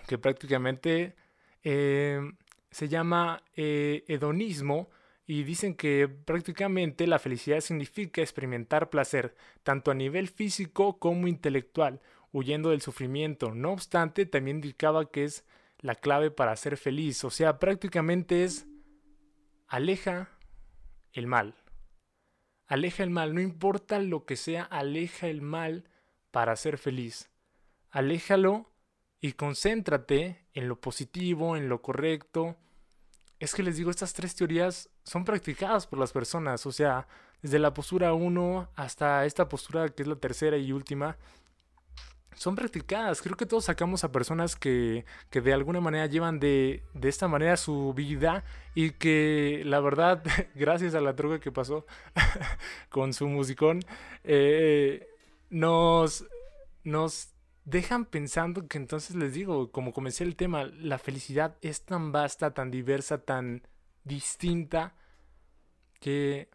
que 0.07 0.19
prácticamente 0.19 1.17
eh, 1.65 2.21
se 2.71 2.89
llama 2.89 3.43
eh, 3.55 4.05
hedonismo 4.07 4.91
y 5.27 5.43
dicen 5.43 5.75
que 5.75 6.09
prácticamente 6.09 7.07
la 7.09 7.19
felicidad 7.19 7.61
significa 7.61 8.21
experimentar 8.23 8.91
placer, 8.91 9.35
tanto 9.65 9.91
a 9.91 9.95
nivel 9.95 10.29
físico 10.29 11.01
como 11.01 11.27
intelectual, 11.27 12.01
huyendo 12.31 12.71
del 12.71 12.81
sufrimiento. 12.81 13.53
No 13.53 13.73
obstante, 13.73 14.27
también 14.27 14.59
indicaba 14.59 15.11
que 15.11 15.25
es 15.25 15.45
la 15.81 15.97
clave 15.97 16.31
para 16.31 16.55
ser 16.55 16.77
feliz. 16.77 17.25
O 17.25 17.31
sea, 17.31 17.59
prácticamente 17.59 18.45
es 18.45 18.67
aleja 19.67 20.36
el 21.17 21.27
mal. 21.27 21.55
Aleja 22.67 23.03
el 23.03 23.11
mal, 23.11 23.35
no 23.35 23.41
importa 23.41 23.99
lo 23.99 24.25
que 24.25 24.37
sea, 24.37 24.63
aleja 24.63 25.29
el 25.29 25.41
mal 25.41 25.89
para 26.31 26.57
ser 26.57 26.79
feliz. 26.79 27.31
Aléjalo 27.91 28.71
y 29.21 29.33
concéntrate 29.33 30.47
en 30.53 30.69
lo 30.69 30.81
positivo, 30.81 31.57
en 31.57 31.69
lo 31.69 31.81
correcto. 31.81 32.57
Es 33.39 33.55
que 33.55 33.63
les 33.63 33.77
digo, 33.77 33.91
estas 33.91 34.13
tres 34.13 34.35
teorías 34.35 34.91
son 35.05 35.25
practicadas 35.25 35.87
por 35.87 35.99
las 35.99 36.13
personas, 36.13 36.67
o 36.67 36.73
sea, 36.73 37.07
desde 37.43 37.59
la 37.59 37.73
postura 37.73 38.13
1 38.15 38.71
hasta 38.75 39.25
esta 39.25 39.49
postura 39.49 39.89
que 39.89 40.03
es 40.03 40.09
la 40.09 40.17
tercera 40.17 40.57
y 40.57 40.73
última, 40.73 41.17
son 42.37 42.55
practicadas. 42.55 43.23
Creo 43.23 43.37
que 43.37 43.47
todos 43.47 43.65
sacamos 43.65 44.05
a 44.05 44.13
personas 44.13 44.57
que, 44.57 45.05
que 45.31 45.41
de 45.41 45.53
alguna 45.53 45.81
manera 45.81 46.07
llevan 46.07 46.39
de, 46.39 46.85
de, 46.95 47.09
esta 47.09 47.29
manera 47.29 47.57
su 47.57 47.93
vida 47.95 48.45
y 48.75 48.93
que 48.93 49.63
la 49.65 49.81
verdad, 49.81 50.23
gracias 50.55 50.95
a 50.95 51.01
la 51.01 51.15
droga 51.15 51.41
que 51.41 51.51
pasó 51.51 51.87
con 52.91 53.13
su 53.13 53.27
musicón, 53.27 53.81
eh, 54.23 55.09
nos, 55.51 56.27
nos 56.85 57.31
dejan 57.65 58.05
pensando 58.05 58.69
que 58.69 58.79
entonces 58.79 59.17
les 59.17 59.33
digo, 59.33 59.73
como 59.73 59.93
comencé 59.93 60.25
el 60.25 60.37
tema, 60.37 60.65
la 60.65 60.99
felicidad 60.99 61.57
es 61.63 61.85
tan 61.85 62.13
vasta, 62.13 62.55
tan 62.55 62.71
diversa, 62.71 63.19
tan 63.19 63.67
distinta, 64.05 64.95
que 66.01 66.51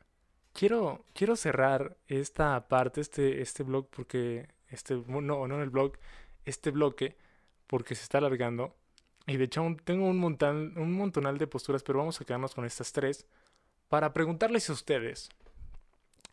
quiero, 0.53 1.05
quiero 1.13 1.36
cerrar 1.36 1.97
esta 2.07 2.67
parte, 2.67 3.01
este, 3.01 3.41
este 3.41 3.63
blog, 3.63 3.89
porque 3.89 4.47
este, 4.72 4.95
no, 5.07 5.22
no 5.22 5.55
en 5.55 5.61
el 5.61 5.69
blog, 5.69 5.93
este 6.45 6.72
bloque, 6.72 7.17
porque 7.67 7.95
se 7.95 8.03
está 8.03 8.17
alargando. 8.17 8.76
Y 9.28 9.38
de 9.38 9.45
hecho 9.45 9.63
tengo 9.84 10.07
un, 10.07 10.17
montón, 10.17 10.78
un 10.78 10.93
montonal 10.93 11.38
de 11.38 11.47
posturas, 11.47 11.84
pero 11.84 11.99
vamos 11.99 12.19
a 12.19 12.26
quedarnos 12.26 12.55
con 12.55 12.65
estas 12.65 12.91
tres 12.91 13.28
para 13.88 14.13
preguntarles 14.13 14.69
a 14.69 14.74
ustedes, 14.74 15.30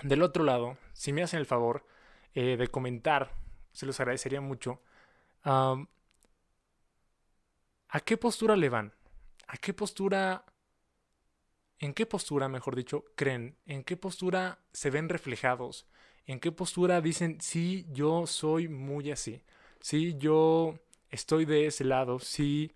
del 0.02 0.22
otro 0.22 0.44
lado, 0.44 0.78
si 0.92 1.12
me 1.12 1.22
hacen 1.22 1.40
el 1.40 1.46
favor 1.46 1.84
eh, 2.34 2.56
de 2.56 2.68
comentar, 2.68 3.32
se 3.72 3.84
los 3.84 3.98
agradecería 3.98 4.40
mucho, 4.40 4.80
¿a 5.42 5.86
qué 8.04 8.16
postura 8.16 8.54
le 8.54 8.68
van? 8.68 8.92
¿A 9.48 9.56
qué 9.56 9.74
postura, 9.74 10.44
en 11.78 11.94
qué 11.94 12.06
postura, 12.06 12.48
mejor 12.48 12.76
dicho, 12.76 13.06
creen? 13.16 13.56
¿En 13.66 13.82
qué 13.82 13.96
postura 13.96 14.60
se 14.72 14.90
ven 14.90 15.08
reflejados? 15.08 15.88
En 16.28 16.40
qué 16.40 16.52
postura 16.52 17.00
dicen, 17.00 17.40
sí, 17.40 17.86
yo 17.90 18.26
soy 18.26 18.68
muy 18.68 19.10
así, 19.10 19.42
sí, 19.80 20.14
yo 20.18 20.78
estoy 21.10 21.46
de 21.46 21.66
ese 21.66 21.84
lado, 21.84 22.18
sí, 22.18 22.70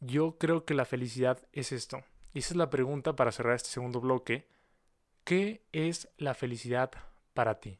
yo 0.00 0.38
creo 0.38 0.64
que 0.64 0.74
la 0.74 0.86
felicidad 0.86 1.46
es 1.52 1.70
esto. 1.70 2.02
Y 2.32 2.38
esa 2.38 2.54
es 2.54 2.56
la 2.56 2.70
pregunta 2.70 3.14
para 3.14 3.30
cerrar 3.30 3.56
este 3.56 3.68
segundo 3.68 4.00
bloque. 4.00 4.46
¿Qué 5.22 5.62
es 5.72 6.08
la 6.16 6.32
felicidad 6.32 6.90
para 7.34 7.60
ti? 7.60 7.78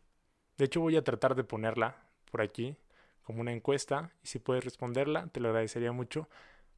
De 0.58 0.66
hecho 0.66 0.82
voy 0.82 0.96
a 0.96 1.02
tratar 1.02 1.34
de 1.34 1.42
ponerla 1.42 1.96
por 2.30 2.42
aquí 2.42 2.76
como 3.22 3.40
una 3.40 3.52
encuesta 3.52 4.12
y 4.22 4.26
si 4.26 4.38
puedes 4.40 4.62
responderla 4.62 5.26
te 5.28 5.40
lo 5.40 5.48
agradecería 5.48 5.92
mucho. 5.92 6.28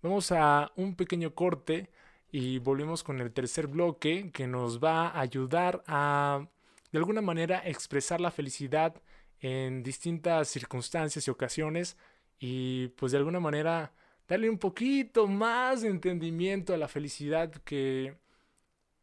Vamos 0.03 0.31
a 0.31 0.71
un 0.77 0.95
pequeño 0.95 1.35
corte 1.35 1.91
y 2.31 2.61
volvemos 2.61 3.03
con 3.03 3.21
el 3.21 3.33
tercer 3.33 3.67
bloque 3.67 4.31
que 4.33 4.47
nos 4.47 4.83
va 4.83 5.09
a 5.09 5.21
ayudar 5.21 5.83
a 5.89 6.47
de 6.95 6.99
alguna 6.99 7.23
manera 7.23 7.61
expresar 7.67 8.21
la 8.21 8.31
felicidad 8.31 9.03
en 9.41 9.83
distintas 9.83 10.47
circunstancias 10.47 11.27
y 11.27 11.31
ocasiones 11.33 11.97
y 12.39 12.87
pues 12.91 13.11
de 13.11 13.19
alguna 13.19 13.41
manera 13.41 13.93
darle 14.29 14.49
un 14.49 14.59
poquito 14.59 15.27
más 15.27 15.83
de 15.83 15.89
entendimiento 15.89 16.73
a 16.73 16.77
la 16.77 16.87
felicidad 16.87 17.51
que, 17.65 18.17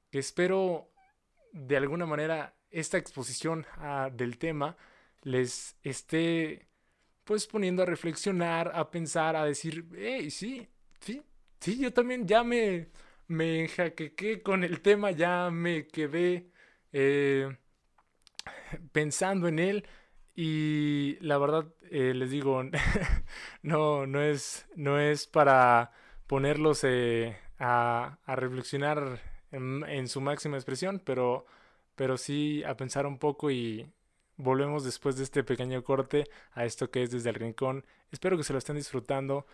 espero 0.09 0.89
de 1.51 1.75
alguna 1.75 2.05
manera 2.05 2.55
esta 2.69 2.97
exposición 2.97 3.65
del 4.13 4.37
tema 4.37 4.77
les 5.23 5.75
esté 5.83 6.69
pues 7.25 7.45
poniendo 7.45 7.83
a 7.83 7.87
reflexionar, 7.87 8.71
a 8.73 8.89
pensar, 8.89 9.35
a 9.35 9.43
decir, 9.43 9.85
hey, 9.97 10.31
sí, 10.31 10.65
sí, 11.01 11.21
sí, 11.59 11.77
yo 11.77 11.91
también 11.91 12.25
ya 12.25 12.41
me 12.41 12.87
me 13.27 13.63
enjaquequé 13.63 14.41
con 14.41 14.63
el 14.63 14.79
tema, 14.79 15.11
ya 15.11 15.49
me 15.51 15.87
quedé 15.87 16.47
eh, 16.93 17.57
pensando 18.91 19.47
en 19.47 19.59
él 19.59 19.85
y 20.35 21.17
la 21.19 21.37
verdad 21.37 21.67
eh, 21.89 22.13
les 22.13 22.31
digo, 22.31 22.63
no, 23.61 24.07
no, 24.07 24.21
es, 24.21 24.67
no 24.75 24.99
es 24.99 25.27
para 25.27 25.91
ponerlos 26.27 26.83
eh, 26.83 27.37
a, 27.59 28.17
reflexionar 28.27 29.19
en, 29.51 30.07
su 30.07 30.21
máxima 30.21 30.57
expresión, 30.57 31.01
pero, 31.03 31.45
pero 31.95 32.17
sí 32.17 32.63
a 32.63 32.77
pensar 32.77 33.05
un 33.05 33.17
poco 33.17 33.51
y 33.51 33.91
volvemos 34.37 34.83
después 34.83 35.17
de 35.17 35.23
este 35.23 35.43
pequeño 35.43 35.83
corte 35.83 36.25
a 36.53 36.65
esto 36.65 36.89
que 36.89 37.03
es 37.03 37.11
desde 37.11 37.29
el 37.29 37.35
rincón. 37.35 37.85
Espero 38.11 38.37
que 38.37 38.43
se 38.43 38.53
lo 38.53 38.59
estén 38.59 38.77
disfrutando. 38.77 39.45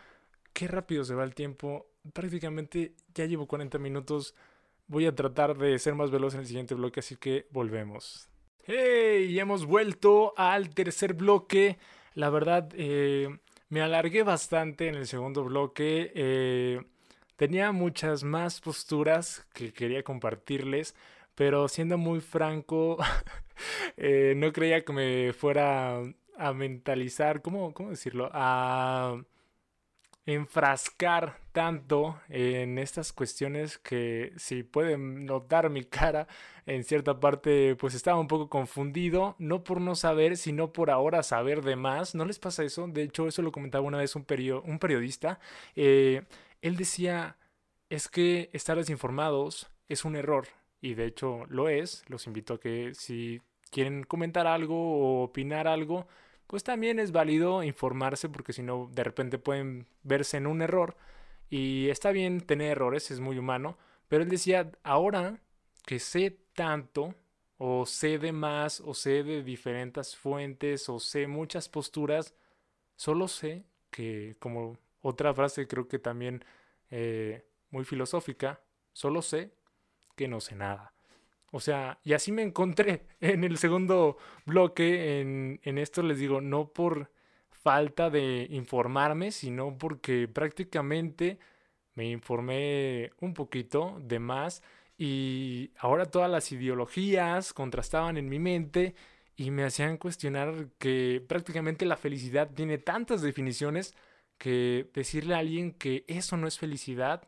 Qué 0.54 0.68
rápido 0.68 1.04
se 1.04 1.16
va 1.16 1.24
el 1.24 1.36
tiempo. 1.36 1.88
Prácticamente 2.14 2.94
ya 3.14 3.26
llevo 3.26 3.48
40 3.48 3.80
minutos. 3.80 4.36
Voy 4.88 5.06
a 5.08 5.16
tratar 5.16 5.58
de 5.58 5.78
ser 5.80 5.96
más 5.96 6.12
veloz 6.12 6.36
en 6.36 6.42
el 6.42 6.48
siguiente 6.48 6.76
bloque, 6.76 7.02
así 7.02 7.18
que 7.18 7.48
volvemos. 7.52 8.30
¡Hey! 8.70 9.40
Hemos 9.40 9.66
vuelto 9.66 10.34
al 10.36 10.74
tercer 10.76 11.14
bloque. 11.14 11.78
La 12.16 12.30
verdad, 12.30 12.68
eh, 12.76 13.30
me 13.70 13.80
alargué 13.80 14.24
bastante 14.24 14.90
en 14.90 14.96
el 14.96 15.08
segundo 15.08 15.46
bloque. 15.46 16.12
Eh, 16.14 16.82
tenía 17.38 17.72
muchas 17.72 18.26
más 18.26 18.60
posturas 18.60 19.48
que 19.54 19.72
quería 19.72 20.04
compartirles, 20.04 20.96
pero 21.34 21.70
siendo 21.70 21.98
muy 21.98 22.20
franco, 22.20 22.98
eh, 23.96 24.34
no 24.36 24.52
creía 24.52 24.84
que 24.84 24.92
me 24.92 25.32
fuera 25.32 26.02
a 26.38 26.54
mentalizar, 26.54 27.42
¿cómo, 27.42 27.74
cómo 27.74 27.92
decirlo? 27.92 28.30
A 28.34 29.16
enfrascar 30.28 31.40
tanto 31.54 32.20
en 32.28 32.78
estas 32.78 33.14
cuestiones 33.14 33.78
que 33.78 34.34
si 34.36 34.62
pueden 34.62 35.26
notar 35.26 35.70
mi 35.70 35.86
cara 35.86 36.28
en 36.66 36.84
cierta 36.84 37.20
parte 37.22 37.76
pues 37.78 37.96
estaba 37.96 38.20
un 38.20 38.28
poco 38.28 38.50
confundido 38.50 39.36
no 39.40 39.64
por 39.64 39.80
no 39.80 39.96
saber 39.96 40.36
sino 40.36 40.74
por 40.74 40.92
ahora 40.92 41.24
saber 41.24 41.64
de 41.64 41.78
más. 41.78 42.14
No 42.14 42.26
les 42.26 42.40
pasa 42.40 42.64
eso. 42.64 42.88
De 42.88 43.04
hecho 43.04 43.28
eso 43.28 43.42
lo 43.42 43.54
comentaba 43.54 43.86
una 43.86 44.00
vez 44.00 44.16
un, 44.16 44.26
un 44.66 44.80
periodista. 44.80 45.40
Eh, 45.76 46.24
él 46.62 46.76
decía 46.76 47.38
es 47.90 48.10
que 48.10 48.50
estar 48.52 48.78
desinformados 48.78 49.72
es 49.88 50.04
un 50.04 50.18
error 50.18 50.48
y 50.82 50.96
de 50.96 51.06
hecho 51.06 51.46
lo 51.48 51.70
es. 51.70 52.04
Los 52.10 52.28
invito 52.28 52.56
a 52.56 52.60
que 52.60 52.94
si 52.94 53.42
quieren 53.72 54.04
comentar 54.04 54.46
algo 54.46 54.76
o 54.76 55.24
opinar 55.24 55.70
algo 55.70 56.06
pues 56.48 56.64
también 56.64 57.00
es 57.00 57.12
válido 57.12 57.64
informarse 57.64 58.30
porque 58.30 58.54
si 58.54 58.64
no 58.64 58.90
de 58.94 59.04
repente 59.04 59.38
pueden 59.38 59.88
verse 60.04 60.38
en 60.38 60.48
un 60.48 60.62
error 60.62 60.96
y 61.50 61.90
está 61.90 62.12
bien 62.12 62.42
tener 62.42 62.72
errores, 62.72 63.12
es 63.12 63.20
muy 63.20 63.38
humano, 63.38 63.78
pero 64.08 64.24
él 64.24 64.30
decía, 64.30 64.72
ahora 64.84 65.40
que 65.86 66.00
sé 66.00 66.38
tanto 66.54 67.16
o 67.58 67.86
sé 67.86 68.18
de 68.20 68.32
más 68.32 68.82
o 68.82 68.94
sé 68.94 69.24
de 69.24 69.44
diferentes 69.44 70.16
fuentes 70.16 70.90
o 70.90 71.00
sé 71.00 71.28
muchas 71.28 71.70
posturas, 71.70 72.36
solo 72.96 73.28
sé 73.28 73.66
que 73.92 74.36
como 74.40 74.78
otra 75.02 75.34
frase 75.34 75.68
creo 75.68 75.88
que 75.88 76.00
también 76.00 76.44
eh, 76.92 77.46
muy 77.72 77.86
filosófica, 77.86 78.62
solo 78.94 79.22
sé 79.22 79.54
que 80.16 80.28
no 80.28 80.42
sé 80.42 80.56
nada. 80.56 80.97
O 81.52 81.60
sea, 81.60 82.00
y 82.04 82.14
así 82.14 82.32
me 82.32 82.44
encontré 82.44 83.06
en 83.22 83.44
el 83.44 83.58
segundo 83.58 84.18
bloque. 84.46 85.22
En, 85.22 85.60
en 85.64 85.78
esto 85.78 86.04
les 86.04 86.20
digo, 86.20 86.42
no 86.42 86.70
por 86.74 87.12
falta 87.50 88.10
de 88.10 88.48
informarme, 88.52 89.32
sino 89.32 89.78
porque 89.78 90.28
prácticamente 90.28 91.40
me 91.96 92.10
informé 92.10 93.12
un 93.20 93.34
poquito 93.34 93.98
de 94.02 94.20
más 94.20 94.62
y 94.98 95.72
ahora 95.80 96.06
todas 96.06 96.30
las 96.30 96.52
ideologías 96.52 97.54
contrastaban 97.54 98.18
en 98.18 98.30
mi 98.30 98.40
mente 98.40 98.96
y 99.36 99.52
me 99.52 99.64
hacían 99.64 99.98
cuestionar 99.98 100.70
que 100.80 101.24
prácticamente 101.28 101.86
la 101.86 101.98
felicidad 101.98 102.50
tiene 102.54 102.78
tantas 102.80 103.22
definiciones 103.22 103.96
que 104.38 104.90
decirle 104.94 105.36
a 105.36 105.40
alguien 105.40 105.74
que 105.74 106.06
eso 106.08 106.38
no 106.38 106.48
es 106.48 106.58
felicidad, 106.60 107.28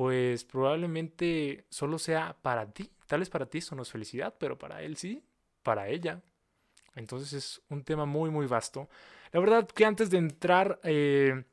pues 0.00 0.44
probablemente 0.44 1.66
solo 1.68 1.98
sea 1.98 2.34
para 2.40 2.72
ti. 2.72 2.90
Tal 3.06 3.20
vez 3.20 3.28
para 3.28 3.44
ti 3.44 3.58
eso 3.58 3.76
no 3.76 3.82
es 3.82 3.90
felicidad, 3.90 4.34
pero 4.40 4.56
para 4.56 4.80
él 4.80 4.96
sí, 4.96 5.22
para 5.62 5.88
ella. 5.88 6.22
Entonces 6.94 7.34
es 7.34 7.60
un 7.68 7.84
tema 7.84 8.06
muy, 8.06 8.30
muy 8.30 8.46
vasto. 8.46 8.88
La 9.30 9.40
verdad 9.40 9.68
que 9.68 9.84
antes 9.84 10.08
de 10.08 10.16
entrar 10.16 10.80
eh, 10.84 11.44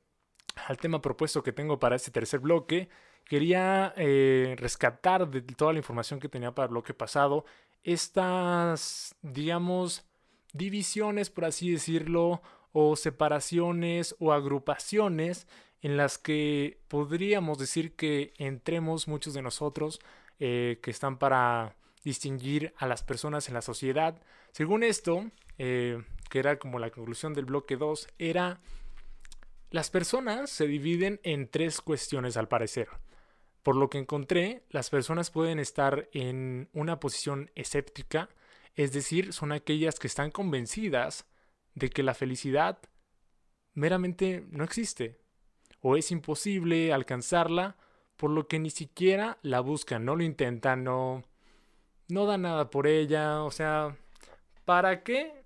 al 0.65 0.77
tema 0.77 1.01
propuesto 1.01 1.43
que 1.43 1.51
tengo 1.51 1.77
para 1.77 1.97
este 1.97 2.09
tercer 2.09 2.39
bloque, 2.39 2.87
quería 3.25 3.93
eh, 3.97 4.55
rescatar 4.57 5.29
de 5.29 5.41
toda 5.41 5.73
la 5.73 5.79
información 5.79 6.21
que 6.21 6.29
tenía 6.29 6.55
para 6.55 6.67
el 6.67 6.71
bloque 6.71 6.93
pasado 6.93 7.43
estas, 7.83 9.13
digamos, 9.21 10.07
divisiones, 10.53 11.29
por 11.29 11.43
así 11.43 11.69
decirlo, 11.69 12.41
o 12.71 12.95
separaciones 12.95 14.15
o 14.19 14.31
agrupaciones 14.31 15.47
en 15.87 15.95
las 15.95 16.17
que 16.17 16.81
podríamos 16.89 17.57
decir 17.57 17.95
que 17.95 18.33
entremos 18.37 19.07
muchos 19.07 19.33
de 19.33 19.41
nosotros 19.41 20.01
eh, 20.37 20.79
que 20.83 20.91
están 20.91 21.17
para 21.17 21.77
distinguir 22.03 22.73
a 22.75 22.87
las 22.87 23.03
personas 23.03 23.47
en 23.47 23.53
la 23.53 23.61
sociedad. 23.61 24.21
Según 24.51 24.83
esto, 24.83 25.31
eh, 25.57 26.03
que 26.29 26.39
era 26.39 26.59
como 26.59 26.77
la 26.77 26.89
conclusión 26.89 27.33
del 27.33 27.45
bloque 27.45 27.77
2, 27.77 28.05
era 28.19 28.59
las 29.71 29.89
personas 29.89 30.49
se 30.49 30.67
dividen 30.67 31.21
en 31.23 31.47
tres 31.47 31.79
cuestiones 31.79 32.35
al 32.35 32.49
parecer. 32.49 32.89
Por 33.63 33.77
lo 33.77 33.89
que 33.89 33.99
encontré, 33.99 34.63
las 34.69 34.89
personas 34.89 35.31
pueden 35.31 35.57
estar 35.57 36.09
en 36.11 36.67
una 36.73 36.99
posición 36.99 37.49
escéptica, 37.55 38.27
es 38.75 38.91
decir, 38.91 39.31
son 39.31 39.53
aquellas 39.53 39.99
que 39.99 40.07
están 40.07 40.31
convencidas 40.31 41.25
de 41.75 41.89
que 41.89 42.03
la 42.03 42.13
felicidad 42.13 42.77
meramente 43.73 44.43
no 44.49 44.65
existe, 44.65 45.25
o 45.81 45.95
es 45.95 46.11
imposible 46.11 46.93
alcanzarla 46.93 47.75
por 48.17 48.31
lo 48.31 48.47
que 48.47 48.59
ni 48.59 48.69
siquiera 48.69 49.37
la 49.41 49.59
buscan, 49.59 50.05
no 50.05 50.15
lo 50.15 50.23
intentan, 50.23 50.83
no, 50.83 51.23
no 52.09 52.25
da 52.25 52.37
nada 52.37 52.69
por 52.69 52.87
ella, 52.87 53.43
o 53.43 53.51
sea, 53.51 53.95
¿para 54.65 55.03
qué 55.03 55.45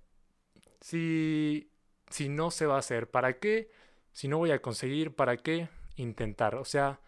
si, 0.80 1.70
si 2.10 2.28
no 2.28 2.50
se 2.50 2.66
va 2.66 2.76
a 2.76 2.80
hacer? 2.80 3.10
¿Para 3.10 3.38
qué 3.38 3.70
si 4.12 4.28
no 4.28 4.38
voy 4.38 4.50
a 4.50 4.62
conseguir? 4.62 5.14
¿Para 5.14 5.36
qué 5.36 5.68
intentar? 5.96 6.54
O 6.54 6.64
sea, 6.64 7.00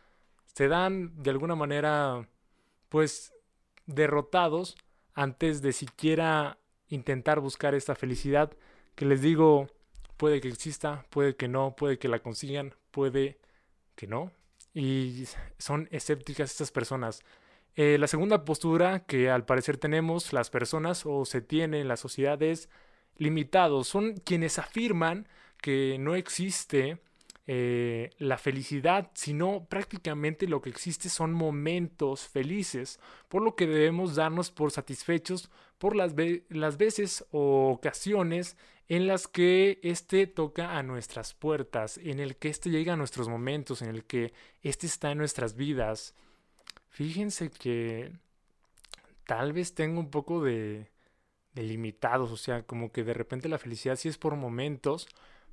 se 0.47 0.69
dan 0.69 1.23
de 1.23 1.31
alguna 1.31 1.55
manera, 1.55 2.29
pues, 2.89 3.33
derrotados 3.87 4.77
antes 5.15 5.63
de 5.63 5.73
siquiera 5.73 6.59
intentar 6.89 7.41
buscar 7.41 7.75
esta 7.75 7.95
felicidad 7.95 8.53
que 8.95 9.05
les 9.07 9.21
digo, 9.21 9.69
puede 10.17 10.41
que 10.41 10.49
exista, 10.49 11.05
puede 11.11 11.37
que 11.37 11.49
no, 11.49 11.75
puede 11.77 11.99
que 11.99 12.09
la 12.09 12.21
consigan, 12.21 12.75
puede 12.95 13.39
que 13.97 14.07
no, 14.07 14.31
y 14.73 15.25
son 15.59 15.89
escépticas 15.91 16.53
estas 16.53 16.71
personas. 16.71 17.23
Eh, 17.75 17.99
la 17.99 18.07
segunda 18.07 18.45
postura 18.45 19.05
que 19.05 19.31
al 19.31 19.45
parecer 19.45 19.79
tenemos 19.79 20.33
las 20.33 20.49
personas 20.49 21.05
o 21.05 21.25
se 21.25 21.41
tiene 21.41 21.81
en 21.81 21.89
la 21.89 21.97
sociedad 21.97 22.41
es 22.41 22.69
limitados. 23.17 23.89
Son 23.89 24.15
quienes 24.15 24.61
afirman 24.61 25.27
que 25.61 25.97
no 25.99 26.15
existe 26.15 27.01
eh, 27.47 28.11
la 28.19 28.39
felicidad, 28.39 29.11
sino 29.15 29.67
prácticamente 29.67 30.47
lo 30.47 30.63
que 30.63 30.71
existe 30.71 31.11
son 31.11 31.35
momentos 31.35 32.27
felices, 32.27 32.99
por 33.29 33.43
lo 33.43 33.55
que 33.55 33.67
debemos 33.67 34.15
darnos 34.15 34.51
por 34.51 34.71
satisfechos 34.71 35.51
por 35.77 35.95
las, 35.95 36.15
las 36.49 36.79
veces 36.79 37.27
o 37.33 37.71
ocasiones 37.71 38.57
en 38.89 39.07
las 39.07 39.29
que 39.29 39.79
éste 39.83 40.27
toca 40.27 40.79
a 40.79 40.83
nuestras 40.83 41.35
puertas, 41.35 41.99
en 41.99 42.19
el 42.19 42.37
que 42.37 42.49
éste 42.49 42.71
llega 42.71 42.95
a 42.95 42.97
nuestros 42.97 43.29
momentos, 43.29 43.83
en 43.83 43.91
el 43.91 44.05
que 44.05 44.33
éste 44.63 44.87
está 44.87 45.13
en 45.13 45.19
nuestras 45.19 45.55
vidas. 45.55 46.15
Fíjense 46.89 47.51
que 47.51 48.13
tal 49.27 49.53
vez 49.53 49.75
tengo 49.75 50.01
un 50.01 50.11
poco 50.11 50.43
de, 50.43 50.91
de 51.53 51.63
limitados, 51.63 52.31
o 52.31 52.37
sea, 52.39 52.63
como 52.63 52.91
que 52.93 53.05
de 53.05 53.15
repente 53.15 53.49
la 53.51 53.59
felicidad 53.59 53.97
sí 53.97 54.09
es 54.09 54.17
por 54.17 54.37
momentos, 54.37 55.09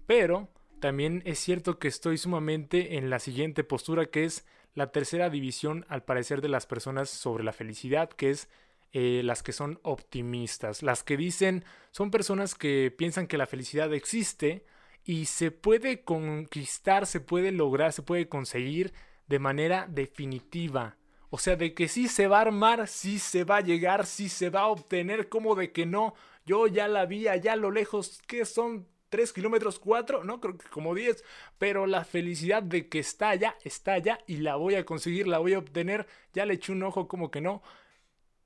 pero 0.05 0.49
también 0.81 1.21
es 1.25 1.39
cierto 1.39 1.79
que 1.79 1.87
estoy 1.87 2.17
sumamente 2.17 2.97
en 2.97 3.09
la 3.09 3.19
siguiente 3.19 3.63
postura, 3.63 4.07
que 4.07 4.25
es 4.25 4.45
la 4.73 4.91
tercera 4.91 5.29
división 5.29 5.85
al 5.87 6.03
parecer 6.03 6.41
de 6.41 6.49
las 6.49 6.65
personas 6.65 7.09
sobre 7.09 7.43
la 7.43 7.53
felicidad, 7.53 8.09
que 8.09 8.31
es 8.31 8.49
eh, 8.91 9.21
las 9.23 9.43
que 9.43 9.53
son 9.53 9.79
optimistas, 9.83 10.83
las 10.83 11.03
que 11.03 11.15
dicen 11.15 11.63
son 11.91 12.11
personas 12.11 12.55
que 12.55 12.93
piensan 12.95 13.27
que 13.27 13.37
la 13.37 13.45
felicidad 13.45 13.93
existe 13.93 14.65
y 15.05 15.25
se 15.25 15.51
puede 15.51 16.03
conquistar, 16.03 17.05
se 17.05 17.21
puede 17.21 17.51
lograr, 17.51 17.93
se 17.93 18.01
puede 18.01 18.27
conseguir 18.27 18.91
de 19.27 19.39
manera 19.39 19.87
definitiva. 19.89 20.97
O 21.29 21.37
sea, 21.37 21.55
de 21.55 21.73
que 21.73 21.87
sí 21.87 22.09
se 22.09 22.27
va 22.27 22.39
a 22.39 22.41
armar, 22.41 22.87
sí 22.87 23.17
se 23.19 23.45
va 23.45 23.57
a 23.57 23.61
llegar, 23.61 24.05
sí 24.05 24.27
se 24.27 24.49
va 24.49 24.61
a 24.61 24.67
obtener, 24.67 25.29
como 25.29 25.55
de 25.55 25.71
que 25.71 25.85
no. 25.85 26.13
Yo 26.45 26.67
ya 26.67 26.89
la 26.89 27.05
vi 27.05 27.27
allá 27.27 27.53
a 27.53 27.55
lo 27.55 27.71
lejos, 27.71 28.21
que 28.27 28.43
son 28.43 28.87
3 29.11 29.33
kilómetros, 29.33 29.77
4, 29.77 30.23
no, 30.23 30.39
creo 30.39 30.57
que 30.57 30.69
como 30.69 30.95
10, 30.95 31.23
pero 31.57 31.85
la 31.85 32.05
felicidad 32.05 32.63
de 32.63 32.87
que 32.87 32.99
está 32.99 33.29
allá, 33.29 33.57
está 33.63 33.93
allá 33.93 34.19
y 34.25 34.37
la 34.37 34.55
voy 34.55 34.75
a 34.75 34.85
conseguir, 34.85 35.27
la 35.27 35.37
voy 35.37 35.53
a 35.53 35.59
obtener, 35.59 36.07
ya 36.33 36.45
le 36.45 36.55
eché 36.55 36.71
un 36.71 36.81
ojo 36.81 37.07
como 37.09 37.29
que 37.29 37.41
no, 37.41 37.61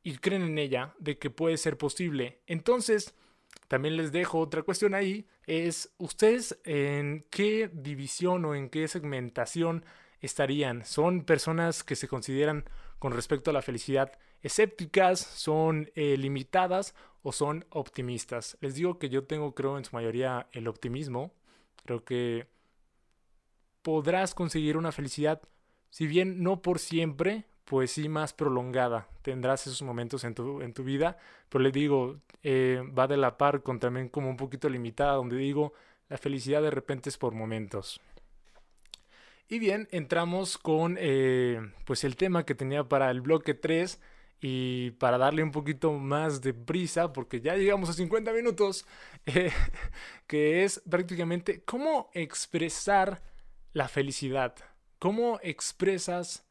y 0.03 0.17
creen 0.17 0.41
en 0.41 0.57
ella 0.57 0.95
de 0.99 1.17
que 1.19 1.29
puede 1.29 1.57
ser 1.57 1.77
posible. 1.77 2.41
Entonces, 2.47 3.13
también 3.67 3.95
les 3.95 4.11
dejo 4.11 4.39
otra 4.39 4.63
cuestión 4.63 4.95
ahí, 4.95 5.27
es 5.45 5.93
ustedes 5.99 6.59
en 6.63 7.25
qué 7.29 7.69
división 7.71 8.43
o 8.45 8.55
en 8.55 8.69
qué 8.69 8.87
segmentación 8.87 9.85
estarían. 10.19 10.83
¿Son 10.83 11.25
personas 11.25 11.83
que 11.83 11.95
se 11.95 12.07
consideran 12.07 12.65
con 12.97 13.13
respecto 13.13 13.51
a 13.51 13.53
la 13.53 13.61
felicidad 13.61 14.17
escépticas, 14.41 15.19
son 15.19 15.91
eh, 15.95 16.17
limitadas 16.17 16.95
o 17.27 17.31
son 17.31 17.65
optimistas. 17.71 18.55
Les 18.61 18.75
digo 18.75 18.99
que 18.99 19.09
yo 19.09 19.23
tengo, 19.23 19.55
creo, 19.55 19.79
en 19.79 19.83
su 19.83 19.95
mayoría 19.95 20.47
el 20.51 20.67
optimismo. 20.67 21.33
Creo 21.83 22.05
que 22.05 22.45
podrás 23.81 24.35
conseguir 24.35 24.77
una 24.77 24.91
felicidad, 24.91 25.41
si 25.89 26.05
bien 26.05 26.43
no 26.43 26.61
por 26.61 26.77
siempre, 26.77 27.45
pues 27.63 27.89
sí 27.89 28.09
más 28.09 28.33
prolongada. 28.33 29.07
Tendrás 29.23 29.65
esos 29.65 29.81
momentos 29.81 30.23
en 30.23 30.35
tu, 30.35 30.61
en 30.61 30.75
tu 30.75 30.83
vida, 30.83 31.17
pero 31.49 31.63
les 31.63 31.73
digo, 31.73 32.19
eh, 32.43 32.83
va 32.95 33.07
de 33.07 33.17
la 33.17 33.39
par 33.39 33.63
con 33.63 33.79
también 33.79 34.07
como 34.07 34.29
un 34.29 34.37
poquito 34.37 34.69
limitada, 34.69 35.13
donde 35.13 35.35
digo, 35.35 35.73
la 36.09 36.19
felicidad 36.19 36.61
de 36.61 36.69
repente 36.69 37.09
es 37.09 37.17
por 37.17 37.33
momentos. 37.33 38.01
Y 39.49 39.57
bien, 39.57 39.87
entramos 39.89 40.59
con 40.59 40.95
eh, 40.99 41.59
pues 41.85 42.03
el 42.03 42.17
tema 42.17 42.45
que 42.45 42.53
tenía 42.53 42.83
para 42.83 43.09
el 43.09 43.21
bloque 43.21 43.55
3 43.55 43.99
y 44.41 44.91
para 44.91 45.17
darle 45.17 45.43
un 45.43 45.51
poquito 45.51 45.91
más 45.93 46.41
de 46.41 46.53
prisa, 46.53 47.13
porque 47.13 47.41
ya 47.41 47.55
llegamos 47.55 47.89
a 47.89 47.93
50 47.93 48.31
minutos, 48.33 48.85
eh, 49.25 49.51
que 50.27 50.63
es 50.63 50.81
prácticamente 50.89 51.63
cómo 51.63 52.09
expresar 52.13 53.21
la 53.73 53.87
felicidad. 53.87 54.55
¿Cómo 54.99 55.39
expresas 55.43 56.45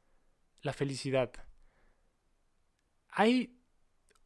la 0.63 0.73
felicidad? 0.73 1.33
Hay 3.09 3.59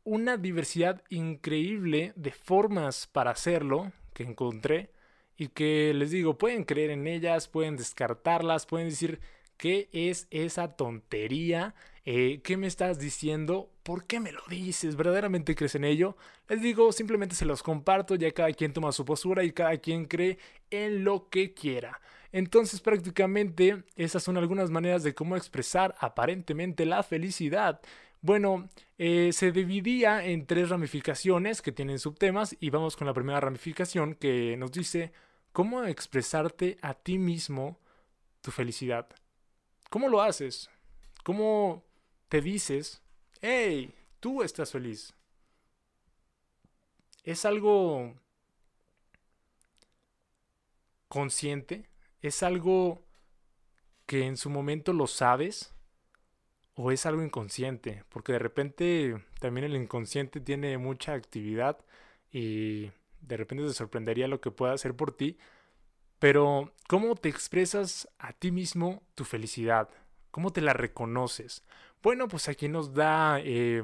una 0.05 0.37
diversidad 0.37 1.03
increíble 1.11 2.13
de 2.17 2.33
formas 2.33 3.07
para 3.07 3.31
hacerlo 3.31 3.93
que 4.15 4.23
encontré 4.23 4.91
y 5.37 5.49
que 5.49 5.93
les 5.95 6.11
digo, 6.11 6.39
pueden 6.39 6.65
creer 6.65 6.91
en 6.91 7.07
ellas, 7.07 7.47
pueden 7.47 7.77
descartarlas, 7.77 8.67
pueden 8.67 8.89
decir, 8.89 9.21
¿qué 9.59 9.91
es 9.93 10.27
esa 10.31 10.77
tontería? 10.77 11.75
Eh, 12.07 12.41
¿Qué 12.43 12.57
me 12.57 12.67
estás 12.67 12.99
diciendo? 12.99 13.71
¿Por 13.83 14.07
qué 14.07 14.21
me 14.21 14.33
lo 14.33 14.41
dices? 14.49 14.97
¿Verdaderamente 14.97 15.55
crees 15.55 15.75
en 15.75 15.85
ello? 15.85 16.17
Les 16.49 16.63
digo, 16.63 16.91
simplemente 16.93 17.35
se 17.35 17.45
los 17.45 17.63
comparto, 17.63 18.15
ya 18.15 18.31
cada 18.31 18.51
quien 18.53 18.73
toma 18.73 18.93
su 18.93 19.05
postura 19.05 19.45
y 19.45 19.53
cada 19.53 19.77
quien 19.77 20.07
cree 20.07 20.39
en 20.71 21.05
lo 21.05 21.29
que 21.29 21.53
quiera. 21.53 22.01
Entonces 22.33 22.81
prácticamente 22.81 23.85
esas 23.97 24.23
son 24.23 24.39
algunas 24.39 24.71
maneras 24.71 25.03
de 25.03 25.15
cómo 25.15 25.37
expresar 25.37 25.95
aparentemente 26.01 26.87
la 26.87 27.03
felicidad. 27.03 27.81
Bueno, 28.21 28.69
eh, 28.99 29.31
se 29.33 29.53
dividía 29.53 30.25
en 30.25 30.47
tres 30.47 30.71
ramificaciones 30.71 31.63
que 31.63 31.73
tienen 31.73 31.99
subtemas 31.99 32.57
y 32.61 32.71
vamos 32.71 32.97
con 32.97 33.07
la 33.07 33.15
primera 33.15 33.41
ramificación 33.41 34.15
que 34.15 34.57
nos 34.57 34.73
dice 34.73 35.13
cómo 35.53 35.85
expresarte 35.85 36.79
a 36.83 36.95
ti 36.95 37.19
mismo 37.19 37.79
tu 38.41 38.51
felicidad. 38.51 39.09
¿Cómo 39.89 40.09
lo 40.09 40.21
haces? 40.21 40.71
¿Cómo 41.25 41.85
te 42.29 42.41
dices, 42.41 43.03
hey, 43.41 43.95
tú 44.21 44.43
estás 44.43 44.73
feliz. 44.73 45.15
Es 47.25 47.45
algo 47.45 48.15
consciente, 51.09 51.89
es 52.23 52.43
algo 52.43 53.03
que 54.07 54.27
en 54.27 54.37
su 54.37 54.51
momento 54.51 54.93
lo 54.93 55.07
sabes 55.07 55.75
o 56.75 56.93
es 56.93 57.07
algo 57.07 57.23
inconsciente, 57.23 58.05
porque 58.09 58.33
de 58.33 58.39
repente 58.39 59.25
también 59.41 59.65
el 59.65 59.77
inconsciente 59.77 60.41
tiene 60.41 60.79
mucha 60.79 61.15
actividad 61.15 61.79
y 62.31 62.91
de 63.21 63.37
repente 63.37 63.67
te 63.67 63.73
sorprendería 63.73 64.29
lo 64.29 64.41
que 64.41 64.51
pueda 64.51 64.73
hacer 64.73 64.95
por 64.95 65.13
ti, 65.17 65.39
pero 66.19 66.73
¿cómo 66.89 67.15
te 67.15 67.29
expresas 67.29 68.09
a 68.19 68.33
ti 68.33 68.51
mismo 68.51 69.03
tu 69.15 69.25
felicidad? 69.25 69.89
¿Cómo 70.31 70.53
te 70.53 70.61
la 70.61 70.73
reconoces? 70.73 71.65
Bueno, 72.03 72.29
pues 72.29 72.49
aquí 72.49 72.69
nos 72.69 72.95
da 72.95 73.41
eh, 73.41 73.83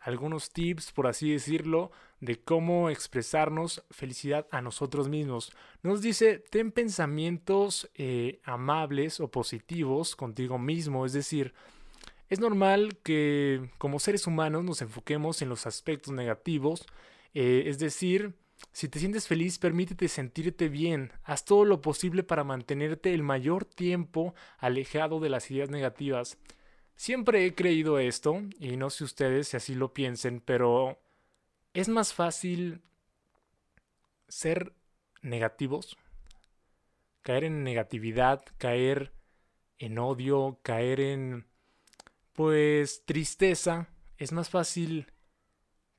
algunos 0.00 0.50
tips, 0.50 0.92
por 0.92 1.06
así 1.06 1.32
decirlo, 1.32 1.90
de 2.20 2.40
cómo 2.40 2.90
expresarnos 2.90 3.84
felicidad 3.90 4.46
a 4.50 4.60
nosotros 4.60 5.08
mismos. 5.08 5.52
Nos 5.82 6.02
dice, 6.02 6.38
ten 6.38 6.72
pensamientos 6.72 7.90
eh, 7.94 8.40
amables 8.44 9.20
o 9.20 9.30
positivos 9.30 10.16
contigo 10.16 10.58
mismo, 10.58 11.06
es 11.06 11.12
decir, 11.12 11.54
es 12.28 12.40
normal 12.40 12.98
que 13.02 13.70
como 13.78 13.98
seres 13.98 14.26
humanos 14.26 14.64
nos 14.64 14.82
enfoquemos 14.82 15.42
en 15.42 15.48
los 15.48 15.66
aspectos 15.66 16.12
negativos, 16.12 16.86
eh, 17.34 17.64
es 17.66 17.78
decir, 17.78 18.34
si 18.72 18.88
te 18.88 18.98
sientes 18.98 19.28
feliz, 19.28 19.58
permítete 19.58 20.08
sentirte 20.08 20.68
bien. 20.68 21.12
Haz 21.22 21.44
todo 21.44 21.64
lo 21.64 21.80
posible 21.80 22.22
para 22.22 22.44
mantenerte 22.44 23.14
el 23.14 23.22
mayor 23.22 23.64
tiempo 23.64 24.34
alejado 24.58 25.20
de 25.20 25.28
las 25.28 25.50
ideas 25.50 25.70
negativas. 25.70 26.38
Siempre 26.96 27.46
he 27.46 27.54
creído 27.54 27.98
esto, 27.98 28.42
y 28.58 28.76
no 28.76 28.90
sé 28.90 29.04
ustedes 29.04 29.48
si 29.48 29.56
así 29.56 29.74
lo 29.74 29.92
piensen, 29.92 30.40
pero 30.40 30.98
es 31.72 31.88
más 31.88 32.14
fácil 32.14 32.82
ser 34.28 34.74
negativos, 35.22 35.96
caer 37.22 37.44
en 37.44 37.64
negatividad, 37.64 38.44
caer 38.58 39.12
en 39.78 39.98
odio, 39.98 40.60
caer 40.62 41.00
en 41.00 41.46
pues 42.32 43.04
tristeza. 43.04 43.88
Es 44.18 44.32
más 44.32 44.50
fácil 44.50 45.12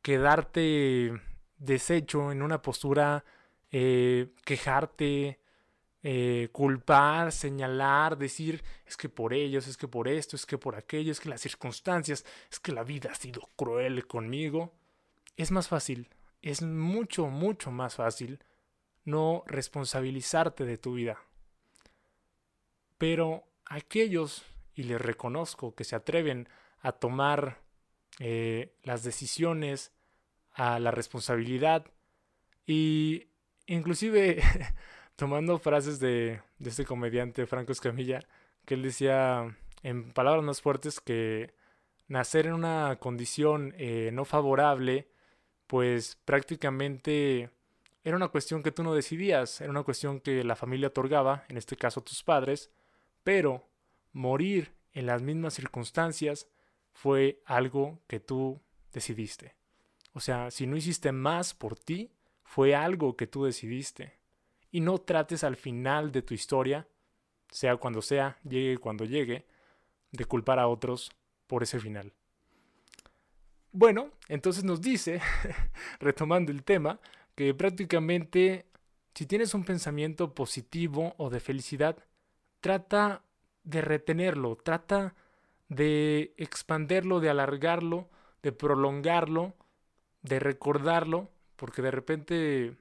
quedarte 0.02 1.14
deshecho 1.58 2.32
en 2.32 2.42
una 2.42 2.62
postura, 2.62 3.24
eh, 3.72 4.30
quejarte, 4.44 5.40
eh, 6.04 6.50
culpar, 6.52 7.32
señalar, 7.32 8.18
decir, 8.18 8.64
es 8.86 8.96
que 8.96 9.10
por 9.10 9.34
ellos, 9.34 9.68
es 9.68 9.76
que 9.76 9.88
por 9.88 10.08
esto, 10.08 10.36
es 10.36 10.46
que 10.46 10.58
por 10.58 10.76
aquello, 10.76 11.12
es 11.12 11.20
que 11.20 11.30
las 11.30 11.42
circunstancias, 11.42 12.26
es 12.52 12.60
que 12.60 12.72
la 12.72 12.84
vida 12.84 13.10
ha 13.12 13.16
sido 13.16 13.50
cruel 13.56 14.06
conmigo, 14.06 14.72
es 15.36 15.50
más 15.52 15.68
fácil, 15.68 16.10
es 16.44 16.62
mucho, 16.62 17.26
mucho 17.28 17.72
más 17.72 17.96
fácil 17.96 18.40
no 19.04 19.44
responsabilizarte 19.48 20.66
de 20.66 20.78
tu 20.78 20.94
vida. 20.94 21.18
Pero 23.00 23.48
aquellos, 23.66 24.46
y 24.76 24.84
les 24.84 25.02
reconozco, 25.02 25.74
que 25.74 25.86
se 25.86 25.96
atreven 25.96 26.48
a 26.82 26.92
tomar 26.92 27.62
eh, 28.20 28.76
las 28.84 29.04
decisiones, 29.04 29.92
a 30.56 30.80
la 30.80 30.92
responsabilidad, 30.92 31.86
y 32.66 33.28
inclusive 33.68 34.42
tomando 35.16 35.60
frases 35.60 36.00
de, 36.00 36.42
este 36.64 36.86
comediante 36.86 37.46
Franco 37.46 37.72
Escamilla, 37.72 38.26
que 38.66 38.74
él 38.76 38.82
decía 38.82 39.56
en 39.84 40.12
palabras 40.12 40.44
más 40.44 40.62
fuertes 40.62 41.00
que 41.00 41.54
nacer 42.08 42.48
en 42.48 42.54
una 42.54 42.98
condición 43.00 43.74
eh, 43.78 44.10
no 44.14 44.26
favorable, 44.26 45.08
pues 45.68 46.18
prácticamente 46.26 47.50
era 48.04 48.16
una 48.16 48.28
cuestión 48.28 48.64
que 48.64 48.72
tú 48.72 48.84
no 48.84 48.94
decidías, 48.94 49.62
era 49.62 49.72
una 49.72 49.84
cuestión 49.84 50.20
que 50.20 50.44
la 50.44 50.56
familia 50.56 50.90
otorgaba, 50.90 51.44
en 51.50 51.58
este 51.58 51.76
caso 51.76 52.02
tus 52.02 52.24
padres, 52.24 52.72
pero 53.24 53.68
morir 54.12 54.74
en 54.94 55.08
las 55.08 55.22
mismas 55.22 55.56
circunstancias 55.56 56.48
fue 56.94 57.42
algo 57.46 58.00
que 58.08 58.20
tú 58.20 58.62
decidiste. 58.94 59.56
O 60.16 60.22
sea, 60.22 60.50
si 60.50 60.66
no 60.66 60.78
hiciste 60.78 61.12
más 61.12 61.54
por 61.54 61.78
ti, 61.78 62.10
fue 62.46 62.74
algo 62.74 63.18
que 63.18 63.28
tú 63.28 63.44
decidiste 63.44 64.14
y 64.72 64.80
no 64.80 64.98
trates 64.98 65.44
al 65.44 65.58
final 65.58 66.14
de 66.14 66.22
tu 66.22 66.34
historia, 66.34 66.88
sea 67.50 67.76
cuando 67.76 68.02
sea, 68.02 68.40
llegue 68.44 68.78
cuando 68.78 69.04
llegue, 69.04 69.46
de 70.12 70.24
culpar 70.24 70.58
a 70.58 70.70
otros 70.70 71.12
por 71.48 71.64
ese 71.64 71.82
final. 71.82 72.14
Bueno, 73.74 74.12
entonces 74.30 74.64
nos 74.64 74.80
dice, 74.80 75.20
retomando 76.00 76.50
el 76.50 76.64
tema, 76.64 77.02
que 77.36 77.54
prácticamente 77.54 78.68
si 79.14 79.26
tienes 79.26 79.54
un 79.54 79.66
pensamiento 79.66 80.34
positivo 80.34 81.14
o 81.18 81.30
de 81.30 81.42
felicidad, 81.42 81.98
trata 82.62 83.22
de 83.66 83.82
retenerlo, 83.82 84.56
trata 84.56 85.14
de 85.68 86.34
expanderlo, 86.38 87.20
de 87.20 87.30
alargarlo, 87.30 88.10
de 88.44 88.54
prolongarlo, 88.54 89.56
de 90.26 90.40
recordarlo, 90.40 91.30
porque 91.56 91.82
de 91.82 91.92
repente 91.92 92.76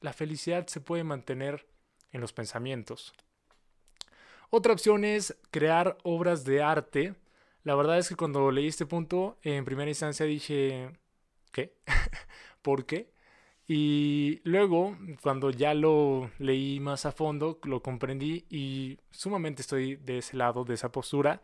la 0.00 0.12
felicidad 0.12 0.66
se 0.66 0.80
puede 0.80 1.04
mantener 1.04 1.66
en 2.12 2.20
los 2.20 2.32
pensamientos. 2.32 3.12
Otra 4.50 4.72
opción 4.72 5.04
es 5.04 5.36
crear 5.50 5.98
obras 6.04 6.44
de 6.44 6.62
arte. 6.62 7.14
La 7.64 7.74
verdad 7.74 7.98
es 7.98 8.08
que 8.08 8.16
cuando 8.16 8.50
leí 8.50 8.68
este 8.68 8.86
punto, 8.86 9.38
en 9.42 9.64
primera 9.64 9.90
instancia 9.90 10.24
dije, 10.24 10.90
¿qué? 11.52 11.74
¿Por 12.62 12.86
qué? 12.86 13.10
Y 13.66 14.40
luego, 14.44 14.96
cuando 15.22 15.50
ya 15.50 15.74
lo 15.74 16.30
leí 16.38 16.80
más 16.80 17.04
a 17.04 17.12
fondo, 17.12 17.58
lo 17.64 17.82
comprendí 17.82 18.46
y 18.48 18.98
sumamente 19.10 19.60
estoy 19.60 19.96
de 19.96 20.18
ese 20.18 20.38
lado, 20.38 20.64
de 20.64 20.74
esa 20.74 20.90
postura. 20.90 21.42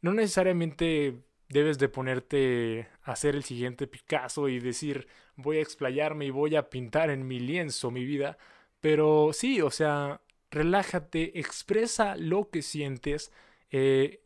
No 0.00 0.14
necesariamente 0.14 1.22
debes 1.50 1.78
de 1.78 1.88
ponerte 1.88 2.88
a 3.02 3.12
hacer 3.12 3.36
el 3.36 3.44
siguiente 3.44 3.86
Picasso 3.86 4.48
y 4.48 4.60
decir 4.60 5.08
voy 5.36 5.58
a 5.58 5.62
explayarme 5.62 6.26
y 6.26 6.30
voy 6.30 6.56
a 6.56 6.70
pintar 6.70 7.10
en 7.10 7.26
mi 7.26 7.38
lienzo 7.40 7.90
mi 7.90 8.04
vida. 8.04 8.38
Pero 8.80 9.32
sí, 9.34 9.60
o 9.60 9.70
sea, 9.70 10.22
relájate, 10.50 11.38
expresa 11.38 12.16
lo 12.16 12.48
que 12.50 12.62
sientes 12.62 13.32
eh, 13.70 14.22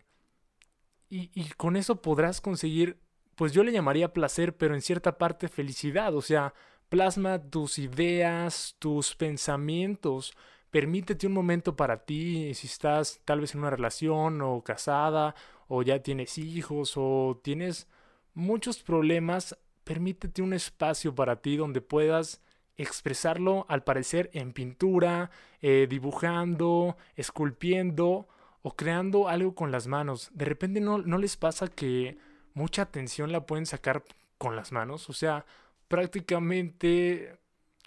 y, 1.11 1.31
y 1.35 1.49
con 1.57 1.77
eso 1.77 2.01
podrás 2.03 2.41
conseguir, 2.41 2.99
pues 3.35 3.53
yo 3.53 3.64
le 3.64 3.72
llamaría 3.72 4.12
placer, 4.12 4.57
pero 4.57 4.75
en 4.75 4.83
cierta 4.83 5.18
parte 5.18 5.49
felicidad. 5.49 6.14
O 6.14 6.22
sea, 6.22 6.55
Plasma 6.89 7.41
tus 7.41 7.79
ideas, 7.79 8.77
tus 8.79 9.16
pensamientos. 9.16 10.33
Permítete 10.70 11.27
un 11.27 11.33
momento 11.33 11.75
para 11.77 12.05
ti, 12.05 12.55
si 12.55 12.66
estás 12.66 13.20
tal 13.25 13.41
vez 13.41 13.55
en 13.55 13.62
una 13.62 13.70
relación 13.70 14.41
o 14.43 14.62
casada 14.62 15.35
o 15.69 15.83
ya 15.83 16.03
tienes 16.03 16.39
hijos 16.39 16.95
o 16.97 17.41
tienes 17.43 17.89
muchos 18.35 18.83
problemas, 18.83 19.57
permítete 19.85 20.43
un 20.43 20.53
espacio 20.53 21.15
para 21.15 21.37
ti 21.37 21.57
donde 21.57 21.81
puedas 21.81 22.41
expresarlo 22.77 23.67
al 23.69 23.85
parecer 23.85 24.31
en 24.33 24.53
pintura, 24.53 25.31
eh, 25.61 25.87
dibujando, 25.89 26.97
esculpiendo 27.17 28.27
o 28.62 28.77
creando 28.77 29.29
algo 29.29 29.55
con 29.55 29.71
las 29.71 29.87
manos. 29.87 30.31
De 30.33 30.45
repente 30.45 30.81
no, 30.81 30.99
no 30.99 31.19
les 31.19 31.37
pasa 31.37 31.69
que 31.69 32.19
mucha 32.55 32.83
atención 32.83 33.31
la 33.31 33.47
pueden 33.47 33.67
sacar 33.67 34.05
con 34.39 34.57
las 34.57 34.73
manos. 34.73 35.09
O 35.09 35.12
sea, 35.12 35.45
prácticamente 35.89 37.39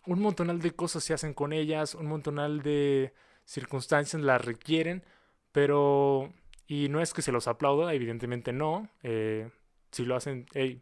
un 0.06 0.22
montonal 0.22 0.62
de 0.62 0.72
cosas 0.72 1.04
se 1.04 1.14
hacen 1.14 1.34
con 1.34 1.52
ellas, 1.52 1.96
un 1.96 2.08
montonal 2.08 2.62
de 2.62 3.14
circunstancias 3.46 4.22
las 4.22 4.44
requieren, 4.44 5.04
pero... 5.52 6.34
Y 6.68 6.89
no 6.89 7.01
es 7.01 7.13
que 7.13 7.22
se 7.22 7.32
los 7.32 7.47
aplauda, 7.47 7.93
evidentemente 7.93 8.51
no. 8.51 8.89
Eh, 9.03 9.49
si 9.91 10.05
lo 10.05 10.15
hacen, 10.15 10.45
hey, 10.53 10.82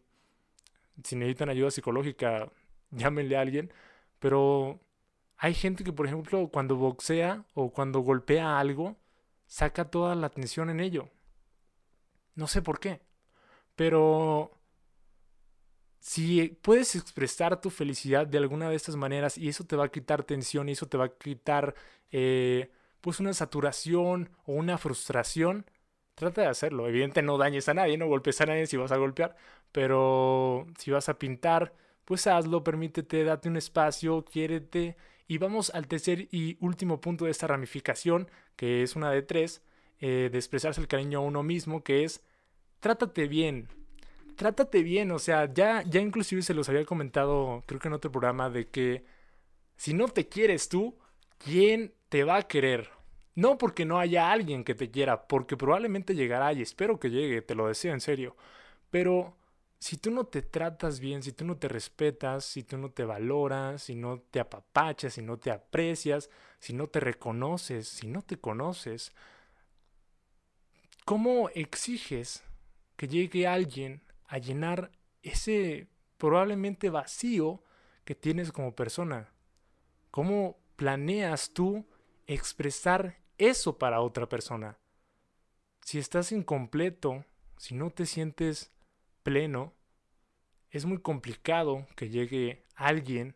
si 1.03 1.15
necesitan 1.15 1.49
ayuda 1.49 1.71
psicológica, 1.71 2.51
llámenle 2.91 3.37
a 3.37 3.41
alguien. 3.41 3.71
Pero 4.19 4.79
hay 5.37 5.53
gente 5.53 5.83
que, 5.83 5.93
por 5.93 6.07
ejemplo, 6.07 6.49
cuando 6.49 6.75
boxea 6.75 7.45
o 7.53 7.71
cuando 7.71 7.99
golpea 7.99 8.59
algo, 8.59 8.97
saca 9.45 9.89
toda 9.89 10.15
la 10.15 10.27
atención 10.27 10.69
en 10.69 10.79
ello. 10.79 11.09
No 12.35 12.47
sé 12.47 12.61
por 12.61 12.79
qué. 12.79 13.01
Pero 13.75 14.51
si 15.99 16.49
puedes 16.61 16.95
expresar 16.95 17.59
tu 17.59 17.69
felicidad 17.69 18.27
de 18.27 18.37
alguna 18.37 18.69
de 18.69 18.75
estas 18.75 18.95
maneras 18.95 19.37
y 19.37 19.49
eso 19.49 19.65
te 19.65 19.75
va 19.75 19.85
a 19.85 19.91
quitar 19.91 20.23
tensión 20.23 20.69
y 20.69 20.73
eso 20.73 20.87
te 20.87 20.97
va 20.97 21.05
a 21.05 21.17
quitar 21.17 21.73
eh, 22.11 22.71
pues 23.01 23.19
una 23.19 23.33
saturación 23.33 24.29
o 24.45 24.53
una 24.53 24.77
frustración, 24.77 25.65
trata 26.15 26.41
de 26.41 26.47
hacerlo. 26.47 26.87
Evidentemente 26.87 27.21
no 27.21 27.37
dañes 27.37 27.69
a 27.69 27.73
nadie, 27.73 27.97
no 27.97 28.07
golpes 28.07 28.41
a 28.41 28.45
nadie 28.45 28.67
si 28.67 28.77
vas 28.77 28.91
a 28.91 28.97
golpear, 28.97 29.35
pero 29.71 30.65
si 30.77 30.91
vas 30.91 31.09
a 31.09 31.19
pintar, 31.19 31.73
pues 32.05 32.27
hazlo, 32.27 32.63
permítete, 32.63 33.23
date 33.23 33.49
un 33.49 33.57
espacio, 33.57 34.23
quiérete. 34.25 34.95
Y 35.27 35.37
vamos 35.37 35.71
al 35.73 35.87
tercer 35.87 36.27
y 36.31 36.57
último 36.61 37.01
punto 37.01 37.25
de 37.25 37.31
esta 37.31 37.47
ramificación, 37.47 38.29
que 38.55 38.83
es 38.83 38.95
una 38.95 39.11
de 39.11 39.21
tres, 39.23 39.61
eh, 39.99 40.29
de 40.31 40.37
expresarse 40.37 40.81
el 40.81 40.87
cariño 40.87 41.19
a 41.19 41.21
uno 41.21 41.43
mismo, 41.43 41.83
que 41.83 42.03
es 42.03 42.23
trátate 42.79 43.27
bien, 43.27 43.67
trátate 44.35 44.83
bien, 44.83 45.11
o 45.11 45.19
sea, 45.19 45.51
ya, 45.51 45.83
ya 45.83 46.01
inclusive 46.01 46.41
se 46.43 46.53
los 46.53 46.69
había 46.69 46.85
comentado, 46.85 47.63
creo 47.65 47.79
que 47.79 47.87
en 47.87 47.95
otro 47.95 48.11
programa, 48.11 48.49
de 48.49 48.69
que 48.69 49.05
si 49.77 49.93
no 49.93 50.07
te 50.07 50.27
quieres 50.27 50.69
tú, 50.69 50.97
¿quién 51.39 51.93
te 52.09 52.23
va 52.23 52.37
a 52.37 52.47
querer? 52.47 52.89
No 53.35 53.57
porque 53.57 53.85
no 53.85 53.99
haya 53.99 54.31
alguien 54.31 54.63
que 54.63 54.75
te 54.75 54.91
quiera, 54.91 55.27
porque 55.27 55.57
probablemente 55.57 56.15
llegará 56.15 56.53
y 56.53 56.61
espero 56.61 56.99
que 56.99 57.09
llegue, 57.09 57.41
te 57.41 57.55
lo 57.55 57.67
deseo 57.67 57.93
en 57.93 58.01
serio. 58.01 58.35
Pero 58.89 59.35
si 59.79 59.97
tú 59.97 60.11
no 60.11 60.25
te 60.25 60.41
tratas 60.41 60.99
bien, 60.99 61.21
si 61.21 61.33
tú 61.33 61.45
no 61.45 61.57
te 61.57 61.67
respetas, 61.67 62.45
si 62.45 62.63
tú 62.63 62.77
no 62.77 62.91
te 62.91 63.03
valoras, 63.03 63.83
si 63.83 63.95
no 63.95 64.19
te 64.19 64.39
apapachas, 64.39 65.13
si 65.15 65.21
no 65.21 65.37
te 65.37 65.51
aprecias, 65.51 66.29
si 66.59 66.73
no 66.73 66.87
te 66.87 66.99
reconoces, 67.01 67.87
si 67.87 68.07
no 68.07 68.21
te 68.21 68.37
conoces, 68.37 69.13
¿cómo 71.03 71.49
exiges 71.49 72.43
que 72.95 73.07
llegue 73.07 73.47
alguien 73.47 74.01
a 74.27 74.37
llenar 74.37 74.91
ese 75.21 75.87
probablemente 76.17 76.89
vacío 76.89 77.63
que 78.03 78.15
tienes 78.15 78.51
como 78.51 78.75
persona. 78.75 79.29
¿Cómo 80.11 80.57
planeas 80.75 81.51
tú 81.51 81.85
expresar 82.27 83.17
eso 83.37 83.77
para 83.77 84.01
otra 84.01 84.27
persona? 84.27 84.77
Si 85.81 85.99
estás 85.99 86.31
incompleto, 86.31 87.25
si 87.57 87.75
no 87.75 87.89
te 87.89 88.05
sientes 88.05 88.71
pleno, 89.23 89.73
es 90.71 90.85
muy 90.85 90.99
complicado 90.99 91.87
que 91.95 92.09
llegue 92.09 92.63
alguien 92.75 93.35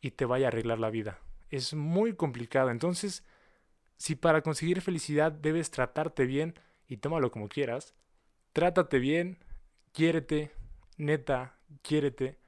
y 0.00 0.12
te 0.12 0.24
vaya 0.24 0.46
a 0.46 0.48
arreglar 0.48 0.78
la 0.78 0.90
vida. 0.90 1.18
Es 1.50 1.74
muy 1.74 2.14
complicado. 2.14 2.70
Entonces, 2.70 3.24
si 3.96 4.14
para 4.14 4.42
conseguir 4.42 4.80
felicidad 4.80 5.32
debes 5.32 5.70
tratarte 5.70 6.24
bien, 6.24 6.54
y 6.88 6.96
tómalo 6.96 7.30
como 7.30 7.48
quieras, 7.48 7.94
trátate 8.52 8.98
bien, 8.98 9.38
quiérete, 9.92 10.50
neta, 10.96 11.58
quiérete. 11.82 12.38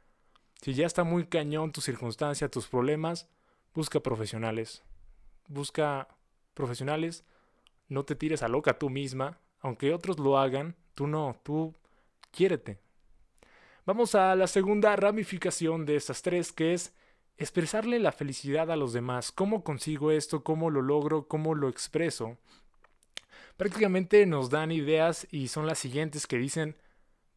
Si 0.62 0.74
ya 0.74 0.86
está 0.86 1.05
muy 1.05 1.26
cañón 1.26 1.72
tu 1.72 1.80
circunstancia, 1.80 2.51
tus 2.51 2.66
problemas, 2.66 3.28
busca 3.74 4.01
profesionales. 4.01 4.82
Busca 5.46 6.09
profesionales, 6.61 7.25
no 7.89 8.05
te 8.05 8.15
tires 8.15 8.43
a 8.43 8.49
loca 8.49 8.79
tú 8.79 8.91
misma, 8.91 9.41
aunque 9.61 9.95
otros 9.95 10.19
lo 10.19 10.39
hagan, 10.39 10.77
tú 10.95 11.07
no, 11.07 11.41
tú 11.43 11.75
quiérete. 12.31 12.79
Vamos 13.87 14.15
a 14.15 14.37
la 14.37 14.47
segunda 14.47 14.95
ramificación 14.95 15.87
de 15.87 15.97
estas 15.97 16.23
tres, 16.23 16.53
que 16.53 16.75
es 16.75 16.95
expresarle 17.39 17.99
la 17.99 18.13
felicidad 18.13 18.71
a 18.71 18.77
los 18.77 18.93
demás. 18.93 19.33
¿Cómo 19.33 19.65
consigo 19.65 20.11
esto? 20.11 20.45
¿Cómo 20.45 20.69
lo 20.71 20.83
logro? 20.83 21.27
¿Cómo 21.27 21.55
lo 21.55 21.69
expreso? 21.69 22.37
Prácticamente 23.57 24.27
nos 24.27 24.51
dan 24.51 24.71
ideas 24.71 25.27
y 25.31 25.49
son 25.49 25.67
las 25.67 25.79
siguientes 25.79 26.27
que 26.27 26.37
dicen, 26.37 26.77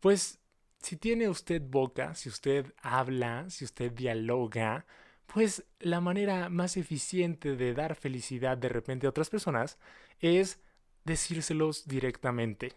pues 0.01 0.39
si 0.79 0.97
tiene 0.97 1.29
usted 1.29 1.61
boca, 1.61 2.13
si 2.13 2.27
usted 2.27 2.73
habla, 2.81 3.49
si 3.49 3.63
usted 3.63 3.93
dialoga, 3.93 4.85
pues 5.27 5.65
la 5.79 6.01
manera 6.01 6.49
más 6.49 6.77
eficiente 6.77 7.55
de 7.55 7.73
dar 7.73 7.95
felicidad 7.95 8.57
de 8.57 8.69
repente 8.69 9.07
a 9.07 9.09
otras 9.09 9.29
personas 9.29 9.77
es 10.19 10.61
decírselos 11.03 11.87
directamente. 11.87 12.73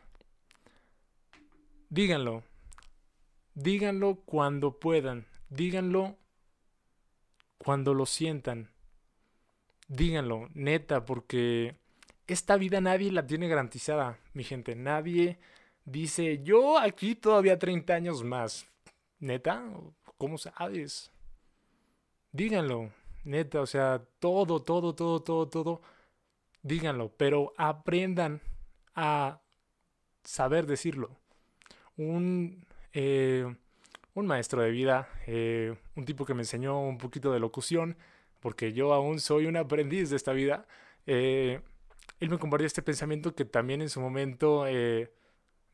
Díganlo. 1.88 2.42
Díganlo 3.54 4.16
cuando 4.24 4.78
puedan. 4.78 5.26
Díganlo 5.48 6.16
cuando 7.58 7.94
lo 7.94 8.06
sientan. 8.06 8.70
Díganlo, 9.88 10.48
neta, 10.52 11.04
porque 11.04 11.76
esta 12.26 12.56
vida 12.56 12.80
nadie 12.80 13.12
la 13.12 13.26
tiene 13.26 13.46
garantizada, 13.48 14.18
mi 14.34 14.42
gente. 14.42 14.74
Nadie 14.74 15.38
Dice, 15.86 16.42
yo 16.42 16.78
aquí 16.80 17.14
todavía 17.14 17.60
30 17.60 17.94
años 17.94 18.24
más. 18.24 18.66
¿Neta? 19.20 19.64
¿Cómo 20.18 20.36
sabes? 20.36 21.12
Díganlo, 22.36 22.90
neta, 23.24 23.62
o 23.62 23.66
sea, 23.66 24.02
todo, 24.18 24.60
todo, 24.62 24.94
todo, 24.94 25.22
todo, 25.22 25.48
todo. 25.48 25.80
Díganlo, 26.62 27.10
pero 27.16 27.54
aprendan 27.56 28.42
a 28.94 29.40
saber 30.22 30.66
decirlo. 30.66 31.16
Un, 31.96 32.66
eh, 32.92 33.46
un 34.12 34.26
maestro 34.26 34.60
de 34.60 34.70
vida, 34.70 35.08
eh, 35.26 35.76
un 35.94 36.04
tipo 36.04 36.26
que 36.26 36.34
me 36.34 36.42
enseñó 36.42 36.78
un 36.78 36.98
poquito 36.98 37.32
de 37.32 37.40
locución, 37.40 37.96
porque 38.40 38.74
yo 38.74 38.92
aún 38.92 39.18
soy 39.18 39.46
un 39.46 39.56
aprendiz 39.56 40.10
de 40.10 40.16
esta 40.16 40.34
vida, 40.34 40.66
eh, 41.06 41.62
él 42.20 42.28
me 42.28 42.38
compartió 42.38 42.66
este 42.66 42.82
pensamiento 42.82 43.34
que 43.34 43.46
también 43.46 43.80
en 43.80 43.88
su 43.88 44.02
momento 44.02 44.66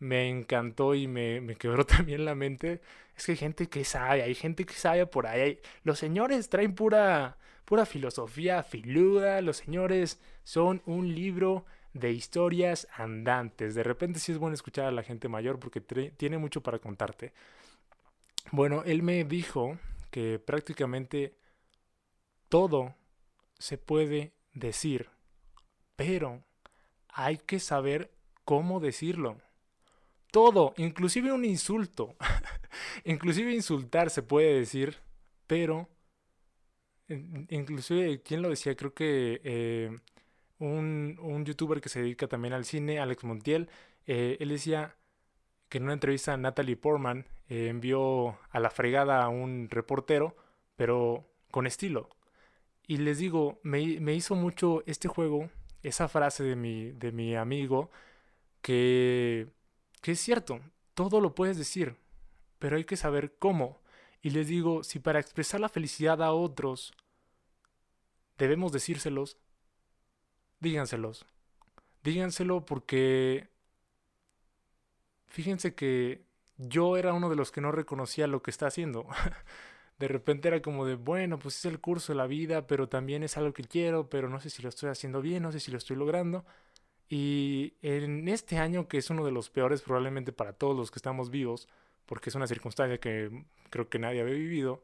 me 0.03 0.29
encantó 0.29 0.97
y 0.97 1.07
me, 1.07 1.41
me, 1.41 1.55
quebró 1.55 1.87
también 1.87 2.25
la 2.25 2.35
mente. 2.35 2.81
Es 3.17 3.27
que 3.27 3.33
hay 3.33 3.39
gente 3.39 3.69
que 3.69 3.85
sabe, 3.85 4.23
hay 4.23 4.35
gente 4.35 4.67
que 4.67 4.75
sabe 4.75 5.07
por 5.07 5.27
ahí. 5.27 5.61
Los 5.85 5.99
señores 5.99 6.49
traen 6.49 6.75
pura, 6.75 7.39
pura 7.65 7.87
filosofía 7.87 8.63
filuda. 8.65 9.41
Los 9.43 9.59
señores 9.59 10.21
son 10.43 10.83
un 10.87 11.15
libro 11.15 11.65
de 11.95 12.11
historias 12.11 12.89
andantes. 12.97 13.75
De 13.77 13.85
repente 13.85 14.19
sí 14.19 14.33
es 14.33 14.39
bueno 14.39 14.55
escuchar 14.55 14.87
a 14.87 14.93
la 14.93 15.05
gente 15.05 15.29
mayor 15.29 15.61
porque 15.61 15.81
tiene 15.81 16.39
mucho 16.39 16.63
para 16.63 16.81
contarte. 16.81 17.33
Bueno, 18.51 18.83
él 18.85 19.03
me 19.03 19.23
dijo 19.25 19.79
que 20.11 20.41
prácticamente 20.41 21.37
todo 22.49 22.97
se 23.59 23.79
puede 23.79 24.33
decir, 24.53 25.11
pero 25.95 26.43
hay 27.09 27.39
que 27.39 27.61
saber 27.61 28.11
cómo 28.45 28.81
decirlo 28.81 29.41
todo, 30.33 30.75
inclusive 30.79 31.31
un 31.31 31.45
insulto. 31.45 32.17
inclusive 33.05 33.53
insultar 33.53 34.11
se 34.11 34.23
puede 34.23 34.59
decir, 34.59 34.97
pero 35.47 35.89
inclusive, 37.51 38.23
¿quién 38.23 38.43
lo 38.43 38.49
decía? 38.49 38.75
Creo 38.75 38.95
que 38.95 39.41
eh, 39.45 39.99
un, 40.59 41.19
un, 41.23 41.45
youtuber 41.45 41.81
que 41.81 41.89
se 41.89 42.01
dedica 42.01 42.27
también 42.29 42.55
al 42.55 42.65
cine, 42.65 42.99
Alex 42.99 43.25
Montiel, 43.25 43.69
eh, 44.07 44.37
él 44.41 44.49
decía 44.49 44.97
que 45.69 45.79
en 45.79 45.85
una 45.85 45.95
entrevista 45.95 46.33
a 46.33 46.37
Natalie 46.37 46.77
Portman 46.77 47.27
eh, 47.49 47.69
envió 47.69 48.39
a 48.51 48.61
la 48.61 48.71
fregada 48.71 49.23
a 49.23 49.29
un 49.29 49.69
reportero, 49.71 50.37
pero 50.77 51.29
con 51.51 51.67
estilo. 51.67 52.09
Y 52.87 52.99
les 52.99 53.19
digo, 53.19 53.61
me, 53.63 54.01
me 54.01 54.15
hizo 54.15 54.35
mucho 54.35 54.83
este 54.87 55.09
juego, 55.09 55.51
esa 55.83 56.09
frase 56.09 56.43
de 56.45 56.57
mi, 56.57 56.93
de 56.93 57.13
mi 57.13 57.37
amigo, 57.37 57.91
que, 58.63 59.49
que 60.03 60.13
es 60.13 60.21
cierto, 60.21 60.61
todo 60.95 61.21
lo 61.21 61.35
puedes 61.35 61.57
decir, 61.57 61.97
pero 62.59 62.77
hay 62.77 62.85
que 62.85 62.97
saber 62.97 63.35
cómo. 63.39 63.81
Y 64.21 64.31
les 64.31 64.49
digo, 64.49 64.85
si 64.85 64.99
para 64.99 65.21
expresar 65.21 65.61
la 65.61 65.71
felicidad 65.71 66.23
a 66.23 66.33
otros 66.33 66.93
debemos 68.37 68.73
decírselos, 68.73 69.39
díganselos. 70.61 71.25
Díganselo 72.03 72.67
porque 72.67 73.49
fíjense 75.27 75.75
que 75.75 76.25
yo 76.57 76.97
era 76.97 77.15
uno 77.15 77.31
de 77.31 77.37
los 77.37 77.53
que 77.53 77.61
no 77.61 77.73
reconocía 77.73 78.27
lo 78.27 78.43
que 78.43 78.51
está 78.51 78.67
haciendo. 78.67 79.07
de 79.99 80.09
repente 80.09 80.49
era 80.49 80.63
como 80.63 80.85
de, 80.85 80.97
bueno, 80.97 81.39
pues 81.39 81.59
es 81.59 81.65
el 81.65 81.81
curso 81.81 82.13
de 82.13 82.17
la 82.17 82.27
vida, 82.27 82.67
pero 82.67 82.89
también 82.89 83.23
es 83.23 83.37
algo 83.37 83.53
que 83.53 83.65
quiero, 83.65 84.11
pero 84.11 84.29
no 84.29 84.41
sé 84.41 84.51
si 84.51 84.63
lo 84.63 84.69
estoy 84.69 84.91
haciendo 84.91 85.23
bien, 85.23 85.45
no 85.45 85.53
sé 85.53 85.61
si 85.61 85.71
lo 85.71 85.79
estoy 85.79 85.97
logrando. 85.97 86.45
Y 87.15 87.75
en 87.83 88.27
este 88.27 88.57
año, 88.57 88.89
que 88.89 88.97
es 88.97 89.11
uno 89.11 89.23
de 89.23 89.33
los 89.33 89.51
peores 89.51 89.83
probablemente 89.83 90.33
para 90.33 90.55
todos 90.55 90.75
los 90.75 90.91
que 90.91 90.97
estamos 90.97 91.29
vivos, 91.29 91.69
porque 92.07 92.31
es 92.31 92.35
una 92.37 92.47
circunstancia 92.47 92.97
que 92.97 93.45
creo 93.69 93.91
que 93.91 93.99
nadie 93.99 94.23
había 94.23 94.33
vivido, 94.33 94.83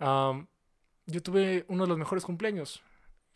yo 0.00 1.22
tuve 1.22 1.64
uno 1.68 1.84
de 1.84 1.88
los 1.88 1.98
mejores 1.98 2.24
cumpleaños 2.24 2.82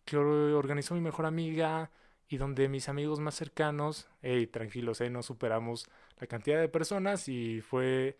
que 0.04 0.16
organizó 0.16 0.96
mi 0.96 1.00
mejor 1.00 1.24
amiga 1.24 1.92
y 2.28 2.36
donde 2.36 2.68
mis 2.68 2.88
amigos 2.88 3.20
más 3.20 3.36
cercanos, 3.36 4.08
hey, 4.22 4.48
tranquilos, 4.48 5.00
eh, 5.02 5.08
no 5.08 5.22
superamos 5.22 5.88
la 6.18 6.26
cantidad 6.26 6.60
de 6.60 6.68
personas 6.68 7.28
y 7.28 7.60
fue 7.60 8.16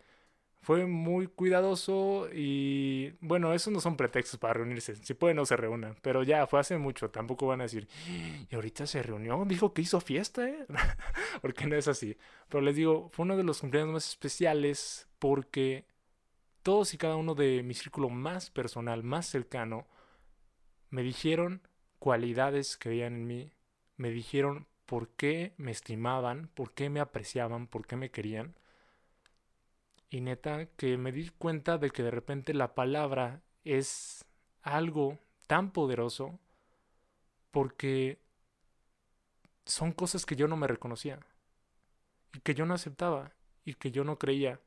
fue 0.61 0.85
muy 0.85 1.25
cuidadoso 1.25 2.29
y 2.31 3.13
bueno, 3.19 3.53
esos 3.53 3.73
no 3.73 3.81
son 3.81 3.97
pretextos 3.97 4.39
para 4.39 4.53
reunirse. 4.53 4.95
Si 4.95 5.15
pueden, 5.15 5.37
no 5.37 5.45
se 5.45 5.57
reúnan. 5.57 5.97
Pero 6.03 6.21
ya, 6.21 6.45
fue 6.45 6.59
hace 6.59 6.77
mucho. 6.77 7.09
Tampoco 7.09 7.47
van 7.47 7.61
a 7.61 7.63
decir, 7.63 7.87
y 8.07 8.55
ahorita 8.55 8.85
se 8.85 9.01
reunió, 9.01 9.43
dijo 9.47 9.73
que 9.73 9.81
hizo 9.81 9.99
fiesta, 9.99 10.47
¿eh? 10.47 10.67
porque 11.41 11.65
no 11.65 11.75
es 11.75 11.87
así. 11.87 12.15
Pero 12.47 12.61
les 12.61 12.75
digo, 12.75 13.09
fue 13.11 13.23
uno 13.23 13.37
de 13.37 13.43
los 13.43 13.59
cumpleaños 13.59 13.93
más 13.93 14.09
especiales 14.09 15.07
porque 15.17 15.87
todos 16.61 16.93
y 16.93 16.99
cada 16.99 17.15
uno 17.15 17.33
de 17.33 17.63
mi 17.63 17.73
círculo 17.73 18.09
más 18.09 18.51
personal, 18.51 19.03
más 19.03 19.25
cercano, 19.25 19.87
me 20.91 21.01
dijeron 21.01 21.67
cualidades 21.97 22.77
que 22.77 22.89
veían 22.89 23.15
en 23.15 23.25
mí. 23.27 23.53
Me 23.97 24.11
dijeron 24.11 24.67
por 24.85 25.09
qué 25.09 25.53
me 25.57 25.71
estimaban, 25.71 26.51
por 26.53 26.73
qué 26.73 26.91
me 26.91 26.99
apreciaban, 26.99 27.65
por 27.65 27.87
qué 27.87 27.95
me 27.95 28.11
querían 28.11 28.55
y 30.11 30.19
neta, 30.19 30.67
que 30.75 30.97
me 30.97 31.13
di 31.13 31.29
cuenta 31.29 31.77
de 31.77 31.89
que 31.89 32.03
de 32.03 32.11
repente 32.11 32.53
la 32.53 32.75
palabra 32.75 33.41
es 33.63 34.25
algo 34.61 35.17
tan 35.47 35.71
poderoso 35.71 36.37
porque 37.49 38.19
son 39.65 39.93
cosas 39.93 40.25
que 40.25 40.35
yo 40.35 40.49
no 40.49 40.57
me 40.57 40.67
reconocía 40.67 41.19
y 42.33 42.41
que 42.41 42.53
yo 42.53 42.65
no 42.65 42.73
aceptaba 42.73 43.31
y 43.63 43.75
que 43.75 43.91
yo 43.91 44.03
no 44.03 44.19
creía. 44.19 44.59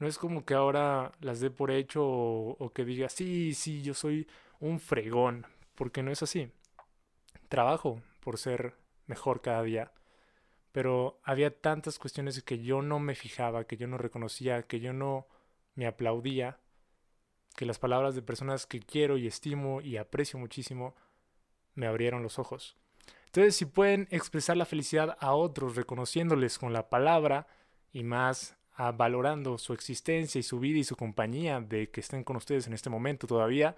No 0.00 0.08
es 0.08 0.18
como 0.18 0.44
que 0.44 0.54
ahora 0.54 1.12
las 1.20 1.38
dé 1.38 1.50
por 1.50 1.70
hecho 1.70 2.04
o, 2.04 2.72
que 2.74 2.84
diga, 2.84 3.08
sí, 3.08 3.54
sí, 3.54 3.82
yo 3.82 3.94
soy 3.94 4.26
un 4.58 4.80
fregón, 4.80 5.46
porque 5.76 6.02
no 6.02 6.10
es 6.10 6.20
así. 6.20 6.50
Trabajo 7.48 8.02
por 8.20 8.38
ser 8.38 8.74
mejor 9.06 9.40
cada 9.40 9.62
día 9.62 9.92
pero 10.74 11.20
había 11.22 11.56
tantas 11.56 12.00
cuestiones 12.00 12.42
que 12.42 12.58
yo 12.58 12.82
no 12.82 12.98
me 12.98 13.14
fijaba, 13.14 13.62
que 13.62 13.76
yo 13.76 13.86
no 13.86 13.96
reconocía, 13.96 14.64
que 14.64 14.80
yo 14.80 14.92
no 14.92 15.28
me 15.76 15.86
aplaudía, 15.86 16.58
que 17.54 17.64
las 17.64 17.78
palabras 17.78 18.16
de 18.16 18.22
personas 18.22 18.66
que 18.66 18.80
quiero 18.80 19.16
y 19.16 19.28
estimo 19.28 19.80
y 19.80 19.98
aprecio 19.98 20.36
muchísimo 20.36 20.96
me 21.76 21.86
abrieron 21.86 22.24
los 22.24 22.40
ojos. 22.40 22.76
Entonces, 23.26 23.54
si 23.54 23.66
pueden 23.66 24.08
expresar 24.10 24.56
la 24.56 24.64
felicidad 24.64 25.16
a 25.20 25.34
otros 25.34 25.76
reconociéndoles 25.76 26.58
con 26.58 26.72
la 26.72 26.88
palabra 26.88 27.46
y 27.92 28.02
más 28.02 28.56
a, 28.74 28.90
valorando 28.90 29.58
su 29.58 29.74
existencia 29.74 30.40
y 30.40 30.42
su 30.42 30.58
vida 30.58 30.80
y 30.80 30.84
su 30.84 30.96
compañía 30.96 31.60
de 31.60 31.88
que 31.88 32.00
estén 32.00 32.24
con 32.24 32.34
ustedes 32.34 32.66
en 32.66 32.72
este 32.72 32.90
momento 32.90 33.28
todavía, 33.28 33.76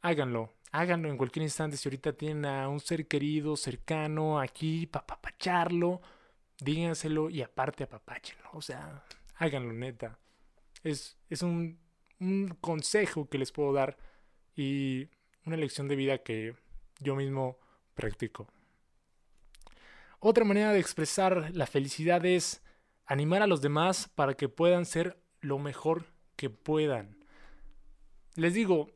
háganlo, 0.00 0.52
háganlo 0.74 1.08
en 1.08 1.16
cualquier 1.16 1.44
instante. 1.44 1.76
Si 1.76 1.88
ahorita 1.88 2.14
tienen 2.14 2.46
a 2.46 2.68
un 2.68 2.80
ser 2.80 3.06
querido, 3.06 3.56
cercano, 3.56 4.40
aquí, 4.40 4.86
para 4.86 5.06
papacharlo, 5.06 6.00
díganselo 6.60 7.30
y 7.30 7.42
aparte 7.42 7.84
apapáchenlo. 7.84 8.50
O 8.52 8.60
sea, 8.60 9.04
háganlo 9.36 9.72
neta. 9.72 10.18
Es, 10.82 11.16
es 11.30 11.42
un, 11.42 11.78
un 12.18 12.48
consejo 12.60 13.28
que 13.28 13.38
les 13.38 13.52
puedo 13.52 13.72
dar 13.72 13.96
y 14.56 15.08
una 15.46 15.56
lección 15.56 15.86
de 15.86 15.94
vida 15.94 16.18
que 16.18 16.56
yo 16.98 17.14
mismo 17.14 17.56
practico. 17.94 18.48
Otra 20.18 20.44
manera 20.44 20.72
de 20.72 20.80
expresar 20.80 21.54
la 21.54 21.66
felicidad 21.66 22.24
es 22.26 22.64
animar 23.06 23.42
a 23.42 23.46
los 23.46 23.60
demás 23.60 24.10
para 24.12 24.34
que 24.34 24.48
puedan 24.48 24.86
ser 24.86 25.22
lo 25.40 25.60
mejor 25.60 26.06
que 26.34 26.50
puedan. 26.50 27.16
Les 28.34 28.54
digo, 28.54 28.88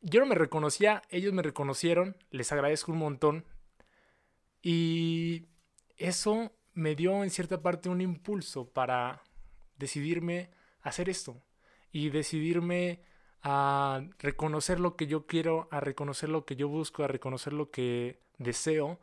yo 0.00 0.20
no 0.20 0.26
me 0.26 0.34
reconocía, 0.34 1.02
ellos 1.10 1.32
me 1.32 1.42
reconocieron, 1.42 2.16
les 2.30 2.52
agradezco 2.52 2.92
un 2.92 2.98
montón. 2.98 3.44
Y 4.62 5.46
eso 5.96 6.52
me 6.74 6.94
dio 6.94 7.24
en 7.24 7.30
cierta 7.30 7.62
parte 7.62 7.88
un 7.88 8.00
impulso 8.00 8.68
para 8.68 9.22
decidirme 9.76 10.50
a 10.82 10.90
hacer 10.90 11.08
esto 11.08 11.42
y 11.92 12.10
decidirme 12.10 13.02
a 13.42 14.02
reconocer 14.18 14.80
lo 14.80 14.96
que 14.96 15.06
yo 15.06 15.26
quiero, 15.26 15.68
a 15.70 15.80
reconocer 15.80 16.28
lo 16.28 16.44
que 16.44 16.56
yo 16.56 16.68
busco, 16.68 17.04
a 17.04 17.08
reconocer 17.08 17.52
lo 17.52 17.70
que 17.70 18.20
deseo. 18.38 19.00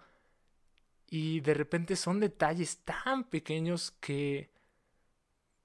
Y 1.07 1.41
de 1.41 1.53
repente 1.53 1.95
son 1.95 2.19
detalles 2.19 2.83
tan 2.83 3.25
pequeños 3.25 3.91
que 3.91 4.55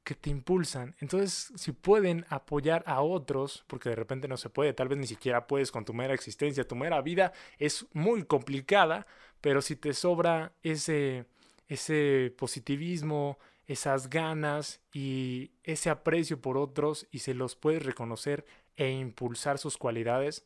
que 0.05 0.15
te 0.15 0.31
impulsan. 0.31 0.97
Entonces, 0.99 1.53
si 1.57 1.73
pueden 1.73 2.25
apoyar 2.29 2.83
a 2.87 3.03
otros, 3.03 3.65
porque 3.67 3.91
de 3.91 3.97
repente 3.97 4.29
no 4.29 4.37
se 4.37 4.51
puede, 4.51 4.73
tal 4.73 4.89
vez 4.89 4.99
ni 4.99 5.07
siquiera 5.07 5.47
puedes 5.47 5.71
con 5.71 5.85
tu 5.85 5.93
mera 5.95 6.15
existencia, 6.15 6.67
tu 6.67 6.75
mera 6.77 7.01
vida 7.03 7.33
es 7.59 7.87
muy 7.93 8.25
complicada, 8.25 9.07
pero 9.41 9.63
si 9.63 9.77
te 9.77 9.93
sobra 9.95 10.53
ese, 10.63 11.27
ese 11.69 12.35
positivismo, 12.37 13.39
esas 13.67 14.11
ganas 14.11 14.81
y 14.93 15.53
ese 15.63 15.91
aprecio 15.91 16.41
por 16.41 16.59
otros 16.59 17.07
y 17.11 17.21
se 17.21 17.35
los 17.35 17.55
puedes 17.55 17.85
reconocer 17.85 18.45
e 18.77 18.91
impulsar 18.91 19.59
sus 19.59 19.77
cualidades, 19.77 20.45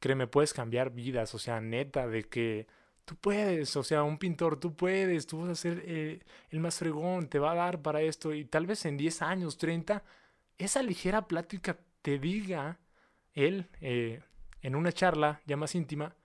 créeme, 0.00 0.26
puedes 0.26 0.54
cambiar 0.54 0.90
vidas, 0.90 1.34
o 1.34 1.38
sea, 1.38 1.60
neta, 1.60 2.06
de 2.06 2.24
que 2.24 2.66
tú 3.06 3.16
puedes, 3.16 3.74
o 3.76 3.84
sea, 3.84 4.02
un 4.02 4.18
pintor, 4.18 4.60
tú 4.60 4.74
puedes, 4.74 5.26
tú 5.26 5.40
vas 5.40 5.50
a 5.50 5.54
ser 5.54 5.82
eh, 5.86 6.20
el 6.50 6.60
más 6.60 6.76
fregón, 6.76 7.28
te 7.28 7.38
va 7.38 7.52
a 7.52 7.54
dar 7.54 7.80
para 7.80 8.02
esto 8.02 8.34
y 8.34 8.44
tal 8.44 8.66
vez 8.66 8.84
en 8.84 8.98
10 8.98 9.22
años, 9.22 9.56
30, 9.56 10.02
esa 10.58 10.82
ligera 10.82 11.26
plática 11.26 11.78
te 12.02 12.18
diga 12.18 12.78
él 13.32 13.68
eh, 13.80 14.20
en 14.60 14.74
una 14.74 14.92
charla 14.92 15.40
ya 15.46 15.56
más 15.56 15.74
íntima, 15.76 16.16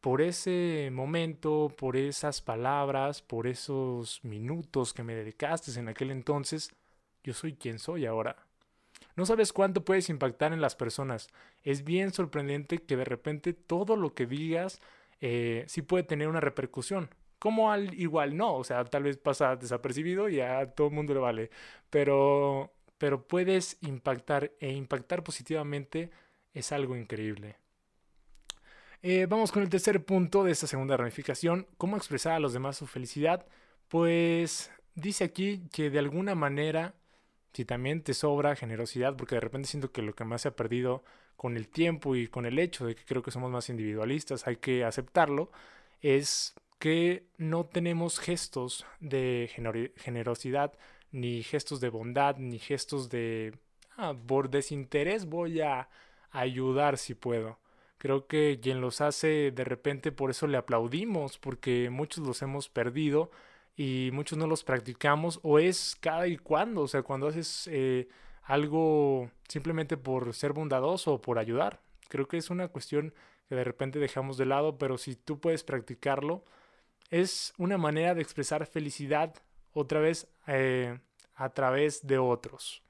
por 0.00 0.20
ese 0.20 0.90
momento, 0.92 1.72
por 1.74 1.96
esas 1.96 2.42
palabras, 2.42 3.22
por 3.22 3.46
esos 3.46 4.22
minutos 4.22 4.92
que 4.92 5.02
me 5.02 5.14
dedicaste 5.14 5.78
en 5.80 5.88
aquel 5.88 6.10
entonces, 6.10 6.70
yo 7.22 7.32
soy 7.32 7.54
quien 7.54 7.78
soy 7.78 8.04
ahora. 8.04 8.36
No 9.16 9.24
sabes 9.24 9.54
cuánto 9.54 9.82
puedes 9.82 10.10
impactar 10.10 10.52
en 10.52 10.60
las 10.60 10.76
personas. 10.76 11.28
Es 11.62 11.84
bien 11.84 12.12
sorprendente 12.12 12.82
que 12.82 12.96
de 12.98 13.06
repente 13.06 13.54
todo 13.54 13.96
lo 13.96 14.12
que 14.12 14.26
digas 14.26 14.80
eh, 15.26 15.64
sí 15.68 15.80
puede 15.80 16.04
tener 16.04 16.28
una 16.28 16.40
repercusión. 16.40 17.08
Como 17.38 17.72
al 17.72 17.94
igual 17.94 18.36
no, 18.36 18.56
o 18.56 18.64
sea, 18.64 18.84
tal 18.84 19.04
vez 19.04 19.16
pasa 19.16 19.56
desapercibido 19.56 20.28
y 20.28 20.40
a 20.40 20.74
todo 20.74 20.88
el 20.88 20.92
mundo 20.94 21.14
le 21.14 21.20
vale, 21.20 21.50
pero, 21.88 22.74
pero 22.98 23.26
puedes 23.26 23.78
impactar 23.80 24.52
e 24.60 24.72
impactar 24.72 25.24
positivamente 25.24 26.10
es 26.52 26.72
algo 26.72 26.94
increíble. 26.94 27.56
Eh, 29.02 29.26
vamos 29.26 29.50
con 29.50 29.62
el 29.62 29.70
tercer 29.70 30.04
punto 30.04 30.44
de 30.44 30.52
esta 30.52 30.66
segunda 30.66 30.96
ramificación, 30.96 31.66
cómo 31.78 31.96
expresar 31.96 32.34
a 32.34 32.38
los 32.40 32.52
demás 32.52 32.76
su 32.76 32.86
felicidad. 32.86 33.46
Pues 33.88 34.70
dice 34.94 35.24
aquí 35.24 35.68
que 35.72 35.88
de 35.88 36.00
alguna 36.00 36.34
manera, 36.34 36.94
si 37.54 37.64
también 37.64 38.02
te 38.02 38.12
sobra 38.12 38.56
generosidad, 38.56 39.16
porque 39.16 39.36
de 39.36 39.40
repente 39.40 39.68
siento 39.68 39.90
que 39.90 40.02
lo 40.02 40.14
que 40.14 40.24
más 40.24 40.42
se 40.42 40.48
ha 40.48 40.56
perdido 40.56 41.02
con 41.36 41.56
el 41.56 41.68
tiempo 41.68 42.16
y 42.16 42.28
con 42.28 42.46
el 42.46 42.58
hecho 42.58 42.86
de 42.86 42.94
que 42.94 43.04
creo 43.04 43.22
que 43.22 43.30
somos 43.30 43.50
más 43.50 43.68
individualistas, 43.68 44.46
hay 44.46 44.56
que 44.56 44.84
aceptarlo, 44.84 45.50
es 46.00 46.54
que 46.78 47.26
no 47.38 47.64
tenemos 47.66 48.18
gestos 48.18 48.86
de 49.00 49.50
generosidad, 49.96 50.74
ni 51.12 51.42
gestos 51.42 51.80
de 51.80 51.88
bondad, 51.88 52.36
ni 52.38 52.58
gestos 52.58 53.08
de, 53.08 53.54
ah, 53.96 54.14
por 54.26 54.50
desinterés 54.50 55.26
voy 55.26 55.60
a 55.60 55.88
ayudar 56.30 56.98
si 56.98 57.14
puedo. 57.14 57.58
Creo 57.98 58.26
que 58.26 58.60
quien 58.62 58.80
los 58.80 59.00
hace 59.00 59.50
de 59.50 59.64
repente 59.64 60.12
por 60.12 60.30
eso 60.30 60.46
le 60.46 60.58
aplaudimos, 60.58 61.38
porque 61.38 61.88
muchos 61.90 62.26
los 62.26 62.42
hemos 62.42 62.68
perdido 62.68 63.30
y 63.76 64.10
muchos 64.12 64.36
no 64.38 64.46
los 64.46 64.64
practicamos 64.64 65.40
o 65.42 65.58
es 65.58 65.96
cada 66.00 66.26
y 66.26 66.36
cuando, 66.36 66.82
o 66.82 66.88
sea, 66.88 67.02
cuando 67.02 67.28
haces 67.28 67.68
eh, 67.72 68.08
algo 68.44 69.30
simplemente 69.48 69.96
por 69.96 70.32
ser 70.34 70.52
bondadoso 70.52 71.14
o 71.14 71.22
por 71.22 71.38
ayudar. 71.38 71.80
Creo 72.08 72.28
que 72.28 72.36
es 72.36 72.50
una 72.50 72.68
cuestión 72.68 73.14
que 73.48 73.54
de 73.54 73.64
repente 73.64 73.98
dejamos 73.98 74.36
de 74.36 74.46
lado, 74.46 74.78
pero 74.78 74.98
si 74.98 75.16
tú 75.16 75.40
puedes 75.40 75.64
practicarlo, 75.64 76.44
es 77.10 77.52
una 77.58 77.78
manera 77.78 78.14
de 78.14 78.22
expresar 78.22 78.66
felicidad 78.66 79.34
otra 79.72 80.00
vez 80.00 80.28
eh, 80.46 80.98
a 81.34 81.50
través 81.50 82.06
de 82.06 82.18
otros. 82.18 82.82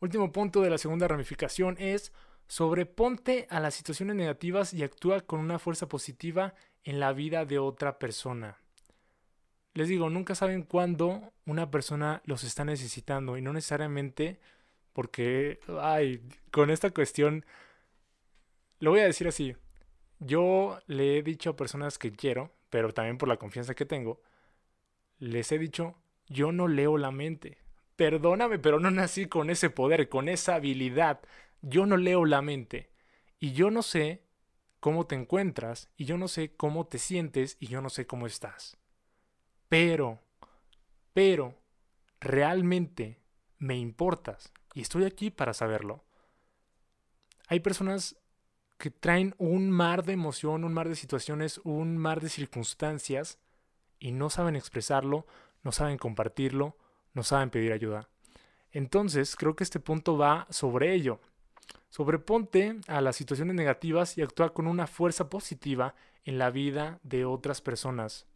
Último 0.00 0.30
punto 0.30 0.62
de 0.62 0.70
la 0.70 0.78
segunda 0.78 1.08
ramificación 1.08 1.76
es 1.78 2.12
sobreponte 2.46 3.46
a 3.50 3.60
las 3.60 3.74
situaciones 3.74 4.16
negativas 4.16 4.72
y 4.72 4.82
actúa 4.82 5.20
con 5.20 5.40
una 5.40 5.58
fuerza 5.58 5.88
positiva 5.88 6.54
en 6.84 7.00
la 7.00 7.12
vida 7.12 7.44
de 7.44 7.58
otra 7.58 7.98
persona. 7.98 8.58
Les 9.78 9.86
digo, 9.86 10.10
nunca 10.10 10.34
saben 10.34 10.64
cuándo 10.64 11.32
una 11.46 11.70
persona 11.70 12.20
los 12.24 12.42
está 12.42 12.64
necesitando 12.64 13.38
y 13.38 13.42
no 13.42 13.52
necesariamente 13.52 14.40
porque, 14.92 15.60
ay, 15.80 16.20
con 16.50 16.70
esta 16.70 16.90
cuestión, 16.90 17.46
lo 18.80 18.90
voy 18.90 18.98
a 18.98 19.04
decir 19.04 19.28
así, 19.28 19.54
yo 20.18 20.80
le 20.88 21.18
he 21.18 21.22
dicho 21.22 21.50
a 21.50 21.56
personas 21.56 21.96
que 21.96 22.10
quiero, 22.10 22.52
pero 22.70 22.92
también 22.92 23.18
por 23.18 23.28
la 23.28 23.36
confianza 23.36 23.76
que 23.76 23.86
tengo, 23.86 24.20
les 25.20 25.52
he 25.52 25.60
dicho, 25.60 25.94
yo 26.26 26.50
no 26.50 26.66
leo 26.66 26.98
la 26.98 27.12
mente. 27.12 27.58
Perdóname, 27.94 28.58
pero 28.58 28.80
no 28.80 28.90
nací 28.90 29.26
con 29.26 29.48
ese 29.48 29.70
poder, 29.70 30.08
con 30.08 30.28
esa 30.28 30.56
habilidad. 30.56 31.20
Yo 31.62 31.86
no 31.86 31.96
leo 31.96 32.24
la 32.24 32.42
mente. 32.42 32.90
Y 33.38 33.52
yo 33.52 33.70
no 33.70 33.82
sé 33.82 34.24
cómo 34.80 35.06
te 35.06 35.14
encuentras, 35.14 35.88
y 35.96 36.04
yo 36.04 36.18
no 36.18 36.26
sé 36.26 36.56
cómo 36.56 36.88
te 36.88 36.98
sientes, 36.98 37.56
y 37.60 37.68
yo 37.68 37.80
no 37.80 37.90
sé 37.90 38.08
cómo 38.08 38.26
estás. 38.26 38.76
Pero, 39.68 40.20
pero, 41.12 41.54
realmente 42.20 43.20
me 43.58 43.76
importas, 43.76 44.52
y 44.74 44.80
estoy 44.80 45.04
aquí 45.04 45.30
para 45.30 45.54
saberlo. 45.54 46.04
Hay 47.48 47.60
personas 47.60 48.16
que 48.78 48.90
traen 48.90 49.34
un 49.38 49.70
mar 49.70 50.04
de 50.04 50.12
emoción, 50.12 50.64
un 50.64 50.72
mar 50.72 50.88
de 50.88 50.94
situaciones, 50.94 51.60
un 51.64 51.98
mar 51.98 52.20
de 52.20 52.28
circunstancias, 52.28 53.38
y 53.98 54.12
no 54.12 54.30
saben 54.30 54.54
expresarlo, 54.54 55.26
no 55.64 55.72
saben 55.72 55.98
compartirlo, 55.98 56.76
no 57.14 57.24
saben 57.24 57.50
pedir 57.50 57.72
ayuda. 57.72 58.08
Entonces, 58.70 59.34
creo 59.34 59.56
que 59.56 59.64
este 59.64 59.80
punto 59.80 60.16
va 60.16 60.46
sobre 60.50 60.94
ello. 60.94 61.20
Sobreponte 61.90 62.76
a 62.86 63.00
las 63.00 63.16
situaciones 63.16 63.56
negativas 63.56 64.16
y 64.18 64.22
actúa 64.22 64.52
con 64.52 64.66
una 64.66 64.86
fuerza 64.86 65.28
positiva 65.28 65.94
en 66.24 66.38
la 66.38 66.50
vida 66.50 67.00
de 67.02 67.24
otras 67.24 67.60
personas. 67.60 68.26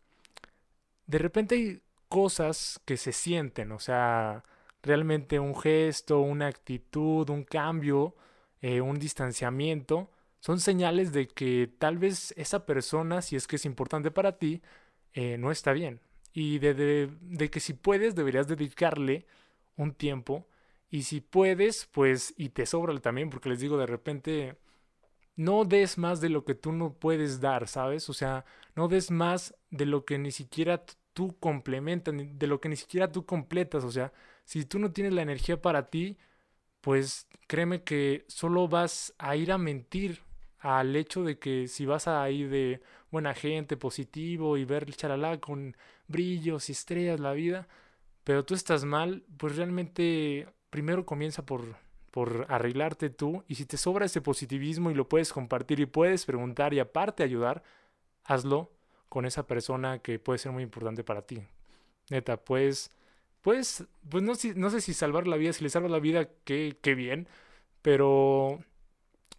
De 1.07 1.19
repente 1.19 1.55
hay 1.55 1.83
cosas 2.09 2.81
que 2.85 2.97
se 2.97 3.13
sienten, 3.13 3.73
o 3.73 3.79
sea, 3.79 4.45
realmente 4.83 5.39
un 5.39 5.57
gesto, 5.57 6.21
una 6.21 6.49
actitud, 6.49 7.29
un 7.31 7.45
cambio, 7.45 8.15
eh, 8.61 8.81
un 8.81 8.99
distanciamiento, 8.99 10.11
son 10.41 10.61
señales 10.61 11.13
de 11.13 11.29
que 11.29 11.71
tal 11.79 11.99
vez 11.99 12.35
esa 12.37 12.67
persona, 12.67 13.23
si 13.23 13.37
es 13.37 13.47
que 13.47 13.57
es 13.57 13.65
importante 13.65 14.11
para 14.11 14.39
ti, 14.39 14.61
eh, 15.15 15.37
no 15.39 15.51
está 15.53 15.73
bien. 15.73 16.01
Y 16.33 16.59
de, 16.59 16.75
de, 16.75 17.51
que 17.51 17.61
si 17.61 17.75
puedes, 17.75 18.15
deberías 18.15 18.49
dedicarle 18.49 19.27
un 19.77 19.95
tiempo. 19.95 20.49
Y 20.91 21.03
si 21.05 21.21
puedes, 21.21 21.87
pues, 21.87 22.35
y 22.37 22.51
te 22.51 22.67
sobra 22.67 22.99
también, 23.01 23.31
porque 23.31 23.51
les 23.51 23.61
digo, 23.61 23.79
de 23.79 23.87
repente, 23.87 24.57
no 25.37 25.65
des 25.65 25.99
más 25.99 26.21
de 26.21 26.29
lo 26.29 26.45
que 26.45 26.55
tú 26.55 26.73
no 26.73 26.95
puedes 26.95 27.41
dar, 27.41 27.69
¿sabes? 27.69 28.09
O 28.11 28.13
sea, 28.15 28.45
no 28.77 28.89
des 28.89 29.11
más 29.11 29.55
de 29.71 29.87
lo 29.87 30.05
que 30.05 30.19
ni 30.19 30.31
siquiera 30.33 30.85
tú 31.13 31.39
complementas, 31.39 32.15
de 32.17 32.47
lo 32.47 32.61
que 32.61 32.69
ni 32.69 32.77
siquiera 32.77 33.11
tú 33.11 33.27
completas. 33.27 33.85
O 33.85 33.91
sea, 33.91 34.13
si 34.45 34.65
tú 34.65 34.79
no 34.79 34.93
tienes 34.93 35.13
la 35.15 35.23
energía 35.23 35.61
para 35.63 35.91
ti, 35.91 36.19
pues 36.81 37.29
créeme 37.49 37.85
que 37.85 38.25
solo 38.29 38.69
vas 38.69 39.15
a 39.19 39.37
ir 39.37 39.53
a 39.53 39.59
mentir 39.59 40.23
al 40.59 40.97
hecho 40.97 41.25
de 41.25 41.39
que 41.39 41.69
si 41.69 41.87
vas 41.87 42.09
a 42.09 42.29
ir 42.31 42.51
de 42.51 42.83
buena 43.11 43.35
gente, 43.35 43.77
positivo 43.77 44.57
y 44.57 44.65
ver 44.65 44.91
charalá 44.95 45.41
con 45.41 45.77
brillos 46.09 46.69
y 46.69 46.73
estrellas 46.73 47.21
la 47.21 47.33
vida, 47.33 47.69
pero 48.25 48.45
tú 48.45 48.55
estás 48.55 48.85
mal, 48.85 49.25
pues 49.39 49.57
realmente 49.57 50.49
primero 50.71 51.07
comienza 51.07 51.45
por, 51.47 51.77
por 52.13 52.47
arreglarte 52.51 53.09
tú 53.09 53.43
y 53.49 53.57
si 53.57 53.65
te 53.65 53.79
sobra 53.79 54.05
ese 54.05 54.21
positivismo 54.21 54.91
y 54.91 54.95
lo 54.95 55.09
puedes 55.09 55.33
compartir 55.33 55.81
y 55.81 55.87
puedes 55.87 56.27
preguntar 56.27 56.75
y 56.75 56.79
aparte 56.79 57.23
ayudar, 57.23 57.65
hazlo 58.23 58.71
con 59.09 59.25
esa 59.25 59.47
persona 59.47 59.99
que 59.99 60.19
puede 60.19 60.39
ser 60.39 60.53
muy 60.53 60.63
importante 60.63 61.03
para 61.03 61.23
ti. 61.23 61.43
Neta, 62.11 62.37
pues, 62.37 62.91
pues, 63.41 63.85
pues 64.11 64.23
no, 64.23 64.35
no 64.57 64.71
sé 64.71 64.81
si 64.83 64.93
salvar 64.93 65.27
la 65.27 65.39
vida, 65.39 65.55
si 65.55 65.65
le 65.65 65.71
salvas 65.71 65.91
la 65.91 66.01
vida, 66.01 66.29
qué, 66.45 66.77
qué 66.83 66.95
bien, 66.95 67.29
pero 67.81 68.61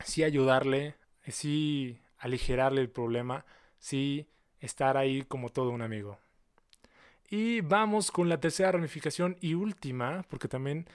sí 0.04 0.24
ayudarle, 0.24 0.96
sí 1.28 2.00
aligerarle 2.18 2.82
el 2.82 2.90
problema, 2.90 3.46
sí 3.78 4.28
estar 4.60 4.98
ahí 4.98 5.22
como 5.22 5.50
todo 5.50 5.70
un 5.70 5.84
amigo. 5.84 6.18
Y 7.30 7.62
vamos 7.62 8.10
con 8.10 8.30
la 8.30 8.40
tercera 8.40 8.72
ramificación 8.72 9.38
y 9.42 9.54
última, 9.54 10.26
porque 10.28 10.48
también 10.48 10.88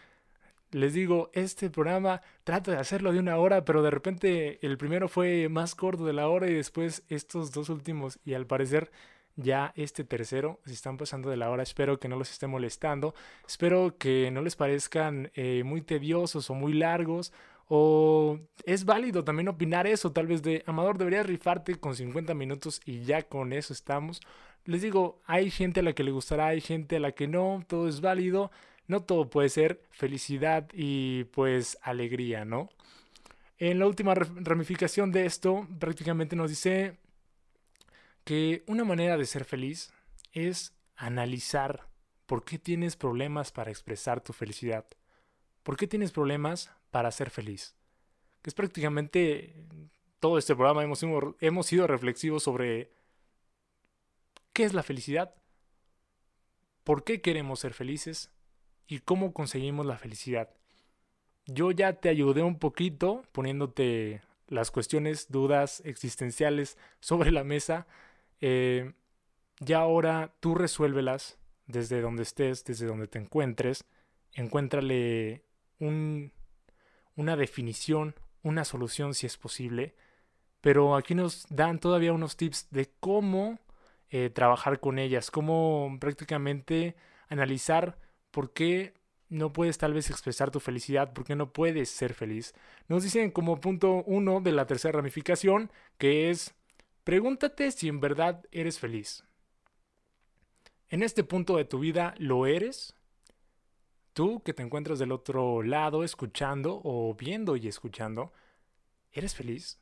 les 0.71 0.95
digo, 0.95 1.31
este 1.33 1.71
programa 1.71 2.23
trata 2.45 2.73
de 2.73 2.79
hacerlo 2.79 3.13
de 3.13 3.19
una 3.19 3.37
hora, 3.37 3.65
pero 3.65 3.83
de 3.83 3.91
repente 3.91 4.59
el 4.67 4.77
primero 4.79 5.09
fue 5.09 5.49
más 5.49 5.75
corto 5.75 6.05
de 6.05 6.13
la 6.13 6.29
hora 6.29 6.49
y 6.49 6.55
después 6.55 7.03
estos 7.09 7.53
dos 7.53 7.69
últimos 7.69 8.19
y 8.25 8.35
al 8.35 8.47
parecer 8.47 8.91
ya 9.37 9.73
este 9.77 10.05
tercero 10.05 10.61
se 10.67 10.73
están 10.73 10.97
pasando 10.97 11.31
de 11.31 11.37
la 11.37 11.51
hora. 11.51 11.63
Espero 11.63 11.99
que 11.99 12.09
no 12.09 12.17
los 12.17 12.31
esté 12.31 12.47
molestando. 12.47 13.15
Espero 13.47 13.97
que 13.97 14.31
no 14.31 14.43
les 14.43 14.57
parezcan 14.57 15.31
eh, 15.35 15.63
muy 15.65 15.81
tediosos 15.83 16.51
o 16.51 16.55
muy 16.55 16.73
largos 16.73 17.33
o 17.69 18.39
es 18.65 18.85
válido 18.85 19.25
también 19.25 19.49
opinar 19.49 19.87
eso, 19.87 20.11
tal 20.13 20.27
vez 20.27 20.43
de 20.43 20.65
Amador, 20.67 20.97
deberías 20.97 21.27
rifarte 21.27 21.75
con 21.77 21.95
50 21.95 22.33
minutos 22.35 22.81
y 22.85 23.03
ya 23.03 23.23
con 23.23 23.53
eso 23.53 23.73
estamos. 23.75 24.21
Les 24.65 24.83
digo, 24.83 25.21
hay 25.27 25.51
gente 25.51 25.81
a 25.81 25.83
la 25.83 25.93
que 25.93 26.03
le 26.03 26.11
gustará, 26.11 26.49
hay 26.49 26.61
gente 26.61 26.97
a 26.97 27.01
la 27.01 27.13
que 27.13 27.29
no, 27.29 27.63
todo 27.67 27.89
es 27.89 28.01
válido, 28.01 28.51
no 28.89 29.03
todo 29.03 29.31
puede 29.31 29.51
ser 29.51 29.83
felicidad 29.91 30.69
y 30.73 31.25
pues 31.25 31.79
alegría, 31.83 32.45
¿no? 32.45 32.71
En 33.59 33.79
la 33.79 33.87
última 33.87 34.15
ramificación 34.15 35.13
de 35.13 35.27
esto, 35.27 35.69
prácticamente 35.79 36.37
nos 36.37 36.51
dice 36.51 36.97
que 38.25 38.65
una 38.67 38.85
manera 38.85 39.17
de 39.17 39.27
ser 39.27 39.45
feliz 39.45 39.93
es 40.33 40.73
analizar 40.97 41.87
por 42.27 42.45
qué 42.45 42.59
tienes 42.59 42.97
problemas 42.97 43.53
para 43.53 43.71
expresar 43.71 44.21
tu 44.21 44.33
felicidad. 44.33 44.87
¿Por 45.63 45.77
qué 45.77 45.87
tienes 45.87 46.13
problemas 46.13 46.71
para 46.91 47.11
ser 47.11 47.31
feliz? 47.31 47.75
Que 48.43 48.51
es 48.51 48.55
prácticamente 48.55 49.55
todo 50.19 50.39
este 50.39 50.55
programa 50.55 50.83
hemos, 50.83 51.03
hemos 51.41 51.67
sido 51.67 51.87
reflexivos 51.87 52.43
sobre 52.43 52.91
qué 54.53 54.65
es 54.65 54.73
la 54.73 54.83
felicidad, 54.83 55.35
por 56.85 57.05
qué 57.05 57.21
queremos 57.21 57.61
ser 57.61 57.75
felices 57.75 58.31
y 58.89 59.01
cómo 59.01 59.33
conseguimos 59.33 59.87
la 59.87 59.99
felicidad. 59.99 60.49
Yo 61.47 61.71
ya 61.71 61.93
te 61.95 62.09
ayudé 62.09 62.43
un 62.43 62.59
poquito 62.59 63.23
poniéndote 63.33 64.23
las 64.49 64.71
cuestiones, 64.71 65.31
dudas 65.31 65.83
existenciales 65.85 66.77
sobre 67.01 67.31
la 67.31 67.45
mesa. 67.45 67.87
Eh, 68.41 68.93
ya 69.61 69.79
ahora 69.79 70.35
tú 70.41 70.55
resuélvelas 70.55 71.39
desde 71.67 72.01
donde 72.01 72.23
estés, 72.23 72.65
desde 72.65 72.87
donde 72.87 73.07
te 73.07 73.19
encuentres. 73.19 73.85
Encuéntrale 74.33 75.45
una 75.79 77.37
definición, 77.37 78.15
una 78.43 78.65
solución 78.65 79.15
si 79.15 79.27
es 79.27 79.37
posible. 79.37 79.95
Pero 80.61 80.97
aquí 80.97 81.15
nos 81.15 81.47
dan 81.51 81.79
todavía 81.79 82.13
unos 82.13 82.37
tips 82.37 82.69
de 82.71 82.91
cómo 83.01 83.59
eh, 84.11 84.31
trabajar 84.31 84.81
con 84.81 84.99
ellas, 84.99 85.31
cómo 85.31 85.97
prácticamente 86.01 86.97
analizar 87.29 87.99
por 88.31 88.53
qué 88.53 88.95
no 89.29 89.53
puedes 89.53 89.79
tal 89.79 89.93
vez 89.93 90.11
expresar 90.11 90.51
tu 90.51 90.61
felicidad, 90.61 91.13
por 91.13 91.25
qué 91.25 91.37
no 91.37 91.53
puedes 91.53 91.91
ser 91.91 92.15
feliz. 92.15 92.55
Nos 92.89 93.03
dicen 93.03 93.31
como 93.31 93.61
punto 93.61 94.03
uno 94.07 94.41
de 94.41 94.53
la 94.53 94.67
tercera 94.67 94.97
ramificación 94.97 95.71
que 95.99 96.31
es 96.31 96.55
pregúntate 97.05 97.71
si 97.71 97.89
en 97.89 98.01
verdad 98.01 98.45
eres 98.51 98.79
feliz. 98.79 99.25
En 100.89 101.03
este 101.03 101.25
punto 101.25 101.57
de 101.57 101.67
tu 101.67 101.79
vida, 101.79 102.15
¿lo 102.19 102.47
eres? 102.47 102.95
Tú 104.15 104.43
que 104.43 104.55
te 104.55 104.63
encuentras 104.63 104.99
del 104.99 105.13
otro 105.13 105.63
lado 105.63 106.03
escuchando 106.03 106.81
o 106.83 107.15
viendo 107.15 107.57
y 107.57 107.69
escuchando, 107.69 108.33
¿eres 109.13 109.35
feliz? 109.35 109.79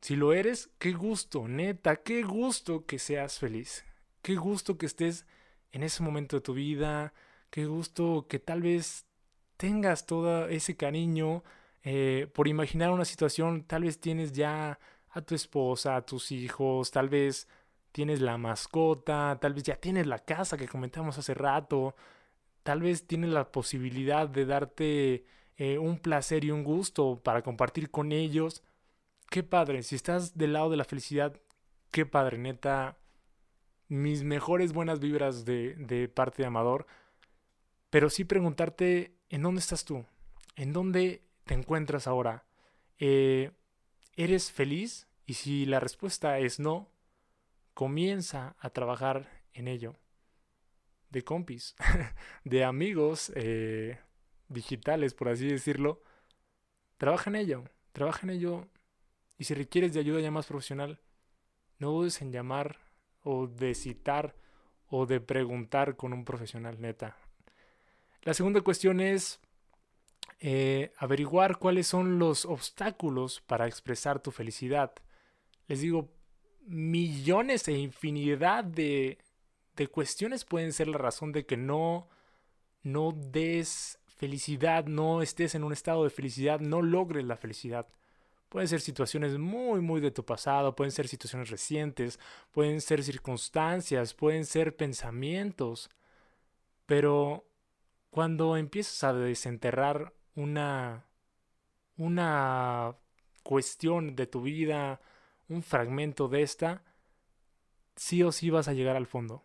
Si 0.00 0.14
lo 0.14 0.32
eres, 0.32 0.70
qué 0.78 0.92
gusto, 0.92 1.48
neta, 1.48 1.96
qué 1.96 2.22
gusto 2.22 2.86
que 2.86 3.00
seas 3.00 3.38
feliz. 3.38 3.84
Qué 4.22 4.36
gusto 4.36 4.78
que 4.78 4.86
estés 4.86 5.26
en 5.72 5.82
ese 5.82 6.02
momento 6.02 6.36
de 6.36 6.42
tu 6.42 6.54
vida. 6.54 7.12
Qué 7.50 7.66
gusto 7.66 8.26
que 8.28 8.38
tal 8.38 8.62
vez 8.62 9.06
tengas 9.56 10.06
todo 10.06 10.48
ese 10.48 10.76
cariño 10.76 11.42
eh, 11.82 12.28
por 12.34 12.48
imaginar 12.48 12.90
una 12.90 13.04
situación, 13.04 13.64
tal 13.64 13.84
vez 13.84 14.00
tienes 14.00 14.32
ya 14.32 14.78
a 15.10 15.22
tu 15.22 15.34
esposa, 15.34 15.96
a 15.96 16.02
tus 16.04 16.32
hijos, 16.32 16.90
tal 16.90 17.08
vez 17.08 17.48
tienes 17.92 18.20
la 18.20 18.36
mascota, 18.38 19.38
tal 19.40 19.54
vez 19.54 19.64
ya 19.64 19.76
tienes 19.76 20.06
la 20.06 20.18
casa 20.18 20.56
que 20.56 20.68
comentamos 20.68 21.18
hace 21.18 21.34
rato, 21.34 21.94
tal 22.62 22.82
vez 22.82 23.06
tienes 23.06 23.30
la 23.30 23.50
posibilidad 23.50 24.28
de 24.28 24.46
darte 24.46 25.24
eh, 25.56 25.78
un 25.78 25.98
placer 25.98 26.44
y 26.44 26.50
un 26.50 26.64
gusto 26.64 27.20
para 27.22 27.42
compartir 27.42 27.90
con 27.90 28.12
ellos. 28.12 28.62
Qué 29.30 29.42
padre, 29.42 29.82
si 29.82 29.96
estás 29.96 30.36
del 30.36 30.52
lado 30.54 30.70
de 30.70 30.76
la 30.76 30.84
felicidad, 30.84 31.40
qué 31.90 32.06
padre, 32.06 32.38
neta. 32.38 32.98
Mis 33.88 34.22
mejores 34.22 34.74
buenas 34.74 35.00
vibras 35.00 35.46
de, 35.46 36.10
parte 36.14 36.42
de 36.42 36.46
Amador. 36.46 36.86
Pero 37.88 38.10
sí 38.10 38.24
preguntarte, 38.24 39.16
¿en 39.30 39.42
dónde 39.42 39.60
estás 39.60 39.86
tú? 39.86 40.04
¿En 40.56 40.74
dónde 40.74 41.22
te 41.44 41.54
encuentras 41.54 42.06
ahora? 42.06 42.44
Eh, 42.98 43.52
¿Eres 44.14 44.52
feliz? 44.52 45.08
Y 45.24 45.34
si 45.34 45.64
la 45.64 45.80
respuesta 45.80 46.38
es 46.38 46.60
no, 46.60 46.90
comienza 47.72 48.56
a 48.58 48.70
trabajar 48.70 49.42
en 49.54 49.68
ello. 49.68 49.96
De 51.08 51.24
compis, 51.24 51.74
de 52.44 52.64
amigos 52.64 53.32
eh, 53.36 53.98
digitales, 54.48 55.14
por 55.14 55.30
así 55.30 55.48
decirlo. 55.48 56.02
Trabaja 56.98 57.30
en 57.30 57.36
ello, 57.36 57.64
trabaja 57.92 58.26
en 58.26 58.30
ello. 58.30 58.68
Y 59.38 59.44
si 59.44 59.54
requieres 59.54 59.94
de 59.94 60.00
ayuda 60.00 60.20
ya 60.20 60.30
más 60.30 60.46
profesional, 60.46 61.00
no 61.78 61.90
dudes 61.90 62.20
en 62.20 62.32
llamar 62.32 62.87
o 63.22 63.46
de 63.46 63.74
citar 63.74 64.34
o 64.90 65.06
de 65.06 65.20
preguntar 65.20 65.96
con 65.96 66.12
un 66.12 66.24
profesional 66.24 66.80
neta. 66.80 67.16
La 68.22 68.34
segunda 68.34 68.60
cuestión 68.60 69.00
es 69.00 69.40
eh, 70.40 70.92
averiguar 70.98 71.58
cuáles 71.58 71.86
son 71.86 72.18
los 72.18 72.44
obstáculos 72.44 73.40
para 73.40 73.66
expresar 73.66 74.20
tu 74.20 74.30
felicidad. 74.30 74.92
Les 75.66 75.80
digo, 75.80 76.10
millones 76.66 77.68
e 77.68 77.72
infinidad 77.72 78.64
de, 78.64 79.18
de 79.76 79.86
cuestiones 79.88 80.44
pueden 80.44 80.72
ser 80.72 80.88
la 80.88 80.98
razón 80.98 81.32
de 81.32 81.44
que 81.46 81.56
no, 81.56 82.08
no 82.82 83.12
des 83.12 83.98
felicidad, 84.06 84.86
no 84.86 85.22
estés 85.22 85.54
en 85.54 85.64
un 85.64 85.72
estado 85.72 86.04
de 86.04 86.10
felicidad, 86.10 86.60
no 86.60 86.82
logres 86.82 87.24
la 87.24 87.36
felicidad. 87.36 87.86
Pueden 88.48 88.68
ser 88.68 88.80
situaciones 88.80 89.38
muy, 89.38 89.80
muy 89.80 90.00
de 90.00 90.10
tu 90.10 90.24
pasado, 90.24 90.74
pueden 90.74 90.92
ser 90.92 91.06
situaciones 91.08 91.50
recientes, 91.50 92.18
pueden 92.50 92.80
ser 92.80 93.02
circunstancias, 93.02 94.14
pueden 94.14 94.46
ser 94.46 94.76
pensamientos. 94.76 95.90
Pero 96.86 97.46
cuando 98.10 98.56
empiezas 98.56 99.04
a 99.04 99.12
desenterrar 99.12 100.14
una, 100.34 101.06
una 101.96 102.96
cuestión 103.42 104.16
de 104.16 104.26
tu 104.26 104.42
vida, 104.42 105.00
un 105.48 105.62
fragmento 105.62 106.28
de 106.28 106.42
esta, 106.42 106.82
sí 107.96 108.22
o 108.22 108.32
sí 108.32 108.50
vas 108.50 108.68
a 108.68 108.72
llegar 108.72 108.96
al 108.96 109.06
fondo. 109.06 109.44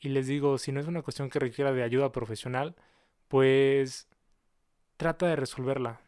Y 0.00 0.08
les 0.10 0.26
digo, 0.26 0.58
si 0.58 0.72
no 0.72 0.80
es 0.80 0.86
una 0.86 1.02
cuestión 1.02 1.30
que 1.30 1.38
requiera 1.38 1.72
de 1.72 1.82
ayuda 1.82 2.12
profesional, 2.12 2.76
pues 3.28 4.08
trata 4.98 5.26
de 5.26 5.36
resolverla. 5.36 6.01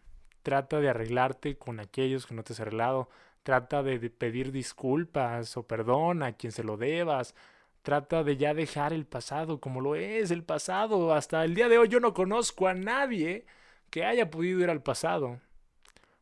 Trata 0.45 0.79
de 0.79 0.91
arreglarte 0.91 1.57
con 1.57 1.81
aquellos 1.81 2.27
que 2.27 2.35
no 2.35 2.45
te 2.45 2.53
has 2.53 2.61
arreglado. 2.61 3.09
Trata 3.43 3.83
de 3.83 3.99
pedir 4.11 4.53
disculpas 4.53 5.57
o 5.57 5.67
perdón 5.67 6.23
a 6.23 6.35
quien 6.35 6.53
se 6.53 6.63
lo 6.63 6.77
debas. 6.77 7.35
Trata 7.81 8.23
de 8.23 8.37
ya 8.37 8.53
dejar 8.53 8.93
el 8.93 9.07
pasado 9.07 9.59
como 9.59 9.81
lo 9.81 9.95
es 9.95 10.31
el 10.31 10.45
pasado. 10.45 11.15
Hasta 11.15 11.45
el 11.47 11.55
día 11.55 11.71
de 11.71 11.79
hoy 11.79 11.89
yo 11.89 11.99
no 11.99 12.13
conozco 12.13 12.69
a 12.69 12.75
nadie 12.75 13.47
que 13.89 14.05
haya 14.05 14.31
podido 14.31 14.61
ir 14.61 14.69
al 14.69 14.83
pasado. 14.83 15.41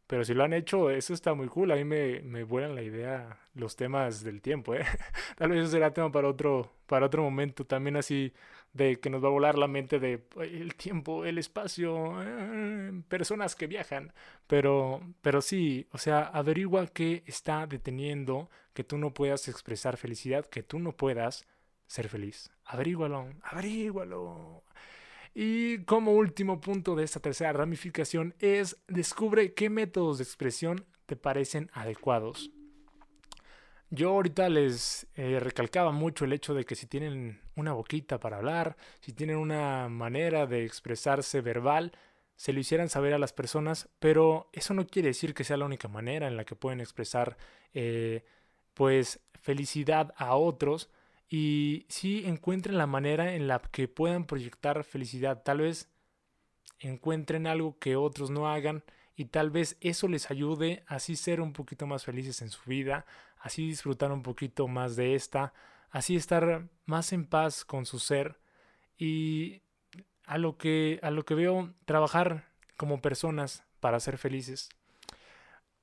Pero 0.06 0.24
si 0.24 0.34
lo 0.34 0.44
han 0.44 0.52
hecho, 0.52 0.90
eso 0.90 1.14
está 1.14 1.34
muy 1.34 1.48
cool. 1.48 1.72
A 1.72 1.74
mí 1.74 1.84
me, 1.84 2.20
me 2.20 2.44
vuelan 2.44 2.76
la 2.76 2.82
idea 2.82 3.40
los 3.54 3.74
temas 3.74 4.22
del 4.22 4.40
tiempo, 4.40 4.76
¿eh? 4.76 4.84
Tal 5.36 5.50
vez 5.50 5.62
eso 5.62 5.72
será 5.72 5.92
tema 5.92 6.12
para 6.12 6.28
otro, 6.28 6.70
para 6.86 7.06
otro 7.06 7.24
momento. 7.24 7.66
También 7.66 7.96
así 7.96 8.32
de 8.72 9.00
que 9.00 9.10
nos 9.10 9.22
va 9.22 9.28
a 9.28 9.32
volar 9.32 9.58
la 9.58 9.68
mente 9.68 9.98
de 9.98 10.24
el 10.40 10.74
tiempo, 10.76 11.24
el 11.24 11.38
espacio, 11.38 12.22
eh, 12.22 13.02
personas 13.08 13.54
que 13.54 13.66
viajan. 13.66 14.12
Pero, 14.46 15.00
pero 15.20 15.42
sí, 15.42 15.86
o 15.92 15.98
sea, 15.98 16.22
averigua 16.22 16.86
qué 16.86 17.22
está 17.26 17.66
deteniendo 17.66 18.50
que 18.72 18.84
tú 18.84 18.98
no 18.98 19.12
puedas 19.12 19.48
expresar 19.48 19.96
felicidad, 19.96 20.46
que 20.46 20.62
tú 20.62 20.78
no 20.78 20.96
puedas 20.96 21.46
ser 21.86 22.08
feliz. 22.08 22.50
Averígualo, 22.64 23.28
averígualo. 23.42 24.64
Y 25.34 25.78
como 25.84 26.12
último 26.12 26.60
punto 26.60 26.94
de 26.94 27.04
esta 27.04 27.20
tercera 27.20 27.52
ramificación 27.52 28.34
es 28.38 28.82
descubre 28.88 29.54
qué 29.54 29.70
métodos 29.70 30.18
de 30.18 30.24
expresión 30.24 30.86
te 31.06 31.16
parecen 31.16 31.70
adecuados. 31.72 32.50
Yo 33.94 34.08
ahorita 34.08 34.48
les 34.48 35.06
eh, 35.16 35.38
recalcaba 35.38 35.92
mucho 35.92 36.24
el 36.24 36.32
hecho 36.32 36.54
de 36.54 36.64
que 36.64 36.74
si 36.74 36.86
tienen 36.86 37.42
una 37.56 37.74
boquita 37.74 38.18
para 38.18 38.38
hablar, 38.38 38.78
si 39.00 39.12
tienen 39.12 39.36
una 39.36 39.90
manera 39.90 40.46
de 40.46 40.64
expresarse 40.64 41.42
verbal, 41.42 41.92
se 42.34 42.54
lo 42.54 42.60
hicieran 42.60 42.88
saber 42.88 43.12
a 43.12 43.18
las 43.18 43.34
personas, 43.34 43.90
pero 43.98 44.48
eso 44.54 44.72
no 44.72 44.86
quiere 44.86 45.08
decir 45.08 45.34
que 45.34 45.44
sea 45.44 45.58
la 45.58 45.66
única 45.66 45.88
manera 45.88 46.26
en 46.26 46.38
la 46.38 46.46
que 46.46 46.56
pueden 46.56 46.80
expresar 46.80 47.36
eh, 47.74 48.24
pues 48.72 49.20
felicidad 49.34 50.14
a 50.16 50.36
otros, 50.36 50.88
y 51.28 51.84
sí 51.90 52.22
encuentren 52.24 52.78
la 52.78 52.86
manera 52.86 53.34
en 53.34 53.46
la 53.46 53.60
que 53.60 53.88
puedan 53.88 54.24
proyectar 54.24 54.84
felicidad. 54.84 55.42
Tal 55.42 55.58
vez 55.58 55.90
encuentren 56.78 57.46
algo 57.46 57.78
que 57.78 57.96
otros 57.96 58.30
no 58.30 58.50
hagan 58.50 58.84
y 59.16 59.26
tal 59.26 59.50
vez 59.50 59.76
eso 59.80 60.08
les 60.08 60.30
ayude 60.30 60.82
a 60.86 60.96
así 60.96 61.16
ser 61.16 61.40
un 61.40 61.52
poquito 61.52 61.86
más 61.86 62.04
felices 62.04 62.40
en 62.42 62.48
su 62.48 62.62
vida, 62.68 63.04
así 63.42 63.66
disfrutar 63.66 64.12
un 64.12 64.22
poquito 64.22 64.68
más 64.68 64.96
de 64.96 65.14
esta, 65.14 65.52
así 65.90 66.16
estar 66.16 66.68
más 66.86 67.12
en 67.12 67.26
paz 67.26 67.64
con 67.64 67.84
su 67.84 67.98
ser 67.98 68.38
y 68.96 69.62
a 70.24 70.38
lo 70.38 70.56
que 70.56 71.00
a 71.02 71.10
lo 71.10 71.24
que 71.24 71.34
veo 71.34 71.74
trabajar 71.84 72.48
como 72.76 73.02
personas 73.02 73.64
para 73.80 74.00
ser 74.00 74.16
felices. 74.16 74.70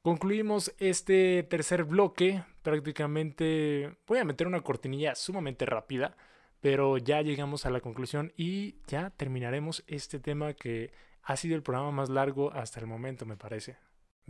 Concluimos 0.01 0.73
este 0.79 1.43
tercer 1.43 1.83
bloque. 1.83 2.43
Prácticamente 2.63 3.97
voy 4.07 4.19
a 4.19 4.25
meter 4.25 4.47
una 4.47 4.61
cortinilla 4.61 5.13
sumamente 5.15 5.65
rápida, 5.65 6.15
pero 6.61 6.97
ya 6.97 7.21
llegamos 7.21 7.65
a 7.65 7.69
la 7.69 7.81
conclusión 7.81 8.33
y 8.37 8.77
ya 8.87 9.11
terminaremos 9.11 9.83
este 9.87 10.19
tema 10.19 10.53
que 10.53 10.91
ha 11.23 11.35
sido 11.35 11.55
el 11.55 11.63
programa 11.63 11.91
más 11.91 12.09
largo 12.09 12.51
hasta 12.53 12.79
el 12.79 12.87
momento, 12.87 13.25
me 13.25 13.35
parece. 13.37 13.77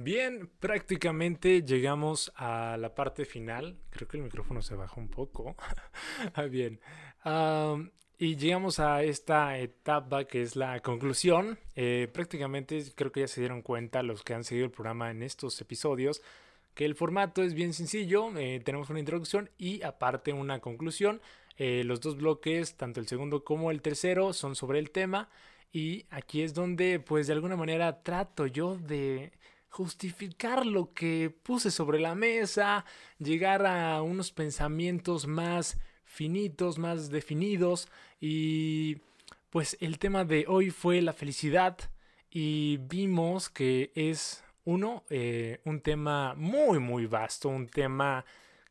Bien, 0.02 0.50
prácticamente 0.62 1.62
llegamos 1.62 2.32
a 2.38 2.78
la 2.78 2.96
parte 2.96 3.26
final. 3.26 3.76
Creo 3.90 4.08
que 4.08 4.16
el 4.16 4.24
micrófono 4.24 4.62
se 4.62 4.74
bajó 4.76 5.02
un 5.02 5.10
poco. 5.10 5.58
Ah, 6.36 6.44
bien. 6.44 6.80
Y 8.18 8.38
llegamos 8.38 8.80
a 8.80 9.04
esta 9.04 9.58
etapa 9.58 10.24
que 10.24 10.42
es 10.42 10.56
la 10.56 10.80
conclusión. 10.80 11.60
Eh, 11.76 12.08
prácticamente 12.14 12.82
creo 12.96 13.12
que 13.12 13.20
ya 13.20 13.28
se 13.28 13.42
dieron 13.42 13.62
cuenta 13.62 14.02
los 14.02 14.24
que 14.24 14.34
han 14.34 14.46
seguido 14.46 14.68
el 14.68 14.72
programa 14.72 15.12
en 15.12 15.22
estos 15.22 15.60
episodios 15.60 16.22
que 16.76 16.86
el 16.86 16.96
formato 16.96 17.44
es 17.44 17.54
bien 17.54 17.74
sencillo. 17.74 18.32
Eh, 18.38 18.62
tenemos 18.64 18.90
una 18.90 19.00
introducción 19.00 19.50
y 19.58 19.82
aparte 19.82 20.32
una 20.32 20.62
conclusión. 20.62 21.20
Eh, 21.58 21.84
los 21.84 22.00
dos 22.00 22.16
bloques, 22.16 22.78
tanto 22.78 23.02
el 23.02 23.08
segundo 23.10 23.44
como 23.44 23.70
el 23.70 23.82
tercero, 23.82 24.32
son 24.32 24.56
sobre 24.56 24.80
el 24.80 24.92
tema. 24.92 25.28
Y 25.74 26.06
aquí 26.10 26.42
es 26.42 26.54
donde, 26.54 27.02
pues 27.02 27.28
de 27.28 27.34
alguna 27.34 27.58
manera, 27.58 28.02
trato 28.02 28.48
yo 28.48 28.78
de 28.78 29.34
justificar 29.70 30.66
lo 30.66 30.94
que 30.94 31.34
puse 31.44 31.72
sobre 31.72 32.00
la 32.00 32.16
mesa, 32.16 32.86
llegar 33.20 33.66
a 33.66 34.02
unos 34.02 34.32
pensamientos 34.32 35.28
más 35.28 35.78
finitos, 36.04 36.78
más 36.78 37.10
definidos. 37.10 37.88
Y 38.20 38.98
pues 39.50 39.78
el 39.80 40.00
tema 40.00 40.26
de 40.26 40.46
hoy 40.48 40.72
fue 40.72 41.02
la 41.02 41.14
felicidad. 41.14 41.78
Y 42.32 42.78
vimos 42.78 43.50
que 43.50 43.92
es 43.96 44.44
uno, 44.66 45.04
eh, 45.10 45.62
un 45.66 45.82
tema 45.82 46.36
muy 46.36 46.80
muy 46.80 47.06
vasto, 47.06 47.50
un 47.50 47.68
tema 47.68 48.26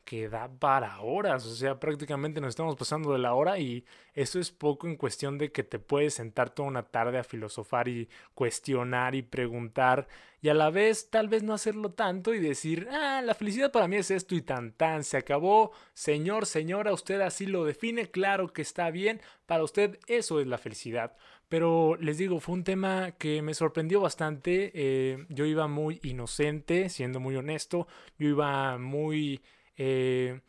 que 0.09 0.27
da 0.31 0.49
para 0.49 1.03
horas, 1.03 1.45
o 1.45 1.55
sea, 1.55 1.79
prácticamente 1.79 2.41
nos 2.41 2.49
estamos 2.49 2.77
pasando 2.77 3.13
de 3.13 3.19
la 3.19 3.35
hora 3.35 3.59
y 3.59 3.85
eso 4.15 4.41
es 4.41 4.51
poco 4.51 4.87
en 4.87 4.97
cuestión 4.97 5.37
de 5.37 5.53
que 5.53 5.63
te 5.65 5.79
puedes 5.79 6.15
sentar 6.15 6.49
toda 6.49 6.67
una 6.67 6.83
tarde 6.83 7.19
a 7.19 7.25
filosofar 7.25 7.89
y 7.89 8.09
cuestionar 8.33 9.15
y 9.15 9.21
preguntar 9.21 10.09
y 10.41 10.49
a 10.49 10.55
la 10.55 10.71
vez 10.71 11.11
tal 11.11 11.29
vez 11.29 11.43
no 11.43 11.53
hacerlo 11.53 11.91
tanto 11.91 12.33
y 12.33 12.39
decir, 12.39 12.89
ah, 12.91 13.21
la 13.23 13.35
felicidad 13.35 13.71
para 13.71 13.87
mí 13.87 13.97
es 13.97 14.11
esto 14.11 14.35
y 14.35 14.41
tan 14.41 14.73
tan, 14.73 15.05
se 15.05 15.19
acabó, 15.19 15.73
señor, 15.93 16.47
señora, 16.47 16.95
usted 16.95 17.21
así 17.21 17.45
lo 17.45 17.67
define, 17.67 18.11
claro 18.11 18.51
que 18.55 18.63
está 18.63 18.91
bien, 18.91 19.21
para 19.45 19.63
usted 19.63 19.99
eso 20.07 20.41
es 20.41 20.47
la 20.47 20.57
felicidad. 20.57 21.17
Pero 21.51 21.97
les 22.01 22.17
digo, 22.17 22.41
fue 22.41 22.55
un 22.55 22.65
tema 22.65 23.13
que 23.19 23.43
me 23.43 23.53
sorprendió 23.53 24.01
bastante, 24.01 24.73
eh, 24.75 25.27
yo 25.29 25.45
iba 25.45 25.67
muy 25.69 26.01
inocente, 26.03 26.89
siendo 26.89 27.21
muy 27.21 27.37
honesto, 27.37 27.87
yo 28.19 28.29
iba 28.29 28.79
muy 28.79 29.43
eh, 29.79 30.41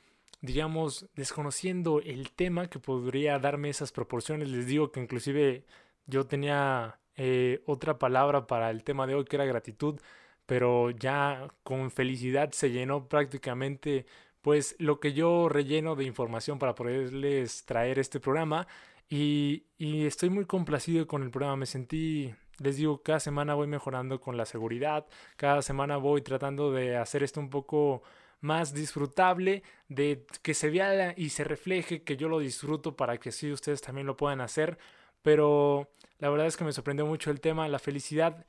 desconociendo 0.42 2.02
el 2.02 2.32
tema 2.32 2.68
que 2.68 2.80
podría 2.80 3.40
darme 3.40 3.70
esas 3.70 3.92
proporciones. 3.92 4.50
Les 4.50 4.66
digo 4.68 4.92
que 4.92 5.00
inclusive 5.00 5.66
yo 6.08 6.26
tenía 6.26 7.00
eh, 7.16 7.62
otra 7.66 8.00
palabra 8.00 8.48
para 8.48 8.70
el 8.72 8.84
tema 8.84 9.08
de 9.08 9.16
hoy 9.16 9.26
que 9.26 9.36
era 9.36 9.46
gratitud, 9.46 10.00
pero 10.46 10.90
ya 10.92 11.48
con 11.64 11.92
felicidad 11.92 12.52
se 12.52 12.72
llenó 12.72 13.08
prácticamente 13.08 14.06
pues 14.42 14.76
lo 14.80 15.00
que 15.00 15.14
yo 15.14 15.50
relleno 15.50 15.96
de 15.96 16.06
información 16.06 16.60
para 16.60 16.76
poderles 16.76 17.66
traer 17.66 18.00
este 18.00 18.20
programa 18.20 18.68
y, 19.10 19.66
y 19.78 20.06
estoy 20.06 20.30
muy 20.30 20.46
complacido 20.46 21.08
con 21.08 21.24
el 21.24 21.32
programa, 21.32 21.58
me 21.58 21.66
sentí 21.66 22.34
les 22.60 22.78
digo, 22.78 23.02
cada 23.04 23.20
semana 23.20 23.56
voy 23.56 23.68
mejorando 23.68 24.20
con 24.20 24.38
la 24.38 24.46
seguridad, 24.46 25.06
cada 25.38 25.62
semana 25.62 25.98
voy 25.98 26.22
tratando 26.22 26.72
de 26.72 26.98
hacer 26.98 27.24
esto 27.24 27.40
un 27.40 27.50
poco 27.50 28.04
más 28.42 28.74
disfrutable, 28.74 29.64
de 29.88 30.26
que 30.42 30.54
se 30.54 30.70
vea 30.70 31.14
y 31.18 31.30
se 31.30 31.44
refleje 31.44 32.04
que 32.04 32.18
yo 32.18 32.30
lo 32.30 32.40
disfruto 32.40 32.96
para 32.96 33.18
que 33.18 33.30
así 33.30 33.52
ustedes 33.52 33.82
también 33.82 34.08
lo 34.08 34.18
puedan 34.18 34.42
hacer. 34.42 34.78
Pero 35.22 35.92
la 36.20 36.30
verdad 36.30 36.48
es 36.48 36.58
que 36.58 36.64
me 36.64 36.74
sorprendió 36.74 37.06
mucho 37.06 37.32
el 37.32 37.42
tema, 37.42 37.68
la 37.68 37.80
felicidad. 37.80 38.46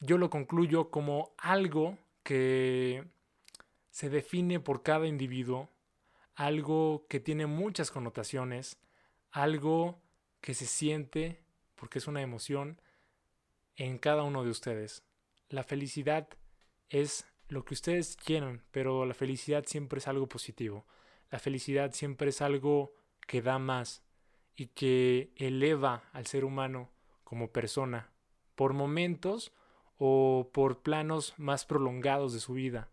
Yo 0.00 0.18
lo 0.18 0.30
concluyo 0.30 0.90
como 0.90 1.34
algo 1.38 1.98
que 2.22 3.04
se 3.90 4.08
define 4.08 4.60
por 4.60 4.82
cada 4.82 5.06
individuo, 5.06 5.68
algo 6.34 7.06
que 7.08 7.20
tiene 7.20 7.46
muchas 7.46 7.90
connotaciones, 7.90 8.78
algo 9.30 10.00
que 10.40 10.54
se 10.54 10.66
siente 10.66 11.44
porque 11.74 11.98
es 11.98 12.06
una 12.06 12.22
emoción 12.22 12.80
en 13.76 13.98
cada 13.98 14.22
uno 14.22 14.44
de 14.44 14.50
ustedes. 14.50 15.04
La 15.48 15.64
felicidad 15.64 16.28
es 16.88 17.26
lo 17.48 17.64
que 17.64 17.74
ustedes 17.74 18.16
quieran, 18.16 18.62
pero 18.70 19.04
la 19.06 19.14
felicidad 19.14 19.64
siempre 19.66 19.98
es 19.98 20.08
algo 20.08 20.28
positivo. 20.28 20.86
La 21.30 21.38
felicidad 21.38 21.92
siempre 21.92 22.30
es 22.30 22.40
algo 22.40 22.94
que 23.26 23.42
da 23.42 23.58
más 23.58 24.02
y 24.56 24.66
que 24.68 25.32
eleva 25.36 26.04
al 26.12 26.26
ser 26.26 26.44
humano 26.44 26.90
como 27.24 27.50
persona 27.50 28.10
por 28.54 28.72
momentos 28.72 29.52
o 29.98 30.50
por 30.52 30.82
planos 30.82 31.34
más 31.36 31.64
prolongados 31.64 32.32
de 32.32 32.40
su 32.40 32.54
vida. 32.54 32.90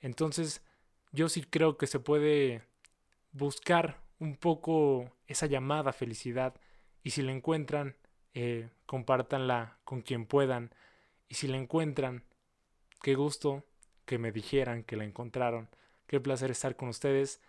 Entonces, 0.00 0.62
yo 1.12 1.28
sí 1.28 1.42
creo 1.42 1.76
que 1.76 1.86
se 1.86 2.00
puede 2.00 2.62
buscar 3.32 4.00
un 4.18 4.36
poco 4.36 5.12
esa 5.26 5.46
llamada 5.46 5.92
felicidad 5.92 6.54
y 7.02 7.10
si 7.10 7.22
la 7.22 7.32
encuentran, 7.32 7.96
eh, 8.34 8.70
compártanla 8.86 9.78
con 9.84 10.02
quien 10.02 10.26
puedan 10.26 10.74
y 11.28 11.34
si 11.34 11.48
la 11.48 11.56
encuentran, 11.56 12.24
qué 13.02 13.14
gusto 13.14 13.64
que 14.10 14.18
me 14.18 14.32
dijeran 14.32 14.82
que 14.82 14.96
la 14.96 15.04
encontraron. 15.04 15.68
Qué 16.08 16.18
placer 16.18 16.50
estar 16.50 16.74
con 16.74 16.88
ustedes. 16.88 17.40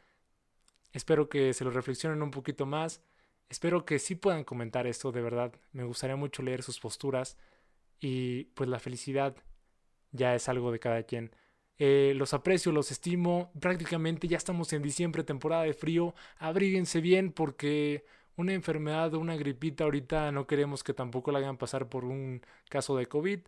Espero 0.93 1.27
que 1.27 1.55
se 1.55 1.63
lo 1.63 1.71
reflexionen 1.71 2.21
un 2.21 2.29
poquito 2.29 2.67
más. 2.67 3.01
Espero 3.49 3.83
que 3.83 3.97
sí 3.97 4.13
puedan 4.13 4.43
comentar 4.43 4.85
esto, 4.85 5.11
de 5.11 5.23
verdad. 5.23 5.51
Me 5.71 5.85
gustaría 5.85 6.15
mucho 6.15 6.43
leer 6.43 6.61
sus 6.61 6.79
posturas. 6.79 7.35
Y 7.99 8.43
pues 8.53 8.69
la 8.69 8.77
felicidad 8.77 9.35
ya 10.11 10.35
es 10.35 10.47
algo 10.49 10.71
de 10.71 10.77
cada 10.77 11.01
quien. 11.01 11.31
Eh, 11.79 12.13
los 12.15 12.35
aprecio, 12.35 12.71
los 12.71 12.91
estimo. 12.91 13.51
Prácticamente 13.59 14.27
ya 14.27 14.37
estamos 14.37 14.71
en 14.71 14.83
diciembre, 14.83 15.23
temporada 15.23 15.63
de 15.63 15.73
frío. 15.73 16.13
Abríguense 16.37 17.01
bien 17.01 17.31
porque 17.31 18.05
una 18.35 18.53
enfermedad 18.53 19.15
o 19.15 19.19
una 19.19 19.35
gripita 19.35 19.85
ahorita 19.85 20.31
no 20.31 20.45
queremos 20.45 20.83
que 20.83 20.93
tampoco 20.93 21.31
la 21.31 21.39
hagan 21.39 21.57
pasar 21.57 21.89
por 21.89 22.05
un 22.05 22.43
caso 22.69 22.95
de 22.97 23.07
COVID. 23.07 23.39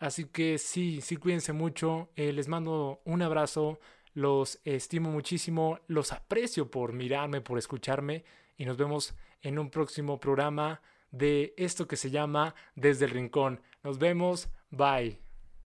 Así 0.00 0.24
que 0.24 0.58
sí, 0.58 1.00
sí 1.02 1.16
cuídense 1.16 1.52
mucho. 1.52 2.08
Eh, 2.16 2.32
les 2.32 2.48
mando 2.48 3.02
un 3.04 3.22
abrazo. 3.22 3.78
Los 4.14 4.58
estimo 4.64 5.10
muchísimo. 5.10 5.78
Los 5.86 6.12
aprecio 6.12 6.70
por 6.70 6.94
mirarme, 6.94 7.42
por 7.42 7.58
escucharme. 7.58 8.24
Y 8.56 8.64
nos 8.64 8.78
vemos 8.78 9.14
en 9.42 9.58
un 9.58 9.70
próximo 9.70 10.18
programa 10.18 10.80
de 11.10 11.54
esto 11.56 11.86
que 11.86 11.96
se 11.96 12.10
llama 12.10 12.54
Desde 12.74 13.04
el 13.04 13.10
Rincón. 13.12 13.60
Nos 13.84 13.98
vemos. 13.98 14.48
Bye. 14.70 15.29